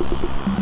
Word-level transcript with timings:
Thank 0.00 0.48
you. 0.48 0.59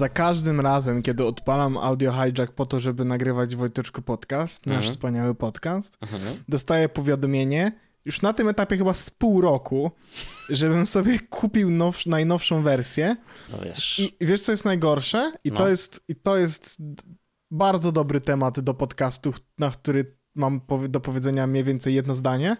Za 0.00 0.08
każdym 0.08 0.60
razem, 0.60 1.02
kiedy 1.02 1.24
odpalam 1.24 1.76
Audio 1.76 2.12
Hijack 2.12 2.52
po 2.52 2.66
to, 2.66 2.80
żeby 2.80 3.04
nagrywać 3.04 3.56
Wojteczku 3.56 4.02
podcast, 4.02 4.66
nasz 4.66 4.74
Mhm. 4.76 4.90
wspaniały 4.92 5.34
podcast, 5.34 5.98
Mhm. 6.00 6.22
dostaję 6.48 6.88
powiadomienie, 6.88 7.72
już 8.04 8.22
na 8.22 8.32
tym 8.32 8.48
etapie 8.48 8.76
chyba 8.76 8.94
z 8.94 9.10
pół 9.10 9.40
roku, 9.40 9.90
żebym 10.48 10.86
sobie 10.86 11.18
kupił 11.20 11.70
nowsz, 11.70 12.06
najnowszą 12.06 12.62
wersję. 12.62 13.16
No 13.52 13.58
wiesz. 13.64 13.98
I 13.98 14.16
wiesz, 14.26 14.40
co 14.42 14.52
jest 14.52 14.64
najgorsze? 14.64 15.32
I, 15.44 15.48
No. 15.50 15.56
to, 15.56 15.68
jest, 15.68 16.04
I 16.08 16.16
to 16.16 16.36
jest 16.36 16.82
bardzo 17.50 17.92
dobry 17.92 18.20
temat 18.20 18.60
do 18.60 18.74
podcastu, 18.74 19.34
na 19.58 19.70
który 19.70 20.16
mam 20.34 20.60
do 20.88 21.00
powiedzenia 21.00 21.46
mniej 21.46 21.64
więcej 21.64 21.94
jedno 21.94 22.14
zdanie. 22.14 22.56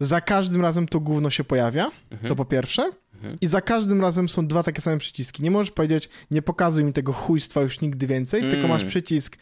Za 0.00 0.20
każdym 0.20 0.62
razem 0.62 0.88
to 0.88 1.00
gówno 1.00 1.30
się 1.30 1.44
pojawia, 1.44 1.90
Mhm. 2.10 2.28
to 2.28 2.36
po 2.36 2.44
pierwsze. 2.44 2.92
Mhm. 3.24 3.38
I 3.40 3.46
za 3.46 3.60
każdym 3.60 4.00
razem 4.00 4.28
są 4.28 4.46
dwa 4.46 4.62
takie 4.62 4.80
same 4.80 4.98
przyciski. 4.98 5.42
Nie 5.42 5.50
możesz 5.50 5.70
powiedzieć, 5.70 6.08
nie 6.30 6.42
pokazuj 6.42 6.84
mi 6.84 6.92
tego 6.92 7.12
chujstwa 7.12 7.60
już 7.60 7.80
nigdy 7.80 8.06
więcej, 8.06 8.40
tylko 8.40 8.56
Mm. 8.56 8.68
masz 8.68 8.84
przycisk 8.84 9.36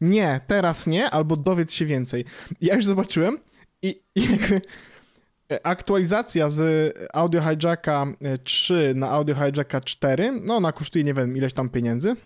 nie, 0.00 0.40
teraz 0.46 0.86
nie, 0.86 1.10
albo 1.10 1.36
dowiedz 1.36 1.72
się 1.72 1.86
więcej. 1.86 2.24
Ja 2.60 2.74
już 2.74 2.84
zobaczyłem 2.84 3.38
i, 3.82 4.00
i 4.14 4.22
jakby 4.30 4.60
e, 5.52 5.66
aktualizacja 5.66 6.50
z 6.50 6.94
Audio 7.12 7.40
Hijacka 7.42 8.06
e, 8.22 8.38
3 8.38 8.92
na 8.96 9.08
Audio 9.08 9.34
Hijacka 9.34 9.80
4, 9.80 10.32
no 10.44 10.56
ona 10.56 10.72
kosztuje 10.72 11.04
nie 11.04 11.14
wiem 11.14 11.36
ileś 11.36 11.52
tam 11.52 11.68
pieniędzy, 11.68 12.16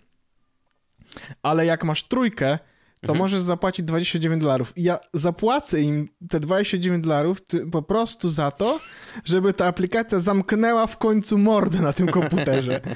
ale 1.42 1.66
jak 1.66 1.84
masz 1.84 2.04
trójkę, 2.04 2.58
to 3.02 3.06
Mhm. 3.12 3.18
możesz 3.18 3.40
zapłacić 3.40 3.86
29 3.86 4.42
dolarów. 4.42 4.72
I 4.78 4.82
ja 4.82 4.98
zapłacę 5.14 5.80
im 5.80 6.08
te 6.28 6.40
29 6.40 7.04
dolarów 7.04 7.38
po 7.72 7.82
prostu 7.82 8.28
za 8.28 8.50
to, 8.50 8.80
żeby 9.24 9.52
ta 9.52 9.66
aplikacja 9.66 10.20
zamknęła 10.20 10.86
w 10.86 10.98
końcu 10.98 11.38
mordę 11.38 11.78
na 11.82 11.92
tym 11.92 12.08
komputerze. 12.08 12.80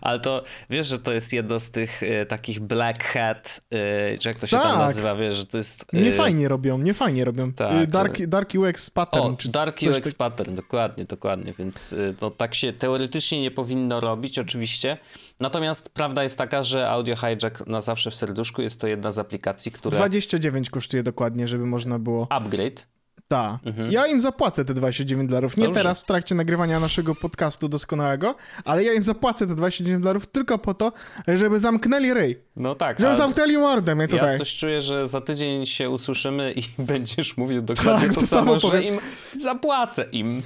Ale 0.00 0.20
to 0.20 0.44
wiesz, 0.70 0.86
że 0.86 0.98
to 0.98 1.12
jest 1.12 1.32
jedno 1.32 1.60
z 1.60 1.70
tych 1.70 2.02
e, 2.02 2.26
takich 2.26 2.60
black 2.60 3.04
hat, 3.04 3.60
e, 3.70 4.18
czy 4.18 4.28
jak 4.28 4.38
to 4.38 4.46
się 4.46 4.56
tam 4.56 4.62
Tak. 4.66 4.78
nazywa, 4.78 5.16
wiesz, 5.16 5.34
że 5.36 5.46
to 5.46 5.56
jest... 5.56 5.84
e, 5.92 6.00
Nie 6.00 6.12
fajnie 6.12 6.48
robią, 6.48 6.78
nie 6.78 6.94
fajnie 6.94 7.24
robią. 7.24 7.52
Tak. 7.52 7.90
Dark, 7.90 8.26
dark 8.26 8.52
UX 8.54 8.90
pattern. 8.90 9.26
O, 9.26 9.36
czy 9.36 9.48
Dark 9.48 9.80
UX 9.82 10.04
tak- 10.04 10.14
pattern, 10.14 10.54
dokładnie, 10.54 11.04
dokładnie, 11.04 11.52
więc 11.58 11.92
y, 11.92 12.14
no, 12.20 12.30
tak 12.30 12.54
się 12.54 12.72
teoretycznie 12.72 13.40
nie 13.42 13.50
powinno 13.50 14.00
robić, 14.00 14.38
oczywiście. 14.38 14.98
Natomiast 15.40 15.88
prawda 15.88 16.22
jest 16.22 16.38
taka, 16.38 16.62
że 16.62 16.90
Audio 16.90 17.16
Hijack 17.16 17.66
na 17.66 17.80
zawsze 17.80 18.10
w 18.10 18.14
serduszku 18.14 18.62
jest 18.62 18.80
to 18.80 18.86
jedna 18.86 19.12
z 19.12 19.18
aplikacji, 19.18 19.72
która 19.72 19.96
29 19.96 20.70
kosztuje 20.70 21.02
dokładnie, 21.02 21.48
żeby 21.48 21.66
można 21.66 21.98
było. 21.98 22.26
upgrade. 22.30 22.86
Ta. 23.28 23.58
Mhm. 23.64 23.92
Ja 23.92 24.06
im 24.06 24.20
zapłacę 24.20 24.64
te 24.64 24.74
29 24.74 25.28
dolarów. 25.30 25.56
Nie 25.56 25.64
Dobrze. 25.64 25.80
teraz 25.80 26.02
w 26.02 26.06
trakcie 26.06 26.34
nagrywania 26.34 26.80
naszego 26.80 27.14
podcastu 27.14 27.68
doskonałego, 27.68 28.34
ale 28.64 28.84
ja 28.84 28.92
im 28.92 29.02
zapłacę 29.02 29.46
te 29.46 29.54
29 29.54 30.02
dolarów 30.02 30.26
tylko 30.26 30.58
po 30.58 30.74
to, 30.74 30.92
żeby 31.28 31.60
zamknęli 31.60 32.14
ryj. 32.14 32.38
No 32.56 32.74
tak, 32.74 33.00
Żeby 33.00 33.14
zamknęli 33.14 33.58
mordę 33.58 33.94
mnie 33.94 34.08
tutaj. 34.08 34.32
ja 34.32 34.38
coś 34.38 34.56
czuję, 34.56 34.80
że 34.80 35.06
za 35.06 35.20
tydzień 35.20 35.66
się 35.66 35.90
usłyszymy 35.90 36.52
i 36.52 36.62
będziesz 36.92 37.36
mówił 37.36 37.62
dokładnie 37.62 38.06
Tak, 38.06 38.14
to, 38.14 38.20
to 38.20 38.26
samo 38.26 38.60
samo, 38.60 38.72
że 38.72 38.82
im 38.82 38.98
zapłacę 39.38 40.06
im. 40.12 40.42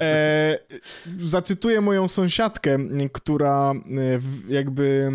E, 0.00 0.58
zacytuję 1.16 1.80
moją 1.80 2.08
sąsiadkę, 2.08 2.78
która 3.12 3.72
e, 3.72 3.74
jakby 4.48 5.10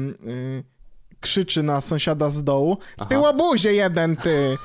e, 0.58 0.72
krzyczy 1.22 1.64
na 1.64 1.82
sąsiada 1.82 2.30
z 2.30 2.44
dołu. 2.44 2.76
Ty 2.76 2.84
Aha. 2.98 3.20
łabuzie 3.20 3.74
jeden, 3.74 4.16
ty! 4.16 4.58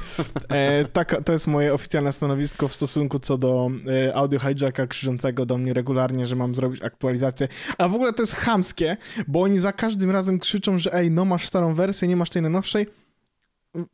E, 0.48 0.84
tak, 0.84 1.22
to 1.24 1.32
jest 1.32 1.46
moje 1.46 1.74
oficjalne 1.74 2.12
stanowisko 2.12 2.68
w 2.68 2.74
stosunku 2.74 3.18
co 3.18 3.38
do 3.38 3.70
e, 4.08 4.14
audio 4.14 4.40
hijacka 4.40 4.86
krzyczącego 4.86 5.46
do 5.46 5.58
mnie 5.58 5.74
regularnie, 5.74 6.26
że 6.26 6.36
mam 6.36 6.54
zrobić 6.54 6.82
aktualizację. 6.82 7.48
A 7.78 7.88
w 7.88 7.94
ogóle 7.94 8.12
to 8.12 8.22
jest 8.22 8.34
chamskie, 8.34 8.96
bo 9.28 9.42
oni 9.42 9.58
za 9.58 9.72
każdym 9.72 10.10
razem 10.10 10.38
krzyczą, 10.38 10.78
że 10.78 10.94
ej, 10.94 11.10
no 11.10 11.24
masz 11.24 11.46
starą 11.46 11.74
wersję, 11.74 12.08
nie 12.08 12.16
masz 12.16 12.30
tej 12.30 12.42
najnowszej. 12.42 12.86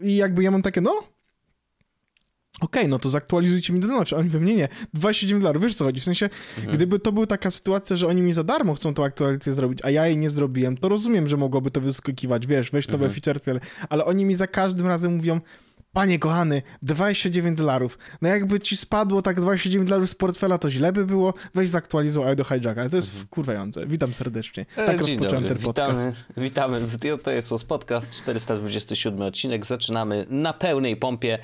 I 0.01 0.17
jakby 0.17 0.43
ja 0.43 0.51
mam 0.51 0.63
takie, 0.63 0.81
no 0.81 1.03
okej, 2.63 2.89
no 2.89 2.99
to 2.99 3.11
zaktualizujcie 3.11 3.73
mi 3.73 3.81
do. 3.81 3.89
A 4.13 4.17
Oni 4.17 4.29
we 4.29 4.41
mnie 4.41 4.55
nie. 4.57 4.69
29 4.95 5.43
dolarów, 5.43 5.63
wiesz 5.63 5.75
co 5.75 5.85
chodzi? 5.85 6.01
W 6.01 6.05
sensie, 6.05 6.29
Mhm. 6.59 6.77
gdyby 6.77 6.99
to 6.99 7.13
była 7.13 7.27
taka 7.27 7.51
sytuacja, 7.51 7.97
że 7.97 8.07
oni 8.07 8.23
mi 8.23 8.33
za 8.33 8.45
darmo 8.45 8.75
chcą 8.75 8.95
tą 8.95 9.05
aktualizację 9.05 9.53
zrobić, 9.53 9.79
a 9.83 9.91
ja 9.91 10.07
jej 10.07 10.19
nie 10.19 10.31
zrobiłem, 10.31 10.77
to 10.77 10.89
rozumiem, 10.89 11.29
że 11.29 11.37
mogłoby 11.37 11.71
to 11.71 11.81
wyskakiwać, 11.81 12.47
wiesz, 12.47 12.71
weź 12.71 12.89
nowe 12.89 13.05
Mhm. 13.07 13.13
feature, 13.23 13.41
tyle. 13.41 13.61
ale 13.89 14.05
oni 14.05 14.25
mi 14.25 14.35
za 14.35 14.47
każdym 14.47 14.87
razem 14.87 15.15
mówią, 15.15 15.41
panie 15.93 16.19
kochany, 16.19 16.63
29 16.83 17.59
dolarów. 17.59 17.99
No 18.23 18.29
jakby 18.29 18.61
ci 18.61 18.77
spadło 18.77 19.23
tak 19.23 19.41
29 19.41 19.89
dolarów 19.89 20.11
z 20.11 20.15
portfela, 20.15 20.59
to 20.59 20.71
źle 20.71 20.93
by 20.93 21.07
było, 21.07 21.35
weź 21.55 21.69
zaktualizuj 21.69 22.25
Audio 22.29 22.45
Hijack, 22.45 22.79
ale 22.79 22.91
to 22.91 22.97
jest 22.97 23.21
wkurwające. 23.21 23.87
Witam 23.87 24.15
serdecznie. 24.15 24.67
E, 24.77 24.87
Tak 24.87 25.03
dzień 25.05 25.15
rozpocząłem 25.17 25.45
dobry, 25.45 25.57
ten 25.57 25.65
podcast. 25.65 26.17
Witamy, 26.37 26.81
witamy 26.81 27.19
To 27.23 27.31
jest 27.31 27.49
Was 27.49 27.65
Podcast, 27.65 28.15
427 28.23 29.23
odcinek. 29.23 29.67
Zaczynamy 29.67 30.27
na 30.31 30.53
pełnej 30.53 30.97
pompie. 30.97 31.39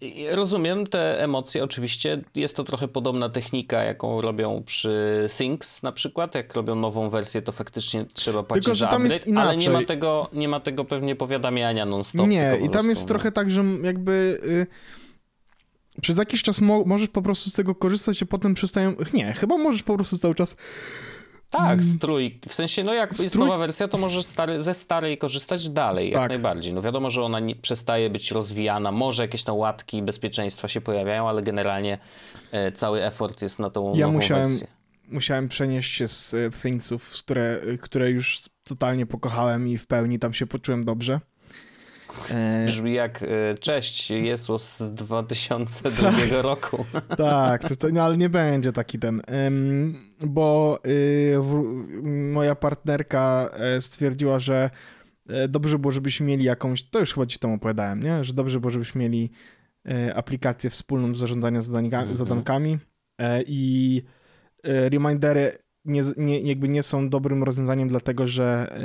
I 0.00 0.26
rozumiem 0.30 0.86
te 0.86 1.22
emocje, 1.24 1.64
oczywiście. 1.64 2.20
Jest 2.34 2.56
to 2.56 2.64
trochę 2.64 2.88
podobna 2.88 3.28
technika, 3.28 3.82
jaką 3.82 4.20
robią 4.20 4.62
przy 4.66 5.26
Things 5.38 5.82
na 5.82 5.92
przykład. 5.92 6.34
Jak 6.34 6.54
robią 6.54 6.74
nową 6.74 7.10
wersję, 7.10 7.42
to 7.42 7.52
faktycznie 7.52 8.06
trzeba 8.12 8.42
płacić 8.42 8.64
Tylko, 8.64 8.74
że 8.74 8.84
za 8.84 8.90
tam 8.90 9.04
jest 9.04 9.16
upgrade, 9.16 9.38
ale 9.38 9.56
nie 9.56 9.66
ma, 9.66 9.70
inaczej. 9.70 9.86
tego, 9.86 10.28
nie 10.32 10.48
ma 10.48 10.60
tego 10.60 10.84
pewnie 10.84 11.16
powiadamiania 11.16 11.86
non-stop. 11.86 12.26
Nie, 12.28 12.58
i 12.64 12.68
tam 12.68 12.70
prostu, 12.70 12.99
jest 13.00 13.08
trochę 13.08 13.32
tak, 13.32 13.50
że 13.50 13.64
jakby 13.82 14.40
y, 14.44 14.66
przez 16.02 16.18
jakiś 16.18 16.42
czas 16.42 16.60
mo- 16.60 16.84
możesz 16.84 17.08
po 17.08 17.22
prostu 17.22 17.50
z 17.50 17.52
tego 17.52 17.74
korzystać, 17.74 18.22
a 18.22 18.26
potem 18.26 18.54
przestają... 18.54 18.94
Nie, 19.14 19.32
chyba 19.32 19.56
możesz 19.56 19.82
po 19.82 19.94
prostu 19.94 20.18
cały 20.18 20.34
czas... 20.34 20.56
Tak, 21.50 21.82
strój. 21.84 22.40
W 22.48 22.54
sensie, 22.54 22.82
no 22.84 22.94
jak 22.94 23.10
jest 23.18 23.34
Strój- 23.34 23.38
nowa 23.38 23.58
wersja, 23.58 23.88
to 23.88 23.98
możesz 23.98 24.24
stary, 24.24 24.60
ze 24.60 24.74
starej 24.74 25.18
korzystać 25.18 25.68
dalej, 25.68 26.10
jak 26.10 26.20
Tak. 26.20 26.28
najbardziej. 26.30 26.72
No 26.72 26.82
wiadomo, 26.82 27.10
że 27.10 27.22
ona 27.22 27.40
nie, 27.40 27.56
przestaje 27.56 28.10
być 28.10 28.30
rozwijana, 28.30 28.92
może 28.92 29.22
jakieś 29.22 29.44
tam 29.44 29.56
łatki 29.56 30.02
bezpieczeństwa 30.02 30.68
się 30.68 30.80
pojawiają, 30.80 31.28
ale 31.28 31.42
generalnie 31.42 31.98
e, 32.52 32.72
cały 32.72 33.04
effort 33.04 33.42
jest 33.42 33.58
na 33.58 33.70
tą 33.70 33.94
Ja 33.94 34.06
nową 34.06 34.18
musiałem- 34.18 34.48
wersję. 34.48 34.66
Musiałem 35.08 35.48
przenieść 35.48 35.94
się 35.96 36.08
z 36.08 36.34
y, 36.34 36.50
Thingsów, 36.62 37.10
które, 37.10 37.60
które 37.80 38.10
już 38.10 38.40
totalnie 38.64 39.06
pokochałem 39.06 39.68
i 39.68 39.78
w 39.78 39.86
pełni 39.86 40.18
tam 40.18 40.32
się 40.34 40.46
poczułem 40.46 40.84
dobrze. 40.84 41.20
E, 42.30 42.66
Brzmi 42.66 42.92
jak 42.92 43.22
e, 43.22 43.54
cześć, 43.60 44.10
Jesus 44.10 44.76
z 44.78 44.94
2002 44.94 46.42
roku. 46.42 46.84
tak, 47.16 47.68
to, 47.68 47.76
to, 47.76 47.88
no, 47.92 48.02
ale 48.02 48.16
nie 48.16 48.28
będzie 48.28 48.72
taki 48.72 48.98
ten. 48.98 49.22
Bo 50.26 50.78
y, 50.86 51.36
moja 52.32 52.54
partnerka 52.54 53.50
e, 53.52 53.80
stwierdziła, 53.80 54.38
że 54.38 54.70
dobrze 55.48 55.78
było, 55.78 55.90
żebyśmy 55.90 56.26
mieli 56.26 56.44
jakąś. 56.44 56.82
To 56.82 56.98
już 57.00 57.14
chyba 57.14 57.26
ci 57.26 57.38
tam 57.38 57.52
opowiadałem, 57.52 58.02
nie? 58.02 58.24
Że 58.24 58.32
dobrze 58.32 58.60
było, 58.60 58.70
żebyśmy 58.70 59.00
mieli 59.00 59.30
aplikację 60.14 60.70
wspólną 60.70 61.12
do 61.12 61.18
zarządzania 61.18 61.60
Mhm. 61.60 62.14
zadankami 62.14 62.78
e, 63.18 63.42
i 63.46 64.02
remindery 64.64 65.58
nie, 65.84 66.02
nie, 66.16 66.40
jakby 66.40 66.68
nie 66.68 66.82
są 66.82 67.08
dobrym 67.08 67.42
rozwiązaniem, 67.44 67.88
dlatego 67.88 68.26
że 68.26 68.76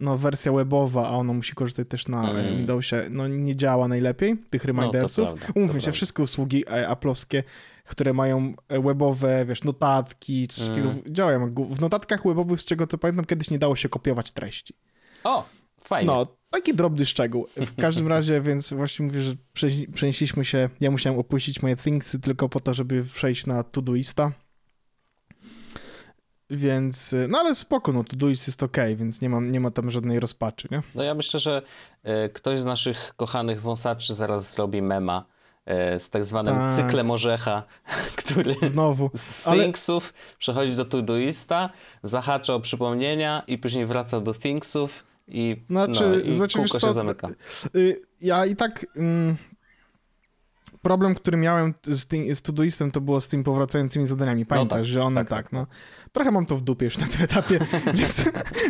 no, 0.00 0.18
wersja 0.18 0.52
webowa, 0.52 1.08
a 1.08 1.10
ona 1.10 1.32
musi 1.32 1.54
korzystać 1.54 1.88
też 1.88 2.08
na 2.08 2.18
Mhm. 2.20 2.38
mm. 2.46 2.56
Windowsie, 2.56 3.06
no 3.10 3.28
nie 3.28 3.56
działa 3.56 3.88
najlepiej, 3.88 4.36
tych 4.50 4.64
No, 4.64 4.66
remindersów. 4.66 5.28
to 5.28 5.34
Umówmy 5.54 5.66
się, 5.66 5.72
prawda. 5.72 5.92
wszystkie 5.92 6.22
usługi 6.22 6.64
e, 6.68 6.88
aplowskie, 6.88 7.42
które 7.84 8.12
mają 8.12 8.54
e, 8.68 8.80
webowe, 8.82 9.44
wiesz, 9.48 9.64
notatki, 9.64 10.48
czy 10.48 10.62
Mm. 10.62 10.74
takiego, 10.74 10.94
działają. 11.10 11.54
W 11.68 11.80
notatkach 11.80 12.22
webowych, 12.26 12.60
z 12.60 12.64
czego 12.64 12.86
to 12.86 12.98
pamiętam, 12.98 13.24
kiedyś 13.24 13.50
nie 13.50 13.58
dało 13.58 13.76
się 13.76 13.88
kopiować 13.88 14.30
treści. 14.30 14.74
O, 15.24 15.44
fajnie. 15.80 16.06
No, 16.06 16.26
taki 16.50 16.74
drobny 16.74 17.06
szczegół. 17.06 17.46
W 17.56 17.74
każdym 17.84 18.08
razie, 18.08 18.40
więc 18.40 18.72
właśnie 18.72 19.06
mówię, 19.06 19.22
że 19.22 19.32
prze- 19.52 19.92
przenieśliśmy 19.94 20.44
się, 20.44 20.68
ja 20.80 20.90
musiałem 20.90 21.18
opuścić 21.18 21.62
moje 21.62 21.76
Thingsy 21.76 22.20
tylko 22.20 22.48
po 22.48 22.60
to, 22.60 22.74
żeby 22.74 23.04
przejść 23.14 23.46
na 23.46 23.62
Todoista. 23.62 24.32
Więc, 26.50 27.12
y, 27.12 27.26
no 27.30 27.38
ale 27.38 27.54
spoko, 27.54 27.92
no 27.92 28.04
Todoist 28.04 28.46
jest 28.46 28.62
ok, 28.62 28.76
więc 28.96 29.20
nie, 29.20 29.28
mam, 29.28 29.52
nie 29.52 29.60
ma 29.60 29.70
tam 29.70 29.90
żadnej 29.90 30.20
rozpaczy, 30.20 30.68
nie? 30.70 30.82
No 30.94 31.02
ja 31.02 31.14
myślę, 31.14 31.40
że 31.40 31.62
e, 32.02 32.28
ktoś 32.28 32.58
z 32.60 32.64
naszych 32.64 33.12
kochanych 33.16 33.62
wąsaczy 33.62 34.14
zaraz 34.14 34.52
zrobi 34.52 34.82
mema 34.82 35.24
e, 35.66 36.00
z 36.00 36.10
tak 36.10 36.24
zwanym 36.24 36.54
Tak. 36.54 36.72
cyklem 36.72 37.10
orzecha, 37.10 37.62
który 38.16 38.54
Znowu. 38.62 39.10
z 39.14 39.46
Ale- 39.48 39.62
Thingsów 39.64 40.14
przechodzi 40.38 40.76
do 40.76 40.84
Todoista, 40.84 41.70
zahacza 42.02 42.54
o 42.54 42.60
przypomnienia 42.60 43.42
i 43.46 43.58
później 43.58 43.86
wraca 43.86 44.20
do 44.20 44.34
Thingsów 44.34 45.04
i, 45.28 45.64
Znaczy, 45.70 46.04
no, 46.08 46.30
i 46.30 46.34
znaczy, 46.34 46.58
kółko 46.58 46.78
co, 46.78 46.86
się 46.88 46.94
zamyka. 46.94 47.28
Y, 47.76 48.00
Ja 48.20 48.46
i 48.46 48.56
tak... 48.56 48.86
mm, 48.96 49.36
Problem, 50.82 51.14
który 51.14 51.36
miałem 51.36 51.74
z, 51.84 52.06
tym, 52.06 52.34
z 52.34 52.42
Todoistem, 52.42 52.90
to 52.90 53.00
było 53.00 53.20
z 53.20 53.28
tymi 53.28 53.44
powracającymi 53.44 54.06
zadaniami. 54.06 54.46
Pamiętasz, 54.46 54.78
tak, 54.78 54.84
że 54.84 55.02
one 55.02 55.20
tak, 55.20 55.28
tak, 55.28 55.44
tak, 55.44 55.52
no. 55.52 55.66
Trochę 56.14 56.30
mam 56.30 56.46
to 56.46 56.56
w 56.56 56.62
dupie 56.62 56.84
już 56.84 56.98
na 56.98 57.06
tym 57.06 57.22
etapie, 57.22 57.58
więc, 57.94 58.24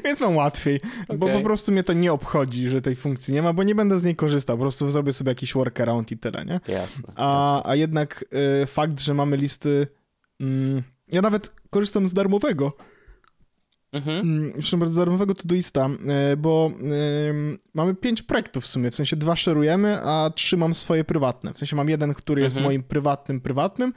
więc 0.05 0.20
mam 0.20 0.37
łatwiej, 0.37 0.81
bo 1.19 1.26
Okej. 1.26 1.38
po 1.38 1.44
prostu 1.44 1.73
mnie 1.73 1.82
to 1.82 1.93
nie 1.93 2.12
obchodzi, 2.12 2.69
że 2.69 2.81
tej 2.81 2.96
funkcji 2.96 3.35
nie 3.35 3.43
ma, 3.43 3.52
bo 3.52 3.62
nie 3.62 3.75
będę 3.75 3.99
z 3.99 4.05
niej 4.05 4.17
korzystał, 4.17 4.56
po 4.56 4.61
prostu 4.61 4.91
zrobię 4.91 5.12
sobie 5.12 5.31
jakiś 5.31 5.55
workaround 5.55 6.12
i 6.12 6.19
tyle, 6.19 6.44
nie? 6.44 6.52
Jasne. 6.52 6.75
jasne. 6.76 7.12
A, 7.17 7.69
a 7.69 7.75
jednak 7.75 8.25
y, 8.62 8.67
fakt, 8.67 9.00
że 9.00 9.14
mamy 9.14 9.37
listy... 9.37 9.87
Mm, 10.41 10.82
ja 11.08 11.23
nawet 11.23 11.55
korzystam 11.70 12.06
z 12.06 12.14
darmowego, 12.14 12.76
Mhm. 13.94 14.20
Mm, 14.20 14.52
Zresztą 14.55 14.79
bardzo 14.79 15.00
darmowego 15.00 15.35
Todoista, 15.35 15.88
e, 16.06 16.37
bo 16.37 16.70
mamy 17.75 17.94
pięć 17.94 18.23
projektów 18.23 18.64
w 18.64 18.67
sumie, 18.67 18.91
w 18.91 18.94
sensie 18.94 19.17
dwa 19.17 19.37
szerujemy, 19.37 19.99
a 20.02 20.31
trzy 20.35 20.56
mam 20.56 20.75
swoje 20.75 21.05
prywatne. 21.05 21.52
W 21.52 21.58
sensie 21.58 21.76
mam 21.76 21.88
jeden, 21.88 22.14
który 22.14 22.43
jest 22.43 22.56
Mhm. 22.56 22.64
moim 22.70 22.82
prywatnym, 22.82 23.41
prywatnym, 23.41 23.93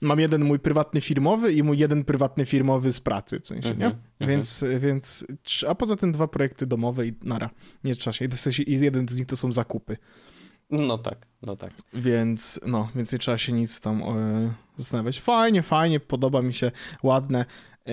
mam 0.00 0.20
jeden 0.20 0.44
mój 0.44 0.58
prywatny 0.58 1.00
firmowy 1.00 1.52
i 1.52 1.62
mój 1.62 1.78
jeden 1.78 2.04
prywatny 2.04 2.46
firmowy 2.46 2.92
z 2.92 3.00
pracy, 3.00 3.40
w 3.40 3.46
sensie, 3.46 3.68
Mhm, 3.70 3.78
nie? 3.80 3.86
mhm. 3.86 4.30
Więc, 4.30 4.64
więc, 4.78 5.26
a 5.68 5.74
poza 5.74 5.96
tym 5.96 6.12
dwa 6.12 6.28
projekty 6.28 6.66
domowe 6.66 7.06
i 7.06 7.12
nara, 7.24 7.50
nie 7.84 7.94
trzeba 7.94 8.12
się, 8.14 8.28
w 8.28 8.40
sensie 8.40 8.62
i 8.62 8.80
jeden 8.80 9.08
z 9.08 9.18
nich 9.18 9.26
to 9.26 9.36
są 9.36 9.52
zakupy, 9.52 9.96
No 10.70 10.98
tak, 10.98 11.26
no 11.42 11.56
tak. 11.56 11.72
więc 11.94 12.60
no, 12.66 12.88
więc 12.94 13.12
nie 13.12 13.18
trzeba 13.18 13.38
się 13.38 13.52
nic 13.52 13.80
tam 13.80 14.02
e, 14.02 14.52
zastanawiać. 14.76 15.20
Fajnie, 15.20 15.62
fajnie, 15.62 16.00
podoba 16.00 16.42
mi 16.42 16.52
się, 16.52 16.70
ładne, 17.02 17.44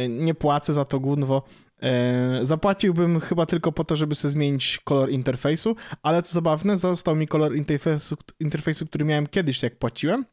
nie 0.09 0.33
płacę 0.33 0.73
za 0.73 0.85
to 0.85 0.99
gówno. 0.99 1.43
E, 1.81 2.39
zapłaciłbym 2.45 3.19
chyba 3.19 3.45
tylko 3.45 3.71
po 3.71 3.83
to, 3.83 3.95
żeby 3.95 4.15
sobie 4.15 4.31
zmienić 4.31 4.79
kolor 4.83 5.09
interfejsu, 5.09 5.75
ale 6.03 6.21
co 6.21 6.33
zabawne, 6.33 6.77
został 6.77 7.15
mi 7.15 7.27
kolor 7.27 7.55
interfejsu, 7.55 8.17
interfejsu 8.39 8.85
który 8.85 9.05
miałem 9.05 9.27
kiedyś, 9.27 9.63
jak 9.63 9.75
płaciłem, 9.75 10.25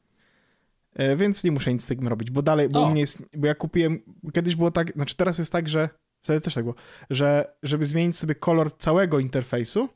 e, 0.94 1.16
więc 1.16 1.44
nie 1.44 1.52
muszę 1.52 1.72
nic 1.72 1.84
z 1.84 1.86
tym 1.86 2.08
robić, 2.08 2.30
bo 2.30 2.42
dalej, 2.42 2.68
bo 2.68 2.82
O. 2.82 2.86
u 2.86 2.90
mnie 2.90 3.00
jest, 3.00 3.36
bo 3.36 3.46
ja 3.46 3.54
kupiłem, 3.54 4.02
kiedyś 4.34 4.56
było 4.56 4.70
tak, 4.70 4.92
znaczy 4.92 5.16
teraz 5.16 5.38
jest 5.38 5.52
tak, 5.52 5.68
że, 5.68 5.88
wtedy 6.22 6.40
też 6.40 6.54
tak 6.54 6.64
było, 6.64 6.74
że 7.10 7.44
żeby 7.62 7.86
zmienić 7.86 8.16
sobie 8.16 8.34
kolor 8.34 8.76
całego 8.78 9.18
interfejsu 9.18 9.88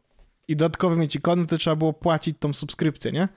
i 0.48 0.56
dodatkowo 0.56 0.96
mieć 0.96 1.16
ikonę, 1.16 1.46
to 1.46 1.58
trzeba 1.58 1.76
było 1.76 1.92
płacić 1.92 2.36
tą 2.38 2.52
subskrypcję, 2.52 3.12
nie? 3.12 3.28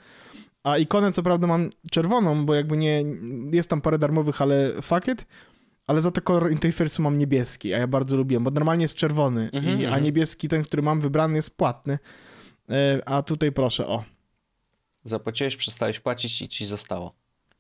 A 0.64 0.78
ikonę 0.78 1.12
co 1.12 1.24
prawda 1.24 1.48
mam 1.48 1.70
czerwoną, 1.92 2.46
bo 2.46 2.54
jakby 2.54 2.78
nie, 2.78 3.04
jest 3.52 3.70
tam 3.70 3.82
parę 3.82 4.00
darmowych, 4.00 4.42
ale 4.42 4.82
fuck 4.82 5.08
it, 5.08 5.26
ale 5.88 6.02
za 6.02 6.12
to 6.12 6.22
kolor 6.22 6.52
interfejsu 6.52 7.02
mam 7.02 7.18
niebieski, 7.18 7.74
a 7.74 7.78
ja 7.78 7.88
bardzo 7.88 8.18
lubiłem, 8.18 8.44
bo 8.44 8.52
normalnie 8.52 8.84
jest 8.84 8.96
czerwony, 8.96 9.50
Mhm, 9.54 9.80
i, 9.80 9.86
a 9.86 9.88
mhm. 9.88 10.04
niebieski, 10.04 10.48
ten, 10.48 10.64
który 10.64 10.82
mam 10.82 11.02
wybrany 11.02 11.36
jest 11.36 11.58
płatny, 11.58 12.00
E, 12.70 13.02
a 13.06 13.22
tutaj 13.22 13.52
proszę, 13.52 13.88
o. 13.88 14.04
Zapłaciłeś, 15.04 15.56
przestałeś 15.56 16.00
płacić 16.00 16.42
i 16.42 16.48
ci 16.48 16.66
zostało. 16.66 17.14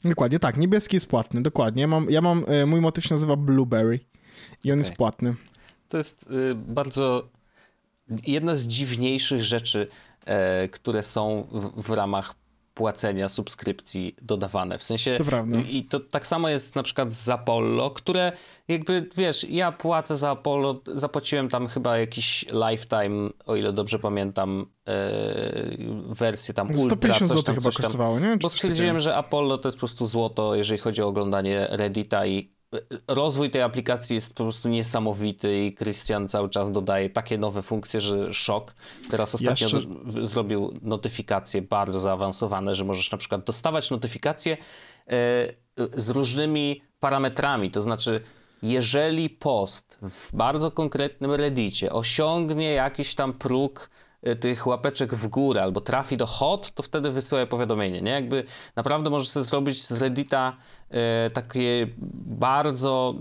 Dokładnie, 0.04 0.39
tak, 0.39 0.57
niebieski 0.57 0.95
jest 0.95 1.10
płatny, 1.10 1.42
dokładnie. 1.42 1.81
Ja 1.81 1.88
mam, 1.88 2.10
ja 2.10 2.22
mam 2.22 2.45
e, 2.48 2.66
mój 2.66 2.81
motyw 2.81 3.06
się 3.06 3.16
nazywa 3.16 3.36
Blueberry 3.36 4.00
i 4.63 4.72
on 4.72 4.77
jest 4.77 4.89
Okej. 4.89 4.98
płatny. 4.98 5.36
To 5.89 5.98
jest 5.98 6.31
y, 6.31 6.56
bardzo 6.56 7.30
jedna 8.27 8.56
z 8.56 8.68
dziwniejszych 8.68 9.44
rzeczy, 9.44 9.88
e, 10.25 10.68
które 10.68 11.04
są 11.04 11.48
w, 11.51 11.83
w 11.83 11.89
ramach 11.89 12.36
płacenia 12.75 13.30
subskrypcji 13.30 14.16
dodawane. 14.22 14.77
W 14.77 14.83
sensie 14.83 15.16
To 15.18 15.24
prawda. 15.24 15.57
i 15.57 15.83
to 15.83 16.00
tak 16.00 16.27
samo 16.27 16.50
jest 16.50 16.75
na 16.75 16.83
przykład 16.83 17.13
z 17.13 17.30
Apollo, 17.30 17.92
które 17.92 18.31
jakby 18.68 19.10
wiesz, 19.18 19.44
ja 19.50 19.72
płacę 19.72 20.16
za 20.16 20.30
Apollo, 20.31 20.81
zapłaciłem 20.94 21.50
tam 21.50 21.68
chyba 21.68 21.98
jakiś 21.98 22.45
lifetime, 22.69 23.30
o 23.45 23.56
ile 23.56 23.74
dobrze 23.74 24.00
pamiętam, 24.00 24.66
e, 24.88 24.94
wersję 26.10 26.54
tam 26.54 26.68
ultra, 26.68 26.83
150 26.83 27.19
coś 27.19 27.27
zł 27.27 27.44
tam, 27.44 27.56
chyba 27.56 27.63
coś 27.66 27.75
tam. 27.75 27.83
kosztowało, 27.83 28.19
nie? 28.19 28.31
Czy 28.33 28.38
Bo 28.38 28.50
stwierdziłem, 28.50 29.00
że 29.00 29.16
Apollo 29.16 29.57
to 29.57 29.68
jest 29.68 29.77
po 29.77 29.80
prostu 29.80 30.06
złoto, 30.06 30.56
jeżeli 30.56 30.80
chodzi 30.80 31.01
o 31.01 31.07
oglądanie 31.07 31.68
Reddita 31.69 32.25
i 32.25 32.54
rozwój 33.07 33.50
tej 33.50 33.62
aplikacji 33.62 34.13
jest 34.13 34.36
po 34.36 34.44
prostu 34.44 34.69
niesamowity 34.69 35.66
i 35.66 35.75
Christian 35.75 36.27
cały 36.27 36.50
czas 36.50 36.72
dodaje 36.72 37.10
takie 37.10 37.38
nowe 37.38 37.62
funkcje, 37.62 38.01
że 38.01 38.33
szok. 38.33 38.75
Teraz 39.12 39.36
ostatnio 39.36 39.68
do, 39.69 40.25
zrobił 40.25 40.80
notyfikacje 40.81 41.62
bardzo 41.62 42.00
zaawansowane, 42.00 42.75
że 42.75 42.86
możesz 42.86 43.12
na 43.12 43.18
przykład 43.18 43.44
dostawać 43.44 43.92
notyfikacje 43.92 44.57
e, 45.07 45.18
z 45.94 46.10
różnymi 46.10 46.81
parametrami, 47.00 47.72
to 47.72 47.81
znaczy 47.81 48.22
jeżeli 48.62 49.30
post 49.30 50.00
w 50.01 50.36
bardzo 50.36 50.72
konkretnym 50.72 51.31
Reddicie 51.31 51.92
osiągnie 51.92 52.72
jakiś 52.72 53.16
tam 53.16 53.33
próg 53.33 53.89
tych 54.39 54.68
łapeczek 54.68 55.16
w 55.16 55.27
górę 55.27 55.63
albo 55.63 55.81
trafi 55.81 56.18
do 56.18 56.25
hot, 56.25 56.72
to 56.72 56.83
wtedy 56.83 57.12
wysyła 57.12 57.45
powiadomienie, 57.45 58.01
nie? 58.01 58.12
Jakby 58.12 58.44
naprawdę 58.75 59.10
możesz 59.10 59.30
sobie 59.30 59.44
zrobić 59.44 59.83
z 59.83 60.01
Reddita 60.01 60.57
e, 60.89 61.30
takie 61.30 61.88
bardzo 62.25 63.16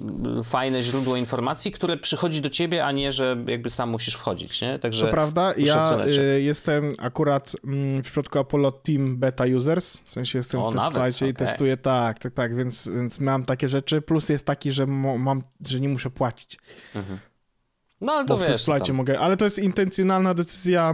fajne 0.44 0.82
źródło 0.82 1.16
informacji, 1.16 1.72
które 1.72 1.96
przychodzi 1.96 2.40
do 2.40 2.50
ciebie, 2.50 2.84
a 2.84 2.92
nie, 2.92 3.12
że 3.12 3.36
jakby 3.46 3.70
sam 3.70 3.90
musisz 3.90 4.14
wchodzić, 4.14 4.60
nie? 4.60 4.78
Także 4.78 5.04
To 5.04 5.10
prawda, 5.10 5.54
ja 5.56 5.98
y, 6.06 6.42
jestem 6.42 6.94
akurat 6.98 7.52
mm, 7.64 8.02
w 8.02 8.04
przypadku 8.04 8.38
Apollo 8.38 8.72
Team 8.72 9.16
Beta 9.16 9.44
Users, 9.56 9.96
w 10.06 10.12
sensie 10.12 10.38
jestem 10.38 10.60
O, 10.60 10.70
w 10.70 10.74
nawet, 10.74 10.92
testflightie 10.92 11.28
i 11.28 11.34
testuję, 11.34 11.76
tak, 11.76 12.18
tak, 12.18 12.32
tak, 12.32 12.56
więc, 12.56 12.88
więc 12.88 13.20
mam 13.20 13.44
takie 13.44 13.68
rzeczy, 13.68 14.02
plus 14.02 14.28
jest 14.28 14.46
taki, 14.46 14.72
że 14.72 14.86
mam, 14.86 15.42
że 15.68 15.80
nie 15.80 15.88
muszę 15.88 16.10
płacić, 16.10 16.58
no 18.04 18.12
ale 18.12 18.24
bo 18.24 18.28
to 18.28 18.36
w 18.36 18.40
wiesz, 18.40 18.48
testflightie 18.50 18.86
tam, 18.86 18.96
mogę, 18.96 19.20
ale 19.20 19.36
to 19.36 19.44
jest 19.44 19.58
intencjonalna 19.58 20.34
decyzja 20.34 20.92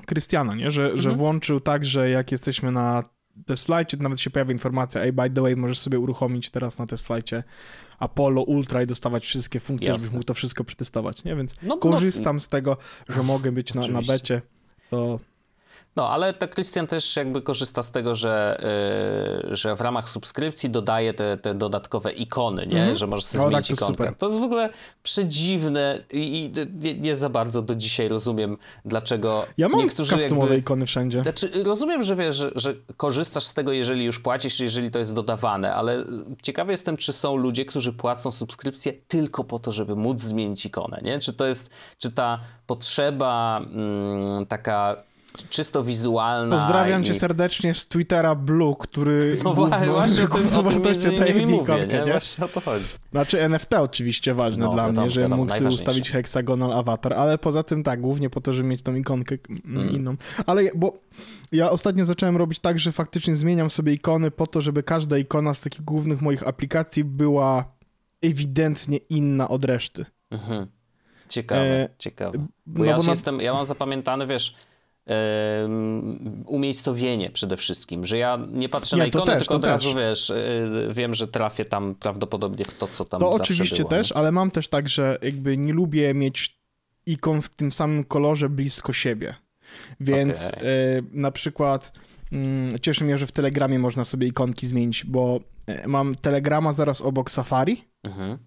y, 0.00 0.04
Krystiana, 0.06 0.54
nie, 0.54 0.70
że, 0.70 0.88
że 0.90 0.96
Mhm. 0.96 1.16
włączył 1.16 1.60
tak, 1.60 1.84
że 1.84 2.10
jak 2.10 2.32
jesteśmy 2.32 2.72
na 2.72 3.02
testflightie, 3.46 3.96
to 3.96 4.02
nawet 4.02 4.20
się 4.20 4.30
pojawia 4.30 4.52
informacja, 4.52 5.02
ej, 5.02 5.12
by 5.12 5.30
the 5.30 5.42
way, 5.42 5.56
możesz 5.56 5.78
sobie 5.78 5.98
uruchomić 5.98 6.50
teraz 6.50 6.78
na 6.78 6.86
testflightie 6.86 7.42
Apollo 7.98 8.42
Ultra 8.42 8.82
i 8.82 8.86
dostawać 8.86 9.24
wszystkie 9.24 9.60
funkcje, 9.60 9.88
Jasne. 9.88 10.00
żebyś 10.00 10.12
mógł 10.14 10.24
to 10.24 10.34
wszystko 10.34 10.64
przetestować, 10.64 11.24
nie, 11.24 11.36
więc 11.36 11.54
No, 11.62 11.68
no, 11.68 11.76
korzystam 11.76 12.40
z 12.40 12.48
tego, 12.48 12.76
że 13.08 13.22
mogę 13.22 13.52
być 13.52 13.74
na, 13.74 13.86
na 13.86 14.02
becie, 14.02 14.42
to 14.90 15.20
No, 15.98 16.10
ale 16.10 16.34
to 16.34 16.48
Christian 16.48 16.86
też 16.86 17.16
jakby 17.16 17.42
korzysta 17.42 17.82
z 17.82 17.90
tego, 17.90 18.14
że, 18.14 18.60
yy, 19.44 19.56
że 19.56 19.76
w 19.76 19.80
ramach 19.80 20.10
subskrypcji 20.10 20.70
dodaje 20.70 21.14
te, 21.14 21.36
te 21.36 21.54
dodatkowe 21.54 22.12
ikony, 22.12 22.66
nie? 22.66 22.78
Mhm. 22.78 22.96
Że 22.96 23.06
możesz 23.06 23.24
sobie 23.24 23.44
O, 23.44 23.44
tak, 23.44 23.52
zmienić 23.52 23.66
to 23.66 23.72
jest 23.72 23.82
ikonkę. 23.82 24.04
super. 24.04 24.18
To 24.18 24.26
jest 24.26 24.40
w 24.40 24.42
ogóle 24.42 24.70
przedziwne 25.02 25.98
i, 26.12 26.18
i 26.18 26.52
nie, 26.78 26.94
nie 26.94 27.16
za 27.16 27.28
bardzo 27.28 27.62
do 27.62 27.74
dzisiaj 27.74 28.08
rozumiem, 28.08 28.56
dlaczego 28.84 29.46
ja 29.58 29.68
mam 29.68 29.80
niektórzy 29.80 30.16
customowe 30.16 30.46
jakby... 30.46 30.58
ikony 30.58 30.86
wszędzie. 30.86 31.22
Znaczy, 31.22 31.50
rozumiem, 31.64 32.02
że 32.02 32.16
wiesz, 32.16 32.36
że, 32.36 32.50
że 32.54 32.74
korzystasz 32.96 33.44
z 33.44 33.54
tego, 33.54 33.72
jeżeli 33.72 34.04
już 34.04 34.20
płacisz, 34.20 34.60
jeżeli 34.60 34.90
to 34.90 34.98
jest 34.98 35.14
dodawane, 35.14 35.74
ale 35.74 36.04
ciekawy 36.42 36.72
jestem, 36.72 36.96
czy 36.96 37.12
są 37.12 37.36
ludzie, 37.36 37.64
którzy 37.64 37.92
płacą 37.92 38.30
subskrypcję 38.30 38.92
tylko 39.08 39.44
po 39.44 39.58
to, 39.58 39.72
żeby 39.72 39.96
móc 39.96 40.20
zmienić 40.20 40.66
ikonę, 40.66 41.00
nie? 41.02 41.18
Czy 41.18 41.32
to 41.32 41.46
jest, 41.46 41.70
czy 41.98 42.12
ta 42.12 42.40
potrzeba 42.66 43.60
mm, 43.60 44.46
taka 44.46 45.07
czysto 45.50 45.84
wizualna... 45.84 46.56
Pozdrawiam 46.56 47.02
i... 47.02 47.04
cię 47.04 47.14
serdecznie 47.14 47.74
z 47.74 47.88
Twittera 47.88 48.34
Blue, 48.34 48.76
który 48.78 49.38
No 49.44 49.54
gówno, 49.54 49.78
właśnie, 49.78 50.22
o 50.22 50.26
tym, 50.28 50.42
gówno 50.42 50.60
o 50.60 50.62
tym 50.62 50.72
wartości 50.72 51.08
między 51.08 51.24
daje 51.24 51.32
innymi 51.32 51.52
mi 51.52 51.58
mówię, 51.58 51.86
nie? 51.86 51.98
nie? 51.98 52.04
Właśnie 52.04 52.44
o 52.44 52.48
to 52.48 52.60
chodzi. 52.60 52.84
Znaczy 53.10 53.42
NFT 53.42 53.74
oczywiście 53.74 54.34
ważne 54.34 54.64
No, 54.64 54.72
dla 54.72 54.82
wiadomo, 54.86 55.02
mnie, 55.02 55.10
że 55.10 55.28
mógł 55.28 55.52
sobie 55.52 55.68
ustawić 55.68 56.10
hexagonal 56.10 56.72
avatar, 56.72 57.12
ale 57.12 57.38
poza 57.38 57.62
tym 57.62 57.82
tak, 57.82 58.00
głównie 58.00 58.30
po 58.30 58.40
to, 58.40 58.52
żeby 58.52 58.68
mieć 58.68 58.82
tą 58.82 58.94
ikonkę 58.94 59.36
mm, 59.64 59.90
inną. 59.90 60.16
Ale 60.46 60.62
bo 60.74 60.98
ja 61.52 61.70
ostatnio 61.70 62.04
zacząłem 62.04 62.36
robić 62.36 62.58
tak, 62.58 62.78
że 62.78 62.92
faktycznie 62.92 63.36
zmieniam 63.36 63.70
sobie 63.70 63.92
ikony 63.92 64.30
po 64.30 64.46
to, 64.46 64.60
żeby 64.60 64.82
każda 64.82 65.18
ikona 65.18 65.54
z 65.54 65.60
takich 65.60 65.82
głównych 65.82 66.20
moich 66.22 66.48
aplikacji 66.48 67.04
była 67.04 67.64
ewidentnie 68.22 68.96
inna 68.96 69.48
od 69.48 69.64
reszty. 69.64 70.04
Mhm. 70.30 70.66
Ciekawe, 71.28 71.60
E, 71.62 71.88
ciekawe. 71.98 72.46
Bo 72.66 72.78
no 72.78 72.84
ja, 72.84 72.96
bo 72.96 73.02
na- 73.02 73.10
jestem, 73.10 73.40
ja 73.40 73.54
mam 73.54 73.64
zapamiętane, 73.64 74.26
wiesz, 74.26 74.54
umiejscowienie 76.46 77.30
przede 77.30 77.56
wszystkim, 77.56 78.06
że 78.06 78.18
ja 78.18 78.38
nie 78.52 78.68
patrzę 78.68 78.96
Nie, 78.96 79.02
na 79.02 79.06
ikonę, 79.06 79.26
też, 79.26 79.38
tylko 79.38 79.54
od 79.54 79.64
razu, 79.64 79.94
wiesz, 79.94 80.30
y, 80.30 80.88
wiem, 80.92 81.14
że 81.14 81.28
trafię 81.28 81.64
tam 81.64 81.94
prawdopodobnie 81.94 82.64
w 82.64 82.74
to, 82.74 82.88
co 82.88 83.04
tam 83.04 83.20
To 83.20 83.30
oczywiście 83.30 83.76
było, 83.76 83.88
też, 83.88 84.10
nie? 84.10 84.16
ale 84.16 84.32
mam 84.32 84.50
też 84.50 84.68
tak, 84.68 84.88
że 84.88 85.18
jakby 85.22 85.56
nie 85.56 85.72
lubię 85.72 86.14
mieć 86.14 86.58
ikon 87.06 87.42
w 87.42 87.48
tym 87.48 87.72
samym 87.72 88.04
kolorze 88.04 88.48
blisko 88.48 88.92
siebie. 88.92 89.34
Więc 90.00 90.50
e, 90.50 90.52
na 91.12 91.30
przykład 91.30 91.92
mm, 92.32 92.78
cieszy 92.78 93.04
mnie, 93.04 93.18
że 93.18 93.26
w 93.26 93.32
Telegramie 93.32 93.78
można 93.78 94.04
sobie 94.04 94.26
ikonki 94.26 94.66
zmienić, 94.66 95.04
bo 95.04 95.40
e, 95.66 95.88
mam 95.88 96.14
Telegrama 96.14 96.72
zaraz 96.72 97.00
obok 97.00 97.30
Safari 97.30 97.88
Mhm. 98.02 98.38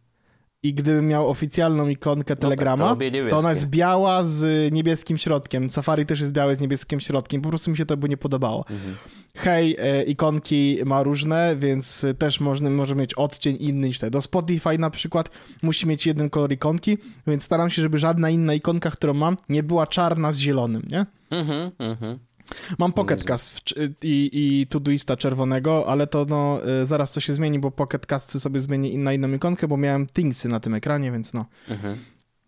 I 0.64 0.74
gdybym 0.74 1.08
miał 1.08 1.30
oficjalną 1.30 1.88
ikonkę 1.88 2.36
Telegrama, 2.36 2.86
to 2.86 2.92
obie 2.92 3.12
to, 3.12 3.18
niebieskie. 3.18 3.38
ona 3.38 3.50
jest 3.50 3.66
biała 3.66 4.24
z 4.24 4.74
niebieskim 4.74 5.18
środkiem. 5.18 5.70
Safari 5.70 6.06
też 6.06 6.20
jest 6.20 6.32
białe 6.32 6.56
z 6.56 6.60
niebieskim 6.60 7.00
środkiem. 7.00 7.42
Po 7.42 7.50
prostu 7.50 7.72
mi 7.72 7.78
się 7.78 7.86
to 7.86 7.98
by 7.98 8.10
nie 8.10 8.18
podobało. 8.18 8.66
Mhm. 8.70 8.96
hej, 9.36 9.76
e, 9.80 10.04
ikonki 10.04 10.78
ma 10.86 11.04
różne, 11.04 11.56
więc 11.60 12.06
też 12.18 12.40
można, 12.40 12.70
może 12.70 12.96
mieć 12.96 13.14
odcień 13.14 13.58
inny 13.60 13.88
niż 13.88 14.00
te. 14.00 14.12
Do 14.12 14.22
Spotify 14.22 14.78
na 14.78 14.90
przykład 14.90 15.30
musi 15.62 15.88
mieć 15.88 16.06
jeden 16.06 16.30
kolor 16.30 16.54
ikonki, 16.54 16.98
więc 17.28 17.44
staram 17.44 17.70
się, 17.70 17.82
żeby 17.82 17.98
żadna 17.98 18.30
inna 18.30 18.54
ikonka, 18.54 18.92
którą 18.92 19.14
mam, 19.14 19.38
nie 19.50 19.64
była 19.64 19.88
czarna 19.88 20.32
z 20.32 20.38
zielonym, 20.38 20.84
nie? 20.90 21.06
Mhm, 21.32 21.72
mhm. 21.80 22.20
Mam 22.80 22.94
Pocket 22.94 23.24
Cast 23.24 23.74
i, 24.02 24.30
i 24.34 24.68
Todoista 24.68 25.18
czerwonego, 25.18 25.88
ale 25.88 26.08
to 26.08 26.26
no, 26.30 26.60
y, 26.82 26.86
zaraz 26.86 27.14
to 27.14 27.20
się 27.20 27.34
zmieni, 27.34 27.60
bo 27.60 27.72
Pocket 27.72 28.06
Cast 28.06 28.42
sobie 28.42 28.60
zmieni 28.60 28.98
na 28.98 29.14
inną 29.14 29.34
ikonkę, 29.34 29.68
bo 29.68 29.78
miałem 29.78 30.08
Thingsy 30.08 30.50
na 30.50 30.60
tym 30.60 30.74
ekranie, 30.74 31.12
więc 31.12 31.34
no. 31.34 31.46
Mhm. 31.70 31.98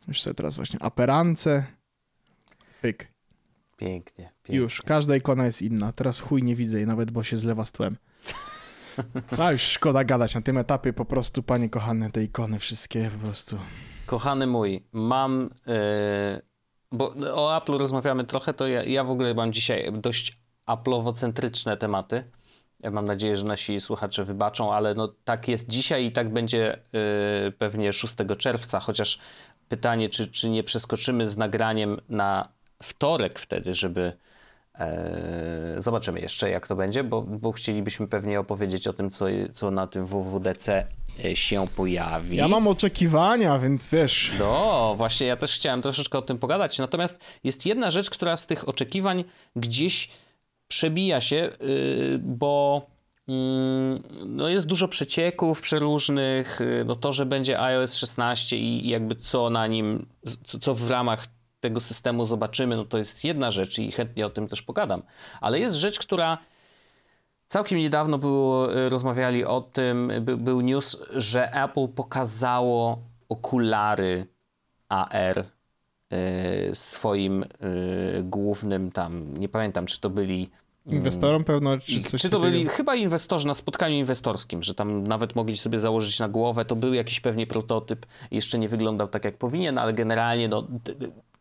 Już 0.07 0.21
sobie 0.21 0.33
teraz 0.33 0.55
właśnie 0.55 0.81
aperance. 0.81 1.65
Pyk. 2.81 3.13
Pięknie, 3.77 4.31
pięknie. 4.43 4.55
Już, 4.55 4.81
każda 4.81 5.15
ikona 5.15 5.45
jest 5.45 5.61
inna. 5.61 5.91
Teraz 5.91 6.19
chuj 6.19 6.43
nie 6.43 6.55
widzę 6.55 6.77
jej 6.77 6.87
nawet, 6.87 7.11
bo 7.11 7.23
się 7.23 7.37
zlewa 7.37 7.65
z 7.65 7.71
tłem. 7.71 7.97
A 9.39 9.51
już 9.51 9.61
szkoda 9.61 10.03
gadać 10.03 10.35
na 10.35 10.41
tym 10.41 10.57
etapie, 10.57 10.93
po 10.93 11.05
prostu, 11.05 11.43
panie 11.43 11.69
kochane, 11.69 12.11
te 12.11 12.23
ikony 12.23 12.59
wszystkie 12.59 13.11
po 13.13 13.19
prostu. 13.19 13.59
Kochany 14.05 14.47
mój, 14.47 14.83
mam... 14.91 15.49
Yy 15.67 16.52
bo 16.93 17.13
o 17.33 17.57
Apple 17.57 17.77
rozmawiamy 17.77 18.23
trochę, 18.23 18.53
to 18.53 18.67
ja, 18.67 18.83
ja 18.83 19.03
w 19.03 19.11
ogóle 19.11 19.33
mam 19.33 19.53
dzisiaj 19.53 19.93
dość 19.93 20.37
Apple'owo-centryczne 20.67 21.77
tematy. 21.77 22.23
Ja 22.79 22.91
mam 22.91 23.05
nadzieję, 23.05 23.37
że 23.37 23.45
nasi 23.45 23.81
słuchacze 23.81 24.23
wybaczą, 24.25 24.73
ale 24.73 24.95
no 24.95 25.13
tak 25.23 25.47
jest 25.47 25.69
dzisiaj 25.69 26.05
i 26.05 26.11
tak 26.11 26.33
będzie 26.33 26.79
yy, 26.93 27.51
pewnie 27.51 27.93
6 27.93 28.15
czerwca, 28.37 28.79
chociaż 28.79 29.19
pytanie, 29.69 30.09
czy, 30.09 30.27
czy 30.27 30.49
nie 30.49 30.63
przeskoczymy 30.63 31.27
z 31.27 31.37
nagraniem 31.37 31.99
na 32.09 32.49
wtorek 32.83 33.39
wtedy, 33.39 33.75
żeby 33.75 34.13
E, 34.79 35.75
zobaczymy 35.77 36.19
jeszcze, 36.19 36.49
jak 36.49 36.67
to 36.67 36.75
będzie, 36.75 37.03
bo, 37.03 37.21
bo 37.21 37.51
chcielibyśmy 37.51 38.07
pewnie 38.07 38.39
opowiedzieć 38.39 38.87
o 38.87 38.93
tym, 38.93 39.09
co, 39.09 39.25
co 39.51 39.71
na 39.71 39.87
tym 39.87 40.05
WWDC 40.05 40.87
się 41.33 41.67
pojawi. 41.75 42.37
Ja 42.37 42.47
mam 42.47 42.67
oczekiwania, 42.67 43.59
więc 43.59 43.91
wiesz. 43.91 44.31
No, 44.39 44.93
właśnie 44.97 45.27
ja 45.27 45.37
też 45.37 45.55
chciałem 45.55 45.81
troszeczkę 45.81 46.17
o 46.17 46.21
tym 46.21 46.37
pogadać. 46.37 46.79
Natomiast 46.79 47.23
jest 47.43 47.65
jedna 47.65 47.91
rzecz, 47.91 48.09
która 48.09 48.37
z 48.37 48.47
tych 48.47 48.69
oczekiwań 48.69 49.23
gdzieś 49.55 50.09
przebija 50.67 51.21
się, 51.21 51.35
yy, 51.35 52.19
bo 52.19 52.81
mm, 53.27 54.03
no 54.25 54.49
jest 54.49 54.67
dużo 54.67 54.87
przecieków 54.87 55.61
przeróżnych, 55.61 56.61
y, 56.61 56.83
no 56.85 56.95
to, 56.95 57.13
że 57.13 57.25
będzie 57.25 57.59
iOS 57.61 57.95
16 57.95 58.57
i 58.57 58.89
jakby 58.89 59.15
co 59.15 59.49
na 59.49 59.67
nim, 59.67 60.05
co, 60.43 60.59
co 60.59 60.75
w 60.75 60.89
ramach 60.89 61.27
tego 61.59 61.81
systemu 61.81 62.25
zobaczymy, 62.25 62.75
no 62.75 62.85
to 62.85 62.97
jest 62.97 63.23
jedna 63.23 63.51
rzecz 63.51 63.79
i 63.79 63.91
chętnie 63.91 64.25
o 64.25 64.29
tym 64.29 64.47
też 64.47 64.61
pogadam. 64.61 65.03
Ale 65.41 65.59
jest 65.59 65.75
rzecz, 65.75 65.99
która 65.99 66.37
całkiem 67.53 67.79
niedawno 67.79 68.17
było, 68.17 68.75
e, 68.75 68.89
rozmawiali 68.89 69.45
o 69.45 69.61
tym, 69.61 70.11
by, 70.21 70.37
był 70.37 70.61
news, 70.61 71.03
że 71.11 71.51
Apple 71.63 71.87
pokazało 71.87 72.99
okulary 73.29 74.27
AR 74.89 75.39
y, 75.39 75.45
swoim 76.73 77.43
y, 77.43 77.47
głównym 78.23 78.91
tam, 78.91 79.37
nie 79.37 79.49
pamiętam 79.49 79.85
czy 79.85 79.99
to 79.99 80.09
byli 80.09 80.49
mm, 80.85 80.97
Inwestorom 80.97 81.43
pewno, 81.43 81.77
czy 81.77 81.99
coś 81.99 82.21
Czy 82.21 82.29
to 82.29 82.39
byli 82.39 82.67
chyba 82.67 82.95
inwestorzy 82.95 83.47
na 83.47 83.53
spotkaniu 83.53 83.95
inwestorskim, 83.95 84.63
że 84.63 84.73
tam 84.75 85.07
nawet 85.07 85.35
mogli 85.35 85.57
sobie 85.57 85.79
założyć 85.79 86.19
na 86.19 86.29
głowę, 86.29 86.65
to 86.65 86.75
był 86.75 86.93
jakiś 86.93 87.19
pewnie 87.19 87.47
prototyp, 87.47 88.05
jeszcze 88.31 88.59
nie 88.59 88.69
wyglądał 88.69 89.07
tak 89.07 89.25
jak 89.25 89.37
powinien, 89.37 89.77
ale 89.77 89.93
generalnie 89.93 90.47
no, 90.47 90.67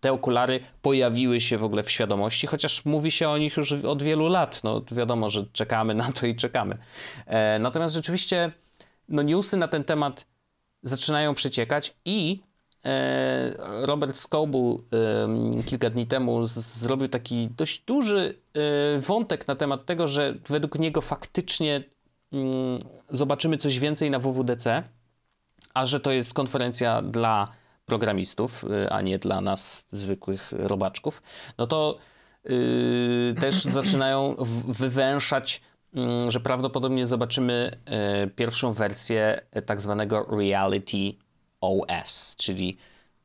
te 0.02 0.12
okulary 0.12 0.60
pojawiły 0.82 1.40
się 1.40 1.58
w 1.58 1.64
ogóle 1.64 1.82
w 1.82 1.90
świadomości, 1.90 2.46
chociaż 2.46 2.84
mówi 2.84 3.10
się 3.10 3.28
o 3.28 3.38
nich 3.38 3.56
już 3.56 3.72
od 3.72 4.02
wielu 4.02 4.28
lat. 4.28 4.64
No 4.64 4.82
wiadomo, 4.92 5.28
że 5.28 5.46
czekamy 5.52 5.94
na 5.94 6.12
to 6.12 6.26
i 6.26 6.36
czekamy. 6.36 6.78
E, 7.26 7.58
natomiast 7.58 7.94
rzeczywiście 7.94 8.52
no, 9.08 9.22
newsy 9.22 9.56
na 9.56 9.68
ten 9.68 9.84
temat 9.84 10.26
zaczynają 10.82 11.34
przeciekać 11.34 11.94
i 12.04 12.42
e, 12.84 13.54
Robert 13.86 14.16
Scoble 14.16 14.60
e, 14.60 15.62
kilka 15.66 15.90
dni 15.90 16.06
temu 16.06 16.44
z, 16.44 16.52
zrobił 16.54 17.08
taki 17.08 17.48
dość 17.56 17.82
duży 17.86 18.38
e, 18.96 19.00
wątek 19.00 19.48
na 19.48 19.56
temat 19.56 19.86
tego, 19.86 20.06
że 20.06 20.34
według 20.48 20.78
niego 20.78 21.00
faktycznie 21.00 21.84
mm, 22.32 22.84
zobaczymy 23.10 23.58
coś 23.58 23.78
więcej 23.78 24.10
na 24.10 24.18
WWDC, 24.18 24.82
a 25.74 25.86
że 25.86 26.00
to 26.00 26.12
jest 26.12 26.34
konferencja 26.34 27.02
dla 27.02 27.61
programistów, 27.92 28.64
y, 28.64 28.90
a 28.90 29.00
nie 29.00 29.18
dla 29.18 29.40
nas 29.40 29.86
zwykłych 29.90 30.52
robaczków, 30.52 31.22
no 31.58 31.66
to 31.66 31.98
yy, 32.44 33.34
też 33.40 33.64
zaczynają 33.80 34.36
wywęszać, 34.68 35.60
yy, 35.92 36.30
że 36.30 36.40
prawdopodobnie 36.40 37.06
zobaczymy 37.06 37.70
yy, 38.22 38.30
pierwszą 38.30 38.72
wersję 38.72 39.40
tak 39.66 39.80
zwanego 39.80 40.26
Reality 40.30 41.14
OS, 41.60 42.36
czyli 42.36 42.76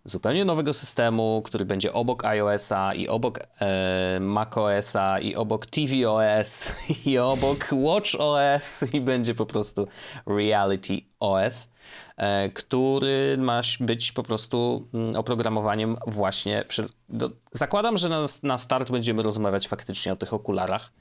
zupełnie 0.07 0.45
nowego 0.45 0.73
systemu, 0.73 1.41
który 1.45 1.65
będzie 1.65 1.93
obok 1.93 2.25
iOS-a 2.25 2.93
i 2.93 3.07
obok 3.07 3.39
e, 3.59 4.19
macOS-a 4.19 5.19
i 5.19 5.35
obok 5.35 5.65
tvOS 5.65 6.71
i 7.05 7.17
obok 7.17 7.67
watchOS 7.71 8.93
i 8.93 9.01
będzie 9.01 9.35
po 9.35 9.45
prostu 9.45 9.87
Reality 10.27 11.01
OS, 11.19 11.69
e, 12.17 12.49
który 12.49 13.37
ma 13.39 13.61
być 13.79 14.11
po 14.11 14.23
prostu 14.23 14.87
mm, 14.93 15.15
oprogramowaniem 15.15 15.95
właśnie... 16.07 16.63
Do, 17.09 17.29
zakładam, 17.51 17.97
że 17.97 18.09
na, 18.09 18.25
na 18.43 18.57
start 18.57 18.91
będziemy 18.91 19.23
rozmawiać 19.23 19.67
faktycznie 19.67 20.13
o 20.13 20.15
tych 20.15 20.33
okularach, 20.33 20.91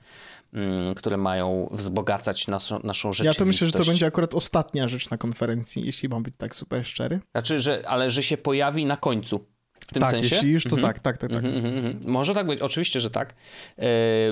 które 0.97 1.17
mają 1.17 1.69
wzbogacać 1.71 2.49
naszą, 2.49 2.79
naszą 2.85 3.13
rzeczywistość. 3.13 3.39
Ja 3.39 3.45
to 3.45 3.47
myślę, 3.47 3.67
że 3.67 3.73
to 3.73 3.85
będzie 3.85 4.07
akurat 4.07 4.35
ostatnia 4.35 4.89
rzecz 4.89 5.11
na 5.11 5.19
konferencji, 5.19 5.87
jeśli 5.87 6.09
mam 6.09 6.23
być 6.23 6.35
tak 6.39 6.57
super 6.57 6.87
szczery. 6.87 7.21
Znaczy, 7.33 7.61
że, 7.61 7.89
ale 7.89 8.11
że 8.11 8.23
się 8.23 8.37
pojawi 8.37 8.87
na 8.87 8.97
końcu. 8.97 9.45
W 9.81 9.93
tym 9.93 10.03
tak, 10.03 10.11
sensie? 10.11 10.35
jeśli 10.35 10.51
już, 10.51 10.65
to 10.65 10.77
mhm. 10.77 10.95
tak, 10.95 10.99
tak, 11.01 11.19
tak. 11.19 11.31
tak. 11.31 11.45
Mhm, 11.45 11.67
mhm, 11.67 11.87
mhm. 11.87 12.13
Może 12.13 12.35
tak 12.35 12.47
być, 12.47 12.61
oczywiście, 12.61 13.01
że 13.01 13.11
tak, 13.11 13.35
yy, 13.79 13.85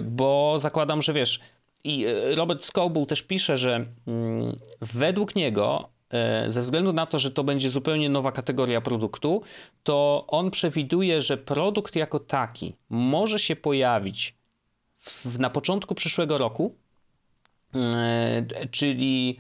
bo 0.03 0.57
zakładam, 0.59 1.03
że 1.03 1.13
wiesz, 1.13 1.41
i 1.85 2.05
e, 2.05 2.35
Robert 2.35 2.65
Scoble 2.65 3.07
też 3.07 3.23
pisze, 3.23 3.59
że 3.59 3.87
yy, 4.07 4.15
według 4.81 5.37
niego 5.37 5.89
e, 6.11 6.51
ze 6.51 6.61
względu 6.61 6.93
na 6.93 7.07
to, 7.07 7.19
że 7.19 7.31
to 7.31 7.45
będzie 7.45 7.69
zupełnie 7.69 8.09
nowa 8.09 8.33
kategoria 8.33 8.81
produktu, 8.81 9.43
to 9.83 10.25
on 10.29 10.51
przewiduje, 10.51 11.23
że 11.23 11.37
produkt 11.37 11.97
jako 11.97 12.19
taki 12.19 12.75
może 12.89 13.39
się 13.39 13.57
pojawić 13.57 14.35
w, 15.05 15.39
na 15.39 15.51
początku 15.51 15.95
przyszłego 15.95 16.39
roku, 16.39 16.75
e, 17.75 18.69
czyli 18.71 19.39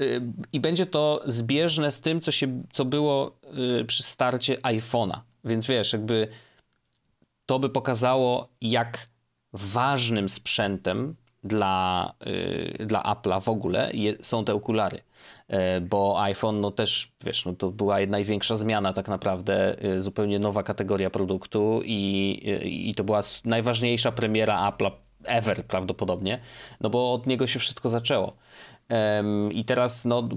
e, 0.00 0.04
i 0.52 0.60
będzie 0.60 0.86
to 0.86 1.20
zbieżne 1.26 1.90
z 1.90 2.00
tym, 2.00 2.20
co, 2.20 2.32
się, 2.32 2.62
co 2.72 2.84
było 2.84 3.38
e, 3.80 3.84
przy 3.84 4.02
starcie 4.02 4.56
iPhone'a. 4.56 5.20
Więc 5.44 5.66
wiesz, 5.66 5.92
jakby 5.92 6.28
to 7.46 7.58
by 7.58 7.70
pokazało, 7.70 8.48
jak 8.60 9.06
ważnym 9.52 10.28
sprzętem 10.28 11.16
dla, 11.44 12.12
dla 12.86 13.02
Apple'a 13.02 13.42
w 13.42 13.48
ogóle 13.48 13.90
je, 13.94 14.16
są 14.20 14.44
te 14.44 14.54
okulary. 14.54 15.00
E, 15.48 15.80
bo 15.80 16.22
iPhone 16.22 16.60
no 16.60 16.70
też, 16.70 17.12
wiesz, 17.24 17.44
no 17.44 17.52
to 17.52 17.70
była 17.70 17.96
największa 18.08 18.54
zmiana 18.54 18.92
tak 18.92 19.08
naprawdę, 19.08 19.82
e, 19.82 20.02
zupełnie 20.02 20.38
nowa 20.38 20.62
kategoria 20.62 21.10
produktu 21.10 21.80
i, 21.84 22.40
i 22.88 22.94
to 22.94 23.04
była 23.04 23.20
najważniejsza 23.44 24.12
premiera 24.12 24.70
Apple'a 24.70 24.90
ever 25.24 25.64
prawdopodobnie, 25.64 26.40
no 26.80 26.90
bo 26.90 27.12
od 27.12 27.26
niego 27.26 27.46
się 27.46 27.58
wszystko 27.58 27.88
zaczęło. 27.88 28.36
I 29.50 29.64
teraz, 29.64 30.04
no, 30.04 30.28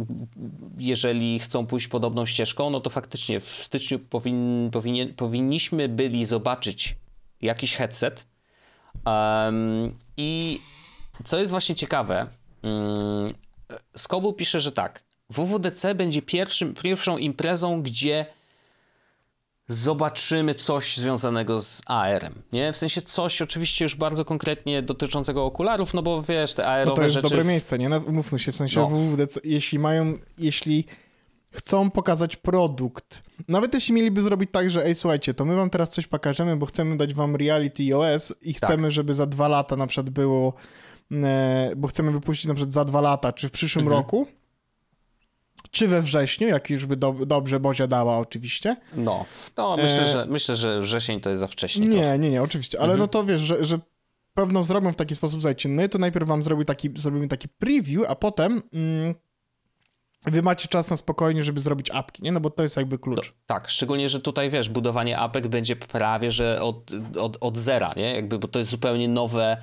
jeżeli 0.78 1.40
chcą 1.40 1.66
pójść 1.66 1.88
podobną 1.88 2.26
ścieżką, 2.26 2.70
no 2.70 2.80
to 2.80 2.90
faktycznie 2.90 3.40
w 3.40 3.50
styczniu 3.50 4.00
powin, 4.00 4.70
powinien, 4.72 5.14
powinniśmy 5.14 5.90
byli 5.90 6.26
zobaczyć 6.26 6.96
jakiś 7.42 7.76
headset. 7.76 8.28
Um, 9.06 9.90
I 10.18 10.60
co 11.24 11.38
jest 11.40 11.52
właśnie 11.52 11.76
ciekawe, 11.76 12.28
um, 12.64 13.28
Skobu 13.98 14.34
pisze, 14.34 14.60
że 14.60 14.72
tak. 14.72 15.04
WWDC 15.30 15.96
będzie 15.96 16.22
pierwszym, 16.22 16.74
pierwszą 16.74 17.18
imprezą, 17.18 17.82
gdzie 17.82 18.26
zobaczymy 19.68 20.56
coś 20.56 20.98
związanego 20.98 21.62
z 21.62 21.82
AR-em, 21.86 22.42
nie? 22.54 22.74
W 22.74 22.78
sensie 22.78 23.02
coś 23.02 23.42
oczywiście 23.42 23.86
już 23.86 23.96
bardzo 23.96 24.26
konkretnie 24.26 24.82
dotyczącego 24.82 25.46
okularów, 25.46 25.94
no 25.94 26.02
bo 26.02 26.22
wiesz, 26.22 26.54
te 26.54 26.68
AR-owe 26.68 26.90
no 26.90 26.96
to 26.96 27.04
jest 27.04 27.16
rzeczy... 27.16 27.30
dobre 27.30 27.44
miejsce, 27.44 27.80
nie? 27.80 27.90
No, 27.90 28.00
mówmy 28.00 28.40
się, 28.40 28.52
w 28.52 28.56
sensie 28.56 28.80
no. 28.80 28.88
WWDC, 28.88 29.40
jeśli 29.44 29.80
mają, 29.80 30.18
jeśli 30.38 30.86
chcą 31.52 31.92
pokazać 31.92 32.36
produkt, 32.36 33.22
nawet 33.48 33.74
jeśli 33.74 33.94
mieliby 33.94 34.22
zrobić 34.22 34.50
tak, 34.52 34.70
że 34.70 34.86
ej, 34.86 34.96
słuchajcie, 34.96 35.34
to 35.34 35.46
my 35.46 35.56
wam 35.56 35.70
teraz 35.70 35.92
coś 35.92 36.08
pokażemy, 36.08 36.58
bo 36.58 36.66
chcemy 36.66 36.98
dać 36.98 37.14
wam 37.14 37.36
Reality 37.36 37.98
OS 37.98 38.34
i 38.42 38.54
chcemy, 38.54 38.84
tak. 38.84 38.92
żeby 38.92 39.14
za 39.14 39.26
dwa 39.26 39.48
lata 39.48 39.76
na 39.76 39.88
przykład 39.88 40.10
było 40.10 40.54
bo 41.78 41.88
chcemy 41.88 42.12
wypuścić 42.12 42.46
na 42.46 42.54
przykład 42.54 42.74
za 42.74 42.86
dwa 42.86 43.02
lata, 43.02 43.34
czy 43.34 43.50
w 43.50 43.52
przyszłym 43.52 43.86
mhm. 43.86 44.02
roku, 44.02 44.28
czy 45.72 45.88
we 45.88 46.02
wrześniu, 46.02 46.48
jak 46.48 46.70
już 46.70 46.86
by 46.86 46.96
do, 46.96 47.16
dobrze 47.26 47.60
Bozia 47.60 47.88
dała 47.88 48.18
oczywiście. 48.18 48.76
No, 48.96 49.26
no 49.58 49.78
myślę, 49.78 50.02
e... 50.02 50.06
że, 50.06 50.26
myślę, 50.26 50.56
że 50.56 50.82
wrzesień 50.82 51.22
to 51.22 51.30
jest 51.30 51.40
za 51.40 51.48
wcześnie. 51.48 51.88
Nie, 51.88 51.98
trochę. 51.98 52.20
nie, 52.20 52.30
nie, 52.30 52.42
oczywiście, 52.42 52.78
ale 52.78 52.94
mhm. 52.94 53.00
no 53.00 53.08
to 53.08 53.24
wiesz, 53.24 53.42
że, 53.42 53.66
że 53.66 53.80
pewno 54.34 54.64
zrobią 54.64 54.94
w 54.94 54.96
taki 54.96 55.16
sposób, 55.16 55.42
słuchajcie, 55.42 55.70
my 55.70 55.90
to 55.90 55.98
najpierw 55.98 56.28
wam 56.28 56.44
zrobi 56.44 56.66
taki, 56.66 56.90
zrobimy 56.96 57.28
taki 57.28 57.48
preview, 57.48 58.10
a 58.10 58.16
potem 58.16 58.62
mm, 58.74 59.16
wy 60.26 60.42
macie 60.42 60.68
czas 60.68 60.90
na 60.90 60.98
spokojnie, 60.98 61.44
żeby 61.44 61.60
zrobić 61.60 61.92
apki, 61.92 62.24
nie? 62.24 62.32
No 62.32 62.40
bo 62.40 62.50
to 62.50 62.64
jest 62.64 62.78
jakby 62.78 62.98
klucz. 62.98 63.28
To, 63.28 63.34
tak, 63.46 63.70
szczególnie, 63.70 64.10
że 64.10 64.20
tutaj, 64.20 64.50
wiesz, 64.50 64.70
budowanie 64.70 65.20
apek 65.20 65.48
będzie 65.48 65.76
prawie, 65.76 66.32
że 66.32 66.62
od, 66.62 66.92
od, 67.20 67.38
od 67.40 67.58
zera, 67.58 67.94
nie? 67.98 68.16
Jakby, 68.16 68.40
bo 68.40 68.48
to 68.48 68.60
jest 68.60 68.72
zupełnie 68.72 69.08
nowe 69.08 69.58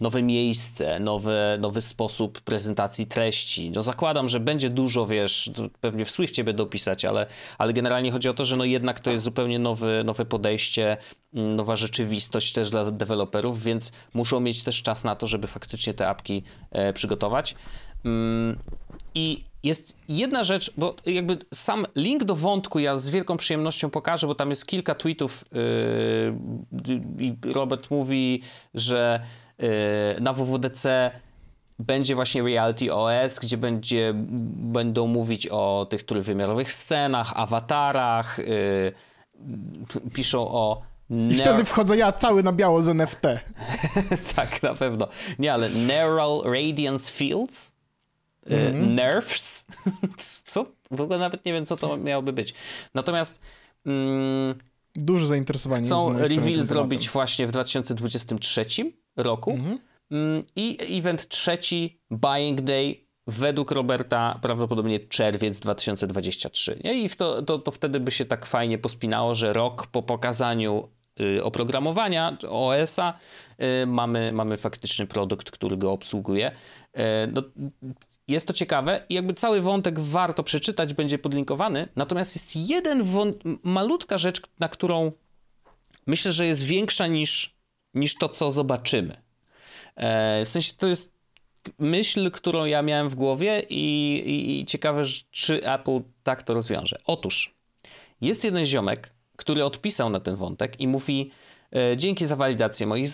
nowe 0.00 0.22
miejsce, 0.22 1.00
nowy, 1.00 1.38
nowy 1.60 1.80
sposób 1.80 2.40
prezentacji 2.40 3.06
treści. 3.06 3.70
No 3.70 3.82
zakładam, 3.82 4.28
że 4.28 4.40
będzie 4.40 4.70
dużo, 4.70 5.06
wiesz, 5.06 5.50
pewnie 5.80 6.04
w 6.04 6.10
Swiftie 6.10 6.44
będą 6.44 6.66
pisać, 6.66 7.04
ale, 7.04 7.26
ale 7.58 7.72
generalnie 7.72 8.12
chodzi 8.12 8.28
o 8.28 8.34
to, 8.34 8.44
że 8.44 8.56
no 8.56 8.64
jednak 8.64 9.00
to 9.00 9.10
jest 9.10 9.24
zupełnie 9.24 9.58
nowy, 9.58 10.02
nowe 10.04 10.24
podejście, 10.24 10.96
mm, 11.34 11.56
nowa 11.56 11.76
rzeczywistość 11.76 12.52
też 12.52 12.70
dla 12.70 12.90
deweloperów, 12.90 13.62
więc 13.62 13.92
muszą 14.14 14.40
mieć 14.40 14.64
też 14.64 14.82
czas 14.82 15.04
na 15.04 15.16
to, 15.16 15.26
żeby 15.26 15.46
faktycznie 15.46 15.94
te 15.94 16.08
apki 16.08 16.42
e, 16.70 16.92
przygotować. 16.92 17.54
Mm, 18.04 18.58
I 19.14 19.44
jest 19.66 19.96
jedna 20.08 20.44
rzecz, 20.44 20.72
bo 20.76 20.94
jakby 21.06 21.38
sam 21.54 21.86
link 21.94 22.24
do 22.24 22.34
wątku 22.34 22.78
ja 22.78 22.96
z 22.96 23.08
wielką 23.08 23.36
przyjemnością 23.36 23.90
pokażę, 23.90 24.26
bo 24.26 24.34
tam 24.34 24.50
jest 24.50 24.66
kilka 24.66 24.94
tweetów 24.94 25.44
yy, 25.52 27.00
i 27.18 27.34
Robert 27.52 27.90
mówi, 27.90 28.42
że 28.74 29.20
yy, 29.58 29.68
na 30.20 30.32
WWDC 30.32 31.10
będzie 31.78 32.14
właśnie 32.14 32.42
Reality 32.42 32.94
OS, 32.94 33.38
gdzie 33.38 33.56
będzie, 33.56 34.12
będą 34.56 35.06
mówić 35.06 35.46
o 35.46 35.86
tych 35.90 36.02
trójwymiarowych 36.02 36.72
scenach, 36.72 37.32
awatarach, 37.36 38.38
yy, 38.38 38.92
piszą 40.14 40.48
o 40.48 40.82
i 41.10 41.34
wtedy 41.34 41.64
wchodzę 41.64 41.96
ja 41.96 42.12
cały 42.12 42.42
na 42.42 42.52
biało 42.52 42.82
z 42.82 42.88
NFT. 42.88 43.22
tak, 44.36 44.62
na 44.62 44.74
pewno. 44.74 45.08
Nie, 45.38 45.52
ale 45.52 45.68
Neural 45.68 46.42
Radiance 46.44 47.12
Fields 47.12 47.75
mm. 48.48 48.94
nerfs. 48.94 49.66
co? 50.44 50.66
W 50.90 51.00
ogóle 51.00 51.18
nawet 51.18 51.44
nie 51.44 51.52
wiem, 51.52 51.66
co 51.66 51.76
to 51.76 51.96
miałoby 51.96 52.32
być. 52.32 52.54
Natomiast. 52.94 53.40
Mm, 53.86 54.54
Duże 54.94 55.26
zainteresowanie. 55.26 55.86
Chcą 55.86 56.18
reveal 56.18 56.62
zrobić 56.62 57.10
właśnie 57.10 57.46
w 57.46 57.50
2023 57.50 58.64
roku. 59.16 59.58
Mm. 60.10 60.42
I 60.56 60.78
event 60.98 61.28
trzeci, 61.28 62.00
Buying 62.10 62.60
Day, 62.60 63.06
według 63.26 63.70
Roberta 63.70 64.38
prawdopodobnie 64.42 65.00
czerwiec 65.00 65.60
2023. 65.60 66.80
Nie? 66.84 67.02
I 67.02 67.10
to, 67.10 67.42
to, 67.42 67.58
to 67.58 67.70
wtedy 67.70 68.00
by 68.00 68.10
się 68.10 68.24
tak 68.24 68.46
fajnie 68.46 68.78
pospinało, 68.78 69.34
że 69.34 69.52
rok 69.52 69.86
po 69.86 70.02
pokazaniu 70.02 70.88
y, 71.20 71.44
oprogramowania 71.44 72.36
OS-a 72.48 73.18
y, 73.82 73.86
mamy, 73.86 74.32
mamy 74.32 74.56
faktyczny 74.56 75.06
produkt, 75.06 75.50
który 75.50 75.76
go 75.76 75.92
obsługuje. 75.92 76.50
Y, 76.50 77.00
no, 77.32 77.42
jest 78.28 78.46
to 78.46 78.52
ciekawe 78.52 79.02
i 79.08 79.14
jakby 79.14 79.34
cały 79.34 79.60
wątek 79.60 80.00
warto 80.00 80.42
przeczytać, 80.42 80.94
będzie 80.94 81.18
podlinkowany. 81.18 81.88
Natomiast 81.96 82.36
jest 82.36 82.68
jeden 82.68 83.04
malutka 83.62 84.18
rzecz, 84.18 84.40
na 84.58 84.68
którą 84.68 85.12
myślę, 86.06 86.32
że 86.32 86.46
jest 86.46 86.62
większa 86.62 87.06
niż, 87.06 87.56
niż 87.94 88.14
to, 88.14 88.28
co 88.28 88.50
zobaczymy. 88.50 89.22
E, 89.96 90.44
w 90.44 90.48
sensie 90.48 90.72
to 90.78 90.86
jest 90.86 91.16
myśl, 91.78 92.30
którą 92.30 92.64
ja 92.64 92.82
miałem 92.82 93.08
w 93.08 93.14
głowie 93.14 93.62
i, 93.70 94.14
i, 94.26 94.60
i 94.60 94.64
ciekawe, 94.64 95.02
czy 95.30 95.64
Apple 95.72 96.00
tak 96.22 96.42
to 96.42 96.54
rozwiąże. 96.54 97.00
Otóż 97.04 97.54
jest 98.20 98.44
jeden 98.44 98.66
ziomek, 98.66 99.12
który 99.36 99.64
odpisał 99.64 100.10
na 100.10 100.20
ten 100.20 100.36
wątek 100.36 100.80
i 100.80 100.88
mówi 100.88 101.30
e, 101.76 101.96
dzięki 101.96 102.26
za 102.26 102.36
walidację 102.36 102.86
moich 102.86 103.10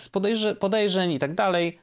podejrzeń 0.59 1.11
i 1.11 1.19
tak 1.19 1.35
dalej, 1.35 1.79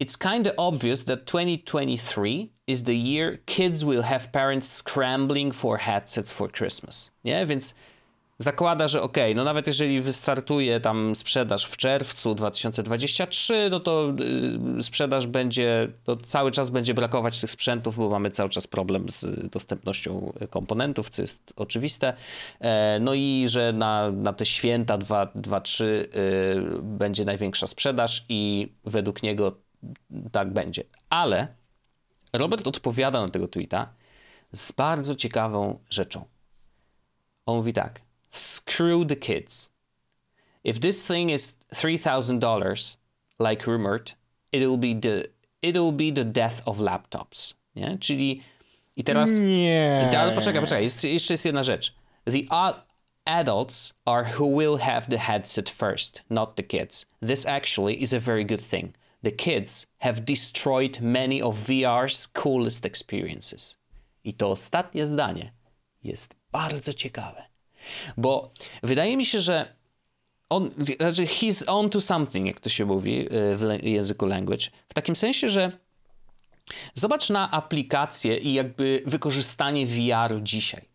It's 0.00 0.16
kind 0.16 0.46
of 0.46 0.52
obvious 0.56 1.04
that 1.04 1.26
2023 1.26 2.52
is 2.66 2.82
the 2.84 2.94
year 2.94 3.38
kids 3.46 3.84
will 3.84 4.02
have 4.02 4.30
parents 4.32 4.68
scrambling 4.68 5.52
for 5.52 5.78
headsets 5.78 6.30
for 6.30 6.48
Christmas. 6.52 7.10
Nie? 7.24 7.46
Więc 7.46 7.74
zakłada, 8.38 8.88
że 8.88 9.02
ok, 9.02 9.16
no 9.34 9.44
nawet 9.44 9.66
jeżeli 9.66 10.00
wystartuje 10.00 10.80
tam 10.80 11.16
sprzedaż 11.16 11.64
w 11.64 11.76
czerwcu 11.76 12.34
2023, 12.34 13.68
no 13.70 13.80
to 13.80 14.12
yy, 14.76 14.82
sprzedaż 14.82 15.26
będzie, 15.26 15.88
to 16.04 16.16
cały 16.16 16.50
czas 16.50 16.70
będzie 16.70 16.94
brakować 16.94 17.40
tych 17.40 17.50
sprzętów, 17.50 17.96
bo 17.96 18.08
mamy 18.08 18.30
cały 18.30 18.50
czas 18.50 18.66
problem 18.66 19.06
z 19.08 19.50
dostępnością 19.50 20.32
komponentów, 20.50 21.10
co 21.10 21.22
jest 21.22 21.52
oczywiste. 21.56 22.14
E, 22.60 22.98
no 23.00 23.14
i 23.14 23.44
że 23.48 23.72
na, 23.72 24.10
na 24.10 24.32
te 24.32 24.46
święta 24.46 24.98
2-3 24.98 25.84
yy, 25.84 26.06
będzie 26.82 27.24
największa 27.24 27.66
sprzedaż 27.66 28.24
i 28.28 28.72
według 28.84 29.22
niego 29.22 29.67
tak 30.32 30.52
będzie. 30.52 30.84
Ale 31.10 31.48
Robert 32.32 32.66
odpowiada 32.66 33.20
na 33.20 33.28
tego 33.28 33.48
tweeta 33.48 33.94
z 34.52 34.72
bardzo 34.72 35.14
ciekawą 35.14 35.78
rzeczą. 35.90 36.24
On 37.46 37.56
mówi 37.56 37.72
tak: 37.72 38.00
Screw 38.30 39.06
the 39.06 39.16
kids. 39.16 39.70
If 40.64 40.80
this 40.80 41.06
thing 41.06 41.30
is 41.30 41.58
$3,000, 41.74 42.96
like 43.50 43.70
rumored, 43.70 44.16
it'll 44.52 44.78
be 44.78 45.00
the 45.00 45.28
it'll 45.62 45.92
be 45.92 46.12
the 46.12 46.24
death 46.24 46.62
of 46.64 46.78
laptops. 46.78 47.54
Nie? 47.76 47.98
Czyli 47.98 48.42
i 48.96 49.04
teraz. 49.04 49.38
Nie. 49.38 50.10
I, 50.12 50.16
ale 50.16 50.32
poczekaj, 50.32 50.60
poczekaj. 50.60 50.84
Jest, 50.84 51.04
jeszcze 51.04 51.34
jest 51.34 51.44
jedna 51.44 51.62
rzecz. 51.62 51.94
The 52.24 52.40
adults 53.24 53.94
are 54.04 54.24
who 54.38 54.58
will 54.58 54.78
have 54.78 55.02
the 55.10 55.18
headset 55.18 55.70
first, 55.70 56.22
not 56.30 56.56
the 56.56 56.62
kids. 56.62 57.06
This 57.26 57.46
actually 57.46 58.02
is 58.02 58.14
a 58.14 58.20
very 58.20 58.44
good 58.44 58.68
thing 58.70 58.97
the 59.22 59.32
kids 59.32 59.86
have 59.98 60.20
destroyed 60.20 61.00
many 61.00 61.42
of 61.42 61.56
VR's 61.56 62.26
coolest 62.42 62.86
experiences. 62.86 63.78
I 64.24 64.34
to 64.34 64.50
ostatnie 64.50 65.06
zdanie 65.06 65.52
jest 66.04 66.34
bardzo 66.52 66.92
ciekawe, 66.92 67.42
bo 68.16 68.52
wydaje 68.82 69.16
mi 69.16 69.26
się, 69.26 69.40
że 69.40 69.76
on, 70.50 70.70
znaczy 70.96 71.24
he's 71.24 71.64
on 71.66 71.90
to 71.90 72.00
something, 72.00 72.46
jak 72.46 72.60
to 72.60 72.68
się 72.68 72.84
mówi 72.84 73.20
e, 73.20 73.26
w 73.56 73.82
języku 73.82 74.26
language, 74.26 74.66
w 74.88 74.94
takim 74.94 75.16
sensie, 75.16 75.48
że 75.48 75.72
zobacz 76.94 77.30
na 77.30 77.50
aplikację 77.50 78.38
i 78.38 78.52
jakby 78.54 79.02
wykorzystanie 79.06 79.86
VR-u 79.86 80.40
dzisiaj. 80.40 80.88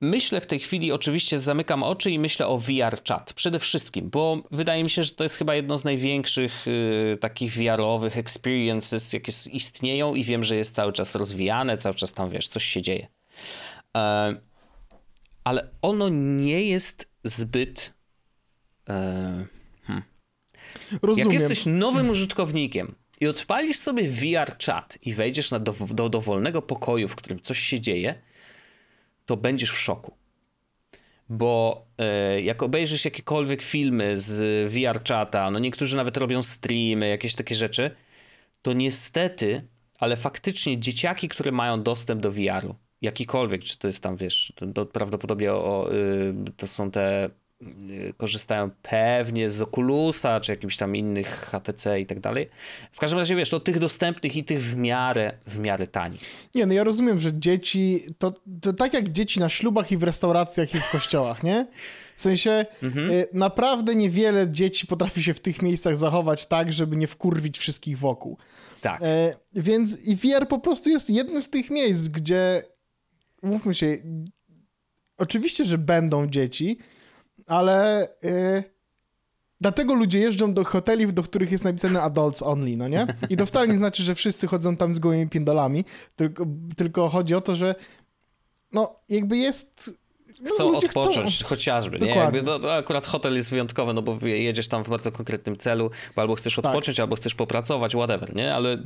Myślę 0.00 0.40
w 0.40 0.46
tej 0.46 0.58
chwili, 0.58 0.92
oczywiście 0.92 1.38
zamykam 1.38 1.82
oczy 1.82 2.10
i 2.10 2.18
myślę 2.18 2.46
o 2.46 2.58
VR 2.58 3.04
Chat 3.08 3.32
przede 3.32 3.58
wszystkim, 3.58 4.10
bo 4.10 4.42
wydaje 4.50 4.84
mi 4.84 4.90
się, 4.90 5.02
że 5.02 5.12
to 5.12 5.24
jest 5.24 5.36
chyba 5.36 5.54
jedno 5.54 5.78
z 5.78 5.84
największych 5.84 6.66
y, 6.68 7.18
takich 7.20 7.52
VR-owych 7.52 8.18
experiences, 8.18 9.12
jakie 9.12 9.32
istnieją 9.52 10.14
i 10.14 10.24
wiem, 10.24 10.44
że 10.44 10.56
jest 10.56 10.74
cały 10.74 10.92
czas 10.92 11.14
rozwijane, 11.14 11.76
cały 11.76 11.94
czas 11.94 12.12
tam, 12.12 12.30
wiesz, 12.30 12.48
coś 12.48 12.64
się 12.64 12.82
dzieje. 12.82 13.06
E, 13.96 14.34
ale 15.44 15.70
ono 15.82 16.08
nie 16.08 16.62
jest 16.62 17.08
zbyt... 17.24 17.94
E, 18.88 19.46
hmm. 19.82 20.04
Rozumiem. 21.02 21.32
Jak 21.32 21.40
jesteś 21.40 21.66
nowym 21.66 22.10
użytkownikiem 22.10 22.94
i 23.20 23.26
odpalisz 23.26 23.78
sobie 23.78 24.08
VR 24.08 24.58
Chat 24.66 24.98
i 25.02 25.14
wejdziesz 25.14 25.50
na 25.50 25.58
do, 25.58 25.74
do 25.90 26.08
dowolnego 26.08 26.62
pokoju, 26.62 27.08
w 27.08 27.16
którym 27.16 27.40
coś 27.40 27.58
się 27.58 27.80
dzieje, 27.80 28.22
to 29.26 29.36
będziesz 29.36 29.70
w 29.70 29.78
szoku. 29.78 30.16
Bo 31.28 31.86
e, 31.98 32.40
jak 32.40 32.62
obejrzysz 32.62 33.04
jakiekolwiek 33.04 33.62
filmy 33.62 34.18
z 34.18 34.72
VR 34.72 35.02
czata, 35.02 35.50
no 35.50 35.58
niektórzy 35.58 35.96
nawet 35.96 36.16
robią 36.16 36.42
streamy, 36.42 37.08
jakieś 37.08 37.34
takie 37.34 37.54
rzeczy, 37.54 37.90
to 38.62 38.72
niestety, 38.72 39.68
ale 39.98 40.16
faktycznie 40.16 40.78
dzieciaki, 40.78 41.28
które 41.28 41.52
mają 41.52 41.82
dostęp 41.82 42.22
do 42.22 42.32
VR-u, 42.32 42.74
jakikolwiek, 43.02 43.64
czy 43.64 43.78
to 43.78 43.86
jest 43.86 44.02
tam, 44.02 44.16
wiesz, 44.16 44.52
to, 44.56 44.66
to 44.66 44.86
prawdopodobnie 44.86 45.52
o, 45.52 45.92
y, 45.92 46.34
to 46.56 46.66
są 46.66 46.90
te 46.90 47.30
korzystają 48.16 48.70
pewnie 48.82 49.50
z 49.50 49.62
Oculusa, 49.62 50.40
czy 50.40 50.52
jakimś 50.52 50.76
tam 50.76 50.96
innych 50.96 51.28
HTC 51.28 52.00
i 52.00 52.06
tak 52.06 52.20
dalej. 52.20 52.48
W 52.92 52.98
każdym 52.98 53.18
razie, 53.18 53.36
wiesz, 53.36 53.50
to 53.50 53.60
tych 53.60 53.78
dostępnych 53.78 54.36
i 54.36 54.44
tych 54.44 54.62
w 54.62 54.76
miarę, 54.76 55.32
w 55.46 55.58
miarę 55.58 55.86
tanich. 55.86 56.20
Nie, 56.54 56.66
no 56.66 56.72
ja 56.72 56.84
rozumiem, 56.84 57.20
że 57.20 57.32
dzieci, 57.32 58.00
to, 58.18 58.34
to 58.60 58.72
tak 58.72 58.94
jak 58.94 59.08
dzieci 59.08 59.40
na 59.40 59.48
ślubach 59.48 59.92
i 59.92 59.96
w 59.96 60.02
restauracjach 60.02 60.74
i 60.74 60.80
w 60.80 60.90
kościołach, 60.90 61.42
nie? 61.42 61.66
W 62.16 62.20
sensie 62.20 62.66
mhm. 62.82 63.10
y, 63.10 63.26
naprawdę 63.32 63.94
niewiele 63.94 64.50
dzieci 64.50 64.86
potrafi 64.86 65.22
się 65.22 65.34
w 65.34 65.40
tych 65.40 65.62
miejscach 65.62 65.96
zachować 65.96 66.46
tak, 66.46 66.72
żeby 66.72 66.96
nie 66.96 67.06
wkurwić 67.06 67.58
wszystkich 67.58 67.98
wokół. 67.98 68.38
Tak. 68.80 69.02
E, 69.02 69.34
więc 69.54 70.06
i 70.06 70.16
VR 70.16 70.48
po 70.48 70.58
prostu 70.58 70.90
jest 70.90 71.10
jednym 71.10 71.42
z 71.42 71.50
tych 71.50 71.70
miejsc, 71.70 72.08
gdzie 72.08 72.62
mówmy 73.42 73.74
się, 73.74 73.96
oczywiście, 75.18 75.64
że 75.64 75.78
będą 75.78 76.26
dzieci, 76.26 76.78
ale 77.46 78.08
yy, 78.22 78.64
dlatego 79.60 79.94
ludzie 79.94 80.18
jeżdżą 80.18 80.54
do 80.54 80.64
hoteli, 80.64 81.12
do 81.12 81.22
których 81.22 81.52
jest 81.52 81.64
napisane 81.64 82.02
adults 82.02 82.42
only, 82.42 82.76
no 82.76 82.88
nie? 82.88 83.06
I 83.30 83.36
to 83.36 83.46
wcale 83.46 83.68
nie 83.68 83.78
znaczy, 83.78 84.02
że 84.02 84.14
wszyscy 84.14 84.46
chodzą 84.46 84.76
tam 84.76 84.94
z 84.94 84.98
gołymi 84.98 85.28
pindolami, 85.28 85.84
tylko, 86.16 86.46
tylko 86.76 87.08
chodzi 87.08 87.34
o 87.34 87.40
to, 87.40 87.56
że 87.56 87.74
no 88.72 89.00
jakby 89.08 89.36
jest 89.36 90.00
no, 90.42 90.54
chcą 90.54 90.76
odpocząć, 90.76 91.36
chcą. 91.36 91.46
chociażby. 91.46 91.98
Nie? 91.98 92.06
Dokładnie. 92.06 92.38
Jakby, 92.38 92.42
no, 92.42 92.58
no, 92.58 92.72
akurat 92.72 93.06
hotel 93.06 93.36
jest 93.36 93.50
wyjątkowy, 93.50 93.94
no 93.94 94.02
bo 94.02 94.26
jedziesz 94.26 94.68
tam 94.68 94.84
w 94.84 94.88
bardzo 94.88 95.12
konkretnym 95.12 95.56
celu, 95.56 95.90
bo 96.16 96.22
albo 96.22 96.34
chcesz 96.34 96.56
Tak. 96.56 96.64
odpocząć, 96.64 97.00
albo 97.00 97.16
chcesz 97.16 97.34
popracować, 97.34 97.92
whatever, 97.92 98.34
nie? 98.34 98.54
Ale 98.54 98.78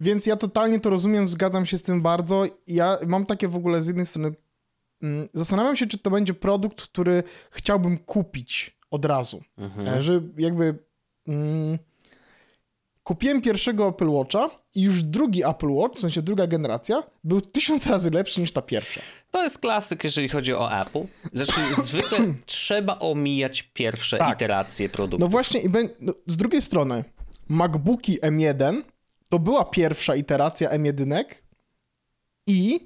Więc 0.00 0.26
ja 0.26 0.36
totalnie 0.36 0.80
to 0.80 0.90
rozumiem, 0.90 1.28
zgadzam 1.28 1.66
się 1.66 1.78
z 1.78 1.82
tym 1.82 2.02
bardzo. 2.02 2.44
Ja 2.66 2.98
mam 3.06 3.26
takie 3.26 3.48
w 3.48 3.56
ogóle 3.56 3.82
z 3.82 3.86
jednej 3.86 4.06
strony. 4.06 4.32
Mm, 5.02 5.28
Zastanawiam 5.32 5.76
się, 5.76 5.86
czy 5.86 5.98
to 5.98 6.10
będzie 6.10 6.34
produkt, 6.34 6.82
który 6.82 7.22
chciałbym 7.50 7.98
kupić 7.98 8.78
od 8.90 9.04
razu. 9.04 9.42
Mhm. 9.58 9.88
E, 9.88 10.02
Że 10.02 10.20
jakby. 10.38 10.78
Mm, 11.28 11.78
kupiłem 13.02 13.40
pierwszego 13.42 13.88
Apple 13.88 14.08
Watcha 14.10 14.50
i 14.74 14.82
już 14.82 15.02
drugi 15.02 15.44
Apple 15.44 15.70
Watch, 15.70 15.96
w 15.96 16.00
sensie 16.00 16.22
druga 16.22 16.46
generacja, 16.46 17.02
był 17.24 17.40
tysiąc 17.40 17.86
razy 17.86 18.10
lepszy 18.10 18.40
niż 18.40 18.52
ta 18.52 18.62
pierwsza. 18.62 19.00
to 19.30 19.42
jest 19.42 19.58
klasyk, 19.58 20.04
jeżeli 20.04 20.28
chodzi 20.28 20.54
o 20.54 20.80
Apple. 20.80 21.04
Znaczy, 21.32 21.52
zwykle 21.82 22.34
trzeba 22.46 22.98
omijać 22.98 23.62
pierwsze 23.62 24.18
Tak. 24.18 24.36
iteracje 24.36 24.88
produktu. 24.88 25.24
No 25.24 25.28
właśnie, 25.28 25.60
i 25.60 25.68
no, 26.00 26.12
z 26.26 26.36
drugiej 26.36 26.62
strony, 26.62 27.04
MacBooki 27.48 28.20
M1 28.20 28.82
to 29.28 29.38
była 29.38 29.64
pierwsza 29.64 30.16
iteracja 30.16 30.70
M1 30.70 31.24
i 32.46 32.80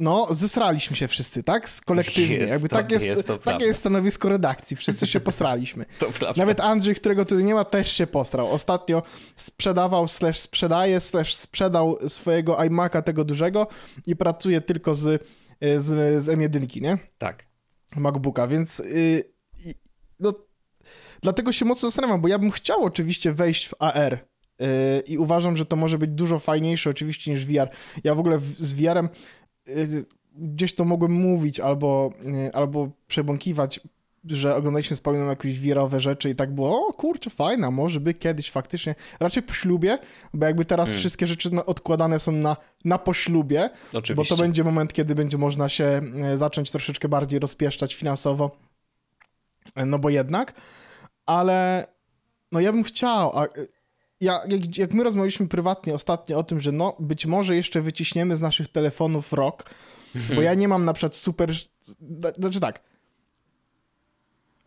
no, 0.00 0.26
zesraliśmy 0.30 0.96
się 0.96 1.08
wszyscy, 1.08 1.42
tak? 1.42 1.68
Z- 1.68 1.80
Kolektywnie. 1.80 2.36
Jest 2.36 2.52
Jakby 2.52 2.68
to- 2.68 2.76
tak 2.76 2.90
jest, 2.92 3.06
jest 3.06 3.26
takie 3.28 3.40
prawda. 3.40 3.66
jest 3.66 3.80
stanowisko 3.80 4.28
redakcji. 4.28 4.76
Wszyscy 4.76 5.06
się 5.06 5.20
posraliśmy. 5.30 5.86
To 5.98 6.06
prawda. 6.06 6.42
Nawet 6.42 6.60
Andrzej, 6.60 6.94
którego 6.94 7.24
tu 7.24 7.40
nie 7.40 7.54
ma, 7.54 7.64
też 7.64 7.92
się 7.92 8.06
postrał. 8.06 8.50
Ostatnio 8.50 9.02
sprzedawał, 9.36 10.08
slash 10.08 10.38
sprzedaje, 10.38 11.00
slash 11.00 11.34
sprzedał 11.34 11.98
swojego 12.08 12.56
iMac'a 12.56 13.02
tego 13.02 13.24
dużego 13.24 13.66
i 14.06 14.16
pracuje 14.16 14.60
tylko 14.60 14.94
z, 14.94 15.22
z, 15.60 16.22
z 16.24 16.28
M1, 16.28 16.80
nie? 16.80 16.98
Tak. 17.18 17.46
MacBooka, 17.96 18.46
więc 18.46 18.78
yy, 18.78 19.24
no, 20.20 20.32
dlatego 21.22 21.52
się 21.52 21.64
mocno 21.64 21.88
zastanawiam, 21.88 22.20
bo 22.20 22.28
ja 22.28 22.38
bym 22.38 22.50
chciał 22.50 22.84
oczywiście 22.84 23.32
wejść 23.32 23.68
w 23.68 23.74
AR 23.78 24.18
yy, 24.60 24.66
i 25.06 25.18
uważam, 25.18 25.56
że 25.56 25.66
to 25.66 25.76
może 25.76 25.98
być 25.98 26.10
dużo 26.10 26.38
fajniejsze 26.38 26.90
oczywiście 26.90 27.30
niż 27.30 27.46
VR. 27.46 27.68
Ja 28.04 28.14
w 28.14 28.18
ogóle 28.20 28.38
z 28.56 28.72
VR-em 28.74 29.08
gdzieś 30.34 30.74
to 30.74 30.84
mogłem 30.84 31.12
mówić 31.12 31.60
albo, 31.60 32.12
yy, 32.24 32.52
albo 32.52 32.90
przebąkiwać, 33.06 33.80
że 34.24 34.56
oglądaliśmy 34.56 34.96
z 34.96 35.00
Pauliną 35.00 35.26
jakieś 35.26 35.60
VR-owe 35.60 36.00
rzeczy 36.00 36.30
i 36.30 36.34
tak 36.34 36.54
było, 36.54 36.88
o 36.88 36.92
kurczę, 36.92 37.30
fajna, 37.30 37.70
może 37.70 38.00
by 38.00 38.14
kiedyś 38.14 38.50
faktycznie, 38.50 38.94
raczej 39.20 39.42
po 39.42 39.52
ślubie, 39.52 39.98
bo 40.34 40.46
jakby 40.46 40.64
teraz 40.64 40.86
Hmm. 40.86 40.98
wszystkie 40.98 41.26
rzeczy 41.26 41.50
odkładane 41.66 42.20
są 42.20 42.32
na, 42.32 42.56
na 42.84 42.98
poślubie, 42.98 43.70
Oczywiście. 43.92 44.14
bo 44.14 44.24
to 44.24 44.42
będzie 44.42 44.64
moment, 44.64 44.92
kiedy 44.92 45.14
będzie 45.14 45.38
można 45.38 45.68
się 45.68 45.84
e, 45.84 46.36
zacząć 46.36 46.70
troszeczkę 46.70 47.08
bardziej 47.08 47.40
rozpieszczać 47.40 47.94
finansowo. 47.94 48.56
No 49.76 49.98
bo 49.98 50.10
jednak, 50.10 50.54
ale 51.26 51.86
no 52.52 52.60
ja 52.60 52.72
bym 52.72 52.82
chciał, 52.82 53.38
a 53.38 53.46
ja, 54.20 54.40
jak, 54.48 54.78
jak 54.78 54.94
my 54.94 55.04
rozmawialiśmy 55.04 55.48
prywatnie 55.48 55.94
ostatnio 55.94 56.38
o 56.38 56.42
tym, 56.42 56.60
że 56.60 56.72
no 56.72 56.96
być 56.98 57.26
może 57.26 57.56
jeszcze 57.56 57.80
wyciśniemy 57.80 58.36
z 58.36 58.40
naszych 58.40 58.68
telefonów 58.68 59.32
rok, 59.32 59.70
bo 60.34 60.42
ja 60.42 60.54
nie 60.54 60.68
mam 60.68 60.84
na 60.84 60.92
przykład 60.92 61.14
super, 61.14 61.50
znaczy 62.38 62.60
tak, 62.60 62.82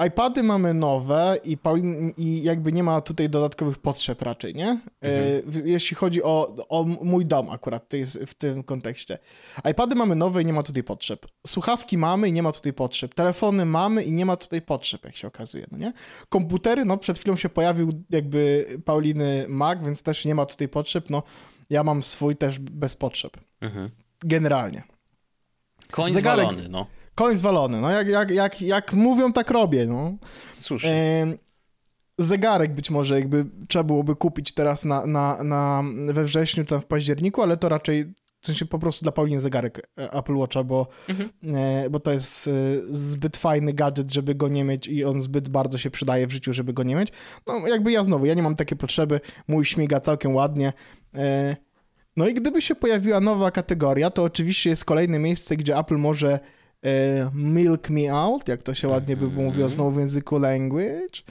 iPady 0.08 0.44
mamy 0.44 0.74
nowe 0.74 1.38
i, 1.44 1.58
i 2.18 2.44
jakby 2.44 2.72
nie 2.72 2.84
ma 2.84 3.02
tutaj 3.02 3.30
dodatkowych 3.30 3.78
potrzeb 3.78 4.22
raczej, 4.22 4.56
nie? 4.56 4.68
E, 5.02 5.42
w- 5.46 5.66
jeśli 5.66 5.96
chodzi 5.96 6.24
o, 6.24 6.56
o 6.70 6.84
mój 6.84 7.26
dom 7.26 7.50
akurat 7.50 7.90
w 8.28 8.34
tym 8.34 8.64
kontekście. 8.64 9.18
iPady 9.72 9.96
mamy 9.96 10.16
nowe 10.16 10.42
i 10.42 10.46
nie 10.46 10.54
ma 10.54 10.64
tutaj 10.64 10.84
potrzeb. 10.84 11.26
Słuchawki 11.48 11.98
mamy 11.98 12.28
i 12.30 12.32
nie 12.34 12.44
ma 12.44 12.52
tutaj 12.52 12.74
potrzeb. 12.74 13.14
Telefony 13.14 13.66
mamy 13.66 14.04
i 14.04 14.12
nie 14.12 14.26
ma 14.26 14.38
tutaj 14.38 14.62
potrzeb, 14.62 15.06
jak 15.06 15.16
się 15.16 15.28
okazuje, 15.28 15.66
no 15.72 15.78
nie? 15.78 15.94
Komputery, 16.30 16.86
no 16.86 16.98
przed 16.98 17.20
chwilą 17.20 17.36
się 17.36 17.50
pojawił 17.50 17.92
jakby 18.10 18.66
Pauliny 18.86 19.46
Mac, 19.50 19.80
więc 19.86 20.04
też 20.04 20.26
nie 20.26 20.36
ma 20.36 20.46
tutaj 20.46 20.68
potrzeb, 20.68 21.10
no 21.10 21.24
ja 21.70 21.84
mam 21.84 22.04
swój 22.04 22.36
też 22.36 22.60
bez 22.60 22.96
potrzeb. 22.96 23.38
Mhm. 23.62 23.90
Generalnie. 24.26 24.84
Koń 25.92 26.12
Zegarek- 26.12 26.22
zwalony, 26.44 26.70
no. 26.70 26.86
Koń 27.16 27.36
zwalony, 27.36 27.82
no 27.82 27.90
jak, 27.90 28.08
jak, 28.08 28.32
jak, 28.32 28.62
jak 28.62 28.94
mówią, 28.94 29.34
tak 29.34 29.52
robię, 29.52 29.86
no. 29.86 30.14
Słusznie. 30.58 30.92
Em, 30.92 31.38
zegarek 32.18 32.74
być 32.74 32.90
może 32.90 33.20
jakby 33.20 33.46
trzeba 33.68 33.84
byłoby 33.84 34.16
kupić 34.16 34.54
teraz 34.54 34.86
na, 34.86 35.06
na, 35.06 35.44
na, 35.44 35.84
we 36.08 36.24
wrześniu, 36.24 36.66
tam 36.66 36.82
w 36.82 36.86
październiku, 36.86 37.42
ale 37.42 37.58
to 37.58 37.70
raczej 37.70 38.14
w 38.42 38.48
sensie 38.48 38.66
po 38.66 38.80
prostu 38.80 39.04
dla 39.06 39.12
Pauliny 39.12 39.40
zegarek 39.40 39.90
e, 39.98 40.14
Apple 40.14 40.36
Watcha, 40.36 40.64
bo, 40.64 40.88
e, 41.44 41.90
bo 41.90 42.00
to 42.00 42.12
jest 42.12 42.48
e, 42.48 42.52
zbyt 42.82 43.38
fajny 43.38 43.74
gadżet, 43.74 44.14
żeby 44.14 44.36
go 44.36 44.48
nie 44.48 44.64
mieć 44.64 44.88
i 44.88 45.06
on 45.06 45.22
zbyt 45.22 45.50
bardzo 45.50 45.78
się 45.78 45.92
przydaje 45.92 46.28
w 46.28 46.32
życiu, 46.32 46.54
żeby 46.54 46.74
go 46.74 46.84
nie 46.84 46.96
mieć. 46.96 47.10
No 47.48 47.68
jakby 47.68 47.92
ja 47.92 48.04
znowu, 48.04 48.26
ja 48.26 48.34
nie 48.34 48.44
mam 48.44 48.56
takiej 48.56 48.78
potrzeby, 48.78 49.20
mój 49.48 49.66
śmiga 49.66 50.00
całkiem 50.00 50.36
ładnie. 50.36 50.74
E, 51.16 51.56
no 52.18 52.28
i 52.28 52.34
gdyby 52.34 52.62
się 52.62 52.76
pojawiła 52.76 53.20
nowa 53.20 53.52
kategoria, 53.52 54.10
to 54.10 54.24
oczywiście 54.24 54.70
jest 54.70 54.86
kolejne 54.86 55.20
miejsce, 55.20 55.56
gdzie 55.56 55.78
Apple 55.78 55.98
może 55.98 56.32
e, 56.34 56.40
milk 57.34 57.90
me 57.90 58.14
out, 58.14 58.48
jak 58.48 58.64
to 58.64 58.74
się 58.74 58.88
ładnie 58.88 59.18
by 59.18 59.28
mówiło 59.28 59.70
znowu 59.70 59.92
w 59.92 60.00
języku 60.00 60.40
language. 60.40 61.22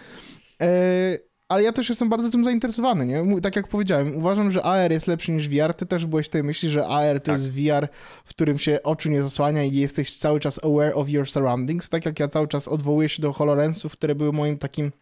E, 0.62 1.18
ale 1.48 1.62
ja 1.62 1.72
też 1.72 1.88
jestem 1.88 2.08
bardzo 2.08 2.30
tym 2.30 2.44
zainteresowany, 2.44 3.06
nie? 3.06 3.40
Tak 3.40 3.56
jak 3.56 3.68
powiedziałem, 3.68 4.16
uważam, 4.16 4.50
że 4.50 4.62
AR 4.62 4.92
jest 4.92 5.06
lepszy 5.06 5.32
niż 5.32 5.48
VR. 5.48 5.74
Ty 5.74 5.86
też 5.86 6.06
byłeś 6.06 6.28
tej 6.28 6.42
myśli, 6.42 6.68
że 6.70 6.86
AR 6.86 7.20
to 7.20 7.26
Tak. 7.26 7.36
jest 7.36 7.52
VR, 7.52 7.88
w 8.24 8.28
którym 8.28 8.58
się 8.58 8.82
oczu 8.82 9.10
nie 9.10 9.22
zasłania 9.22 9.64
i 9.64 9.74
jesteś 9.74 10.16
cały 10.16 10.40
czas 10.40 10.64
aware 10.64 10.92
of 10.94 11.10
your 11.10 11.30
surroundings. 11.30 11.88
Tak 11.88 12.06
jak 12.06 12.20
ja 12.20 12.28
cały 12.28 12.48
czas 12.48 12.68
odwołuję 12.68 13.08
się 13.08 13.22
do 13.22 13.32
HoloLensów, 13.32 13.92
które 13.92 14.14
były 14.14 14.32
moim 14.32 14.58
takim 14.58 14.92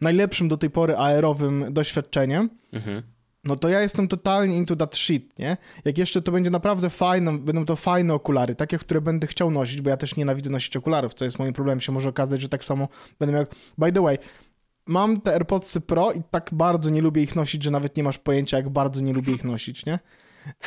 najlepszym 0.00 0.48
do 0.48 0.56
tej 0.56 0.70
pory 0.70 0.96
AR-owym 0.96 1.64
doświadczeniem. 1.70 2.50
Mhm. 2.72 3.02
No 3.44 3.56
to 3.56 3.68
ja 3.68 3.80
jestem 3.80 4.08
totalnie 4.08 4.56
into 4.56 4.76
that 4.76 4.96
shit, 4.96 5.38
nie? 5.38 5.56
Jak 5.84 5.98
jeszcze 5.98 6.22
to 6.22 6.32
będzie 6.32 6.50
naprawdę 6.50 6.90
fajne, 6.90 7.38
będą 7.38 7.66
to 7.66 7.76
fajne 7.76 8.14
okulary, 8.14 8.54
takie, 8.54 8.78
które 8.78 9.00
będę 9.00 9.26
chciał 9.26 9.50
nosić, 9.50 9.80
bo 9.80 9.90
ja 9.90 9.96
też 9.96 10.16
nienawidzę 10.16 10.50
nosić 10.50 10.76
okularów, 10.76 11.14
co 11.14 11.24
jest 11.24 11.38
moim 11.38 11.52
problemem, 11.52 11.80
się 11.80 11.92
może 11.92 12.08
okazać, 12.08 12.40
że 12.40 12.48
tak 12.48 12.64
samo 12.64 12.88
będę 13.18 13.34
miał... 13.34 13.46
By 13.78 13.92
the 13.92 14.02
way, 14.02 14.18
mam 14.86 15.20
te 15.20 15.32
AirPodsy 15.32 15.80
Pro 15.80 16.12
i 16.12 16.22
tak 16.30 16.50
bardzo 16.52 16.90
nie 16.90 17.02
lubię 17.02 17.22
ich 17.22 17.36
nosić, 17.36 17.62
że 17.62 17.70
nawet 17.70 17.96
nie 17.96 18.02
masz 18.02 18.18
pojęcia, 18.18 18.56
jak 18.56 18.68
bardzo 18.68 19.00
nie 19.00 19.12
lubię 19.12 19.32
ich 19.32 19.44
nosić, 19.44 19.86
nie? 19.86 19.98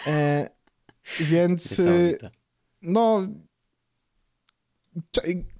E, 0.07 0.49
więc... 1.19 1.79
y, 1.79 2.17
no 2.81 3.27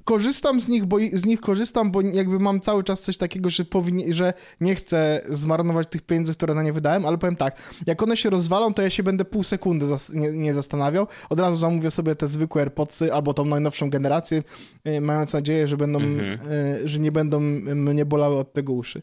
korzystam 0.06 0.62
z 0.62 0.70
nich, 0.70 0.86
bo 0.86 0.98
z 1.14 1.26
nich 1.26 1.42
korzystam, 1.42 1.92
bo 1.92 2.02
jakby 2.02 2.40
mam 2.40 2.60
cały 2.60 2.84
czas 2.84 3.02
coś 3.02 3.18
takiego, 3.18 3.50
że 3.50 3.66
powinien, 3.66 4.14
że 4.14 4.34
nie 4.62 4.76
chcę 4.76 5.22
zmarnować 5.30 5.88
tych 5.88 6.02
pieniędzy, 6.02 6.34
które 6.34 6.54
na 6.56 6.64
nie 6.64 6.74
wydałem, 6.74 7.06
ale 7.06 7.18
powiem 7.18 7.36
tak, 7.36 7.62
jak 7.88 8.04
one 8.04 8.18
się 8.18 8.30
rozwalą, 8.30 8.74
to 8.74 8.82
ja 8.82 8.90
się 8.90 9.04
będę 9.04 9.26
pół 9.26 9.44
sekundy 9.44 9.86
zas- 9.86 10.14
nie, 10.16 10.32
nie 10.32 10.54
zastanawiał. 10.54 11.08
Od 11.30 11.40
razu 11.40 11.56
zamówię 11.56 11.92
sobie 11.92 12.16
te 12.16 12.28
zwykłe 12.28 12.62
AirPodsy 12.62 13.14
albo 13.14 13.34
tą 13.34 13.46
najnowszą 13.46 13.90
generację, 13.90 14.44
y, 14.88 15.02
mając 15.02 15.34
nadzieję, 15.34 15.68
że 15.68 15.78
będą, 15.78 16.00
Mhm. 16.00 16.40
y, 16.52 16.88
że 16.88 17.00
nie 17.00 17.12
będą 17.12 17.40
mnie 17.76 18.06
bolały 18.06 18.36
od 18.38 18.54
tego 18.54 18.74
uszy. 18.74 19.02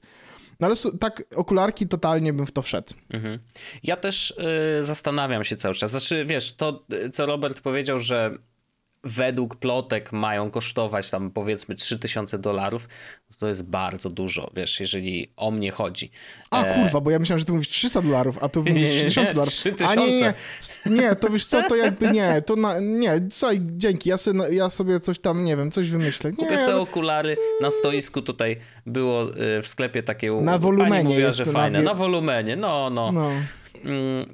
No 0.61 0.67
ale 0.67 0.77
tak, 1.01 1.23
okularki 1.37 1.89
totalnie 1.89 2.33
bym 2.33 2.47
w 2.47 2.53
to 2.53 2.63
wszedł. 2.63 2.89
Mhm. 3.11 3.39
Ja 3.83 3.97
też 3.97 4.35
y, 4.81 4.85
zastanawiam 4.85 5.45
się 5.45 5.57
cały 5.57 5.75
czas. 5.75 5.91
Znaczy, 5.91 6.25
wiesz, 6.25 6.55
to 6.57 6.87
co 7.13 7.27
Robert 7.27 7.61
powiedział, 7.61 7.99
że 7.99 8.39
według 9.05 9.57
plotek 9.57 10.13
mają 10.13 10.51
kosztować 10.51 11.11
tam 11.11 11.31
powiedzmy 11.31 11.75
3000 11.75 12.39
dolarów, 12.39 12.89
to 13.39 13.49
jest 13.49 13.63
bardzo 13.65 14.11
dużo, 14.11 14.51
wiesz, 14.57 14.81
jeżeli 14.81 15.29
o 15.37 15.51
mnie 15.51 15.71
chodzi. 15.71 16.11
A 16.51 16.65
E, 16.65 16.75
kurwa, 16.83 17.01
bo 17.01 17.11
ja 17.11 17.19
myślałem, 17.19 17.39
że 17.39 17.45
ty 17.45 17.53
mówisz 17.53 17.69
300 17.69 18.03
dolarów, 18.03 18.39
a 18.43 18.49
tu 18.49 18.61
mówisz 18.65 18.75
nie, 18.77 18.83
nie, 18.83 18.95
3000 19.01 19.35
dolarów. 19.35 19.53
3000. 19.55 19.93
A 19.93 19.95
nie, 19.95 20.17
nie, 20.17 20.35
nie, 21.03 21.17
to 21.17 21.29
wiesz 21.31 21.47
co, 21.47 21.63
to 21.63 21.77
jakby 21.77 22.13
nie, 22.13 22.43
to 22.47 22.57
na, 22.57 22.81
nie, 22.81 23.21
słuchaj, 23.31 23.61
dzięki, 23.63 24.09
ja 24.09 24.19
sobie, 24.19 24.41
ja 24.51 24.71
sobie 24.71 25.01
coś 25.01 25.19
tam, 25.19 25.45
nie 25.45 25.57
wiem, 25.57 25.71
coś 25.71 25.91
wymyślę. 25.91 26.31
Nie, 26.31 26.37
Kupię 26.37 26.59
sobie 26.59 26.77
okulary 26.77 27.37
na 27.61 27.71
stoisku 27.71 28.23
tutaj 28.23 28.57
było 28.87 29.31
y, 29.59 29.63
w 29.63 29.67
sklepie 29.67 30.03
takie 30.03 30.31
Na 30.31 30.59
wolumenie 30.59 31.05
mówiła, 31.09 31.27
jest 31.27 31.39
że 31.39 31.45
to 31.45 31.53
na 31.53 31.59
fajne, 31.59 31.79
wie- 31.79 31.85
na 31.85 31.95
wolumenie, 31.95 32.57
no, 32.57 32.91
no. 32.91 33.13
no, 33.13 33.31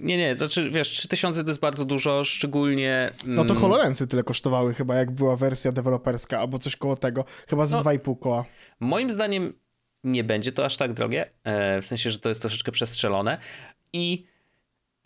nie, 0.00 0.16
nie, 0.16 0.34
znaczy 0.38 0.70
wiesz, 0.70 0.90
3000 0.90 1.44
to 1.44 1.50
jest 1.50 1.60
bardzo 1.60 1.84
dużo, 1.84 2.24
szczególnie... 2.24 3.12
no 3.26 3.44
to 3.44 3.50
mm, 3.50 3.62
HoloLensy 3.62 4.06
tyle 4.06 4.22
kosztowały 4.22 4.74
chyba, 4.74 4.94
jak 4.94 5.10
była 5.10 5.36
wersja 5.36 5.72
deweloperska, 5.72 6.38
albo 6.38 6.58
coś 6.58 6.76
koło 6.76 6.96
tego, 6.96 7.24
chyba 7.48 7.66
z 7.66 7.72
No. 7.72 7.80
2,5 7.80 8.18
koła. 8.18 8.44
Moim 8.80 9.10
zdaniem 9.10 9.52
nie 10.04 10.24
będzie 10.24 10.52
to 10.52 10.64
aż 10.64 10.76
tak 10.76 10.92
drogie, 10.92 11.30
e, 11.44 11.82
w 11.82 11.86
sensie, 11.86 12.10
że 12.10 12.18
to 12.18 12.28
jest 12.28 12.40
troszeczkę 12.40 12.72
przestrzelone 12.72 13.38
i 13.92 14.24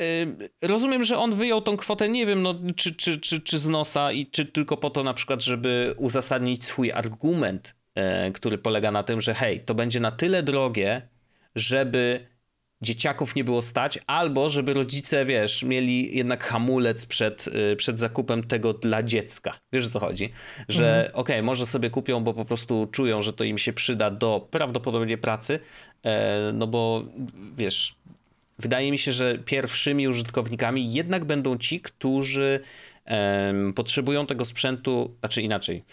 y, 0.02 0.50
rozumiem, 0.62 1.04
że 1.04 1.18
on 1.18 1.34
wyjął 1.34 1.60
tą 1.60 1.76
kwotę, 1.76 2.08
nie 2.08 2.26
wiem, 2.26 2.42
no, 2.42 2.54
czy, 2.76 2.94
czy, 2.94 3.20
czy, 3.20 3.40
czy 3.40 3.58
z 3.58 3.68
nosa 3.68 4.12
i 4.12 4.26
czy 4.26 4.46
tylko 4.46 4.76
po 4.76 4.90
to 4.90 5.02
na 5.02 5.14
przykład, 5.14 5.42
żeby 5.42 5.94
uzasadnić 5.96 6.64
swój 6.64 6.92
argument, 6.92 7.74
e, 7.94 8.32
który 8.32 8.58
polega 8.58 8.90
na 8.90 9.02
tym, 9.02 9.20
że 9.20 9.34
hej, 9.34 9.60
to 9.60 9.74
będzie 9.74 10.00
na 10.00 10.12
tyle 10.12 10.42
drogie, 10.42 11.08
żeby 11.54 12.33
dzieciaków 12.82 13.34
nie 13.34 13.44
było 13.44 13.62
stać, 13.62 13.98
albo 14.06 14.50
żeby 14.50 14.74
rodzice, 14.74 15.24
wiesz, 15.24 15.62
mieli 15.62 16.16
jednak 16.16 16.44
hamulec 16.44 17.06
przed, 17.06 17.46
y, 17.72 17.76
przed 17.76 17.98
zakupem 17.98 18.44
tego 18.44 18.72
dla 18.72 19.02
dziecka. 19.02 19.58
Wiesz 19.72 19.86
o 19.86 19.90
co 19.90 20.00
chodzi? 20.00 20.32
Że 20.68 20.96
mhm. 20.96 21.14
okej, 21.14 21.36
okay, 21.36 21.42
może 21.42 21.66
sobie 21.66 21.90
kupią, 21.90 22.24
bo 22.24 22.34
po 22.34 22.44
prostu 22.44 22.88
czują, 22.92 23.22
że 23.22 23.32
to 23.32 23.44
im 23.44 23.58
się 23.58 23.72
przyda 23.72 24.10
do 24.10 24.48
prawdopodobnie 24.50 25.18
pracy, 25.18 25.60
e, 26.02 26.52
no 26.54 26.66
bo 26.66 27.04
wiesz, 27.56 27.96
wydaje 28.58 28.90
mi 28.90 28.98
się, 28.98 29.12
że 29.12 29.38
pierwszymi 29.38 30.08
użytkownikami 30.08 30.92
jednak 30.92 31.24
będą 31.24 31.58
ci, 31.58 31.80
którzy 31.80 32.60
potrzebują 33.74 34.26
tego 34.26 34.44
sprzętu, 34.44 35.16
znaczy 35.20 35.42
inaczej, 35.42 35.84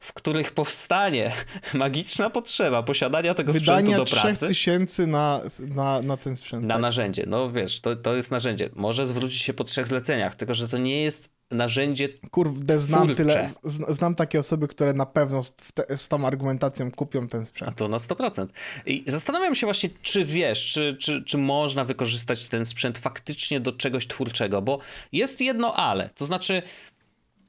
w 0.00 0.12
których 0.12 0.52
powstanie 0.52 1.32
magiczna 1.74 2.30
potrzeba 2.30 2.82
posiadania 2.82 3.34
tego 3.34 3.52
Wydania 3.52 3.80
sprzętu 3.80 4.04
do 4.04 4.20
pracy. 4.20 4.46
3000 4.46 5.06
na, 5.06 5.40
na, 5.60 6.02
na 6.02 6.16
ten 6.16 6.36
sprzęt. 6.36 6.64
Na 6.64 6.74
tak. 6.74 6.82
narzędzie. 6.82 7.24
No 7.26 7.52
wiesz, 7.52 7.80
to, 7.80 7.96
to 7.96 8.14
jest 8.14 8.30
narzędzie. 8.30 8.70
Może 8.74 9.06
zwrócić 9.06 9.42
się 9.42 9.54
po 9.54 9.64
trzech 9.64 9.88
zleceniach, 9.88 10.34
tylko 10.34 10.54
że 10.54 10.68
to 10.68 10.78
nie 10.78 11.02
jest 11.02 11.32
narzędzie 11.50 12.08
Kurde, 12.30 12.78
znam 12.78 13.04
twórcze. 13.04 13.24
tyle, 13.24 13.48
znam 13.88 14.14
takie 14.14 14.38
osoby, 14.38 14.68
które 14.68 14.92
na 14.92 15.06
pewno 15.06 15.42
z, 15.42 15.54
te, 15.54 15.96
z 15.96 16.08
tą 16.08 16.26
argumentacją 16.26 16.90
kupią 16.90 17.28
ten 17.28 17.46
sprzęt. 17.46 17.70
A 17.70 17.74
to 17.74 17.88
na 17.88 17.96
100%. 17.96 18.46
I 18.86 19.04
zastanawiam 19.06 19.54
się 19.54 19.66
właśnie, 19.66 19.90
czy 20.02 20.24
wiesz, 20.24 20.66
czy, 20.66 20.96
czy, 21.00 21.24
czy 21.24 21.38
można 21.38 21.84
wykorzystać 21.84 22.44
ten 22.44 22.66
sprzęt 22.66 22.98
faktycznie 22.98 23.60
do 23.60 23.72
czegoś 23.72 24.06
twórczego, 24.06 24.62
bo 24.62 24.78
jest 25.12 25.40
jedno 25.40 25.74
ale, 25.74 26.10
to 26.14 26.24
znaczy 26.24 26.62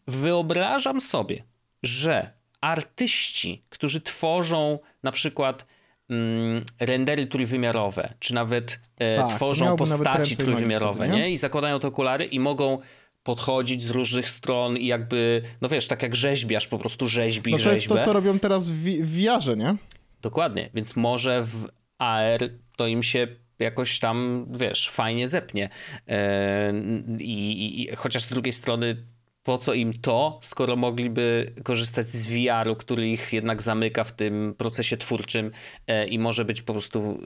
wyobrażam 0.07 1.01
sobie, 1.01 1.43
że 1.83 2.40
artyści, 2.61 3.63
którzy 3.69 4.01
tworzą 4.01 4.79
na 5.03 5.11
przykład 5.11 5.65
mm, 6.09 6.61
rendery 6.79 7.27
trójwymiarowe, 7.27 8.13
czy 8.19 8.33
nawet 8.33 8.79
e, 8.97 9.17
tak, 9.17 9.29
tworzą 9.29 9.75
postaci 9.75 10.37
trójwymiarowe, 10.37 10.99
wtedy, 10.99 11.13
nie? 11.13 11.19
nie? 11.19 11.31
I 11.31 11.37
zakładają 11.37 11.79
te 11.79 11.87
okulary 11.87 12.25
i 12.25 12.39
mogą 12.39 12.79
podchodzić 13.23 13.83
z 13.83 13.89
różnych 13.89 14.29
stron 14.29 14.77
i 14.77 14.85
jakby, 14.85 15.41
no 15.61 15.69
wiesz, 15.69 15.87
tak 15.87 16.03
jak 16.03 16.15
rzeźbiarz, 16.15 16.67
po 16.67 16.79
prostu 16.79 17.07
rzeźbi 17.07 17.51
No 17.51 17.57
to 17.57 17.63
rzeźbę. 17.63 17.75
jest 17.75 17.87
to, 17.87 18.05
co 18.05 18.13
robią 18.13 18.39
teraz 18.39 18.69
w, 18.69 18.83
w 18.83 19.21
VR-ze, 19.21 19.55
nie? 19.55 19.75
Dokładnie, 20.21 20.69
więc 20.73 20.95
może 20.95 21.43
w 21.43 21.67
AR 21.97 22.39
to 22.75 22.87
im 22.87 23.03
się 23.03 23.27
jakoś 23.59 23.99
tam, 23.99 24.47
wiesz, 24.59 24.89
fajnie 24.89 25.27
zepnie. 25.27 25.69
E, 26.07 26.73
i, 27.19 27.81
i, 27.81 27.95
chociaż 27.95 28.23
z 28.23 28.29
drugiej 28.29 28.53
strony 28.53 28.95
po 29.43 29.57
co 29.57 29.73
im 29.73 29.93
to, 29.93 30.39
skoro 30.41 30.75
mogliby 30.75 31.53
korzystać 31.63 32.05
z 32.05 32.27
VR-u, 32.27 32.75
który 32.75 33.09
ich 33.09 33.33
jednak 33.33 33.61
zamyka 33.61 34.03
w 34.03 34.11
tym 34.11 34.55
procesie 34.57 34.97
twórczym 34.97 35.51
e, 35.87 36.07
i 36.07 36.19
może 36.19 36.45
być 36.45 36.61
po 36.61 36.73
prostu 36.73 37.19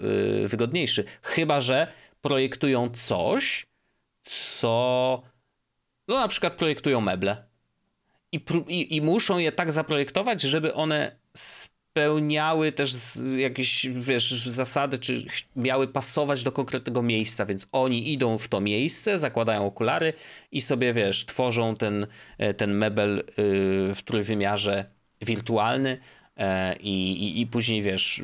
e, 0.43 0.47
wygodniejszy. 0.47 1.03
Chyba, 1.21 1.59
że 1.59 1.87
projektują 2.21 2.89
coś, 2.89 3.65
co 4.23 5.21
no 6.07 6.19
na 6.19 6.27
przykład 6.27 6.53
projektują 6.53 7.01
meble 7.01 7.47
i, 8.31 8.45
i, 8.67 8.95
i 8.95 9.01
muszą 9.01 9.37
je 9.37 9.51
tak 9.51 9.71
zaprojektować, 9.71 10.41
żeby 10.41 10.73
one 10.73 11.19
spełniały 11.95 12.71
też 12.71 12.93
jakieś, 13.37 13.87
wiesz, 13.89 14.47
zasady, 14.47 14.97
czy 14.97 15.25
miały 15.55 15.87
pasować 15.87 16.43
do 16.43 16.51
konkretnego 16.51 17.01
miejsca, 17.01 17.45
więc 17.45 17.67
oni 17.71 18.13
idą 18.13 18.37
w 18.37 18.47
to 18.47 18.61
miejsce, 18.61 19.17
zakładają 19.17 19.65
okulary 19.65 20.13
i 20.51 20.61
sobie, 20.61 20.93
wiesz, 20.93 21.25
tworzą 21.25 21.75
ten, 21.75 22.07
e, 22.37 22.53
ten 22.53 22.73
mebel 22.73 23.19
y, 23.19 23.23
w 23.95 24.01
trójwymiarze 24.05 24.85
wirtualny 25.21 25.97
e, 26.37 26.75
i, 26.75 27.11
i, 27.11 27.41
i 27.41 27.47
później, 27.47 27.81
wiesz, 27.81 28.23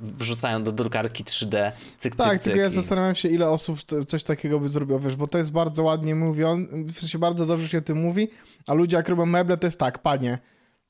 wrzucają 0.00 0.64
do 0.64 0.72
drukarki 0.72 1.24
3D, 1.24 1.72
cyk, 1.98 2.16
Tak, 2.16 2.32
cyk, 2.32 2.42
tylko 2.42 2.60
ja 2.60 2.70
zastanawiam 2.70 3.14
się, 3.14 3.28
ile 3.28 3.48
osób 3.48 3.78
coś 4.06 4.24
takiego 4.24 4.60
by 4.60 4.68
zrobiło, 4.68 5.00
wiesz, 5.00 5.16
bo 5.16 5.28
to 5.28 5.38
jest 5.38 5.52
bardzo 5.52 5.82
ładnie 5.82 6.14
mówione, 6.14 6.66
w 6.86 7.00
sensie 7.00 7.18
bardzo 7.18 7.46
dobrze 7.46 7.68
się 7.68 7.78
o 7.78 7.80
tym 7.80 7.98
mówi, 7.98 8.28
a 8.66 8.74
ludzie 8.74 8.96
jak 8.96 9.08
robią 9.08 9.26
meble, 9.26 9.56
to 9.56 9.66
jest 9.66 9.80
tak, 9.80 9.98
panie, 9.98 10.38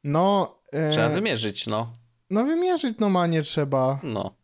no 0.07 0.57
E, 0.73 0.91
trzeba 0.91 1.09
wymierzyć, 1.09 1.67
no. 1.67 1.93
No 2.31 2.45
wymierzyć 2.45 2.99
normalnie 2.99 3.43
trzeba. 3.43 4.01
No. 4.03 4.37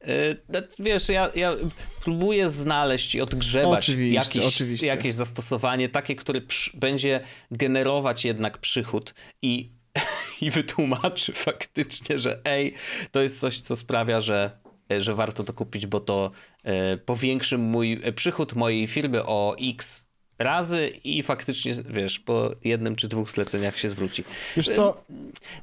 E, 0.00 0.36
wiesz, 0.78 1.08
ja, 1.08 1.30
ja 1.34 1.54
próbuję 2.00 2.50
znaleźć 2.50 3.14
i 3.14 3.20
odgrzebać 3.20 3.84
oczywiście, 3.84 4.14
jakieś, 4.14 4.54
oczywiście. 4.54 4.86
jakieś 4.86 5.14
zastosowanie, 5.14 5.88
takie, 5.88 6.14
które 6.14 6.40
przy, 6.40 6.76
będzie 6.76 7.20
generować 7.50 8.24
jednak 8.24 8.58
przychód 8.58 9.14
i, 9.42 9.72
i 10.40 10.50
wytłumaczy 10.50 11.32
faktycznie, 11.48 12.18
że 12.18 12.40
ej, 12.44 12.74
to 13.10 13.20
jest 13.20 13.40
coś, 13.40 13.60
co 13.60 13.76
sprawia, 13.76 14.20
że, 14.20 14.58
że 14.98 15.14
warto 15.14 15.44
to 15.44 15.52
kupić, 15.52 15.86
bo 15.86 16.00
to 16.00 16.30
e, 16.62 16.96
powiększy 16.96 17.58
mój 17.58 18.00
przychód 18.14 18.54
mojej 18.54 18.86
firmy 18.86 19.26
o 19.26 19.56
x 19.60 20.13
razy 20.38 20.88
i 21.04 21.22
faktycznie, 21.22 21.74
wiesz, 21.88 22.18
po 22.18 22.50
jednym 22.64 22.96
czy 22.96 23.08
dwóch 23.08 23.30
zleceniach 23.30 23.78
się 23.78 23.88
zwróci. 23.88 24.24
Wiesz 24.56 24.70
co? 24.70 25.04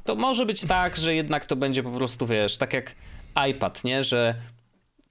To 0.04 0.16
może 0.16 0.46
być 0.46 0.66
tak, 0.66 0.98
że 0.98 1.16
jednak 1.16 1.46
to 1.46 1.56
będzie 1.56 1.84
po 1.84 1.92
prostu, 1.92 2.28
wiesz, 2.28 2.58
tak 2.58 2.74
jak 2.74 2.96
iPad, 3.50 3.84
nie? 3.84 4.04
Że 4.04 4.36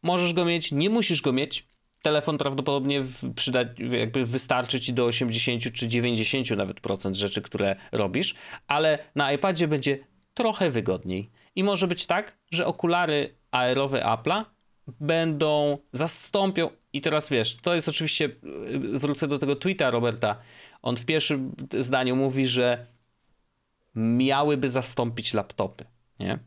możesz 0.03 0.33
go 0.33 0.44
mieć, 0.44 0.73
nie 0.73 0.90
musisz 0.90 1.23
go 1.23 1.33
mieć. 1.33 1.66
Telefon 2.03 2.38
prawdopodobnie 2.38 3.03
przyda, 3.35 3.61
jakby 3.79 4.27
wystarczy 4.27 4.81
ci 4.81 4.92
do 4.92 5.05
80 5.05 5.73
czy 5.73 5.88
90 5.88 6.51
nawet 6.51 6.81
procent 6.81 7.16
rzeczy, 7.16 7.42
które 7.42 7.77
robisz, 7.92 8.35
ale 8.66 8.99
na 9.14 9.33
iPadzie 9.33 9.68
będzie 9.68 9.99
trochę 10.35 10.70
wygodniej. 10.70 11.31
I 11.57 11.64
może 11.64 11.87
być 11.87 12.07
tak, 12.07 12.38
że 12.51 12.66
okulary 12.66 13.35
aerowe 13.51 14.03
Apple'a 14.03 14.44
będą, 15.01 15.79
zastąpią. 15.92 16.70
I 16.92 17.00
teraz 17.00 17.29
wiesz, 17.29 17.57
to 17.57 17.74
jest 17.74 17.88
oczywiście, 17.88 18.24
y, 18.24 18.98
wrócę 18.98 19.29
do 19.29 19.38
tego 19.38 19.57
tweeta 19.57 19.90
Roberta. 19.90 20.37
On 20.83 20.96
w 20.96 21.05
pierwszym 21.05 21.53
zdaniu 21.79 22.16
mówi, 22.16 22.46
że 22.46 22.87
miałyby 23.94 24.68
zastąpić 24.68 25.35
laptopy, 25.35 25.85
nie? 26.20 26.38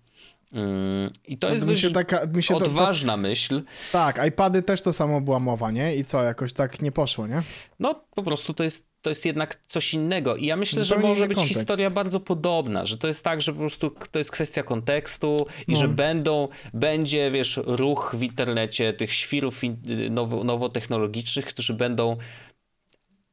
Mm, 0.53 1.11
I 1.27 1.37
to 1.37 1.47
no 1.47 1.53
jest 1.53 1.67
dość 1.67 1.91
taka, 1.93 2.21
odważna 2.53 3.13
to, 3.13 3.17
to, 3.17 3.21
myśl. 3.21 3.61
Tak, 3.91 4.25
iPady 4.27 4.61
też 4.61 4.81
to 4.81 4.93
samo 4.93 5.21
była 5.21 5.39
mowa, 5.39 5.71
nie? 5.71 5.95
I 5.95 6.05
co, 6.05 6.23
jakoś 6.23 6.53
tak 6.53 6.81
nie 6.81 6.91
poszło, 6.91 7.27
nie? 7.27 7.41
No, 7.79 8.03
po 8.15 8.23
prostu 8.23 8.53
to 8.53 8.63
jest, 8.63 8.92
to 9.03 9.09
jest 9.09 9.25
jednak 9.25 9.59
coś 9.67 9.93
innego. 9.93 10.35
I 10.35 10.45
ja 10.45 10.55
myślę, 10.55 10.83
Zupełnie 10.83 11.03
że 11.03 11.09
może 11.09 11.27
być 11.27 11.37
kontekst. 11.37 11.59
historia 11.59 11.89
bardzo 11.89 12.19
podobna, 12.19 12.85
że 12.85 12.97
to 12.97 13.07
jest 13.07 13.23
tak, 13.23 13.41
że 13.41 13.53
po 13.53 13.59
prostu 13.59 13.95
to 14.11 14.19
jest 14.19 14.31
kwestia 14.31 14.63
kontekstu 14.63 15.45
i 15.67 15.71
no. 15.71 15.77
że 15.77 15.87
będą, 15.87 16.47
będzie, 16.73 17.31
wiesz, 17.31 17.59
ruch 17.65 18.15
w 18.17 18.23
internecie 18.23 18.93
tych 18.93 19.13
świrów 19.13 19.61
nowo, 20.09 20.43
nowotechnologicznych, 20.43 21.45
którzy 21.45 21.73
będą 21.73 22.17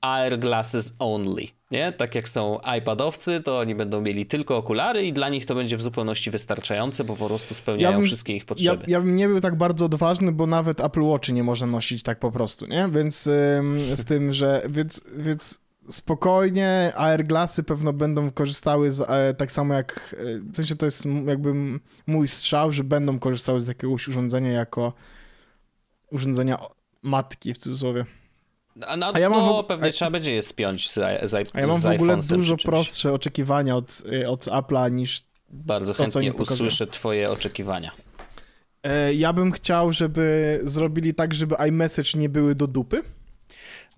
AR 0.00 0.38
glasses 0.38 0.94
only, 0.98 1.42
nie? 1.70 1.92
Tak 1.92 2.14
jak 2.14 2.28
są 2.28 2.58
iPadowcy, 2.78 3.40
to 3.40 3.58
oni 3.58 3.74
będą 3.74 4.00
mieli 4.00 4.26
tylko 4.26 4.56
okulary 4.56 5.06
i 5.06 5.12
dla 5.12 5.28
nich 5.28 5.46
to 5.46 5.54
będzie 5.54 5.76
w 5.76 5.82
zupełności 5.82 6.30
wystarczające, 6.30 7.04
bo 7.04 7.16
po 7.16 7.26
prostu 7.26 7.54
spełniają 7.54 7.90
ja 7.90 7.96
bym, 7.96 8.06
wszystkie 8.06 8.36
ich 8.36 8.44
potrzeby. 8.44 8.84
Ja, 8.86 8.98
ja, 8.98 9.00
bym 9.00 9.14
nie 9.14 9.28
był 9.28 9.40
tak 9.40 9.54
bardzo 9.56 9.84
odważny, 9.84 10.32
bo 10.32 10.46
nawet 10.46 10.84
Apple 10.84 11.02
Watchy 11.02 11.32
nie 11.32 11.44
można 11.44 11.66
nosić 11.66 12.02
tak 12.02 12.18
po 12.18 12.32
prostu, 12.32 12.66
nie? 12.66 12.88
Więc 12.92 13.26
ym, 13.26 13.78
z 13.96 14.04
tym, 14.04 14.32
że 14.32 14.62
więc, 14.68 15.02
więc 15.16 15.60
spokojnie 15.90 16.92
AR 16.96 17.24
glasy 17.24 17.62
pewno 17.62 17.92
będą 17.92 18.30
korzystały 18.30 18.90
z, 18.90 19.00
e, 19.00 19.34
tak 19.34 19.52
samo 19.52 19.74
jak, 19.74 20.16
e, 20.18 20.52
w 20.52 20.56
sensie 20.56 20.76
to 20.76 20.86
jest 20.86 21.04
jakby 21.26 21.54
mój 22.06 22.28
strzał, 22.28 22.72
że 22.72 22.84
będą 22.84 23.18
korzystały 23.18 23.60
z 23.60 23.68
jakiegoś 23.68 24.08
urządzenia 24.08 24.52
jako 24.52 24.92
urządzenia 26.10 26.58
matki 27.02 27.54
w 27.54 27.58
cudzysłowie. 27.58 28.04
A, 28.86 28.96
na, 28.96 29.12
a 29.14 29.18
ja 29.18 29.30
mam 29.30 29.40
no, 29.40 29.62
w... 29.62 29.66
pewnie 29.66 29.88
a... 29.88 29.92
trzeba 29.92 30.10
będzie 30.10 30.34
je 30.34 30.42
spiąć 30.42 30.90
z, 30.90 30.94
z, 31.22 31.54
A 31.54 31.60
ja 31.60 31.66
mam 31.66 31.80
w 31.80 31.86
ogóle 31.86 32.16
dużo 32.30 32.56
prostsze 32.56 33.12
oczekiwania 33.12 33.76
od, 33.76 34.02
y, 34.12 34.28
od 34.28 34.40
Apple'a 34.44 34.92
niż 34.92 35.22
Bardzo 35.50 35.94
to, 35.94 36.02
chętnie 36.02 36.34
usłyszę 36.34 36.86
twoje 36.86 37.30
oczekiwania. 37.30 37.90
E, 38.82 39.14
ja 39.14 39.32
bym 39.32 39.52
chciał, 39.52 39.92
żeby 39.92 40.60
zrobili 40.64 41.14
tak, 41.14 41.34
żeby 41.34 41.56
iMessage 41.68 42.10
nie 42.14 42.28
były 42.28 42.54
do 42.54 42.66
dupy. 42.66 43.02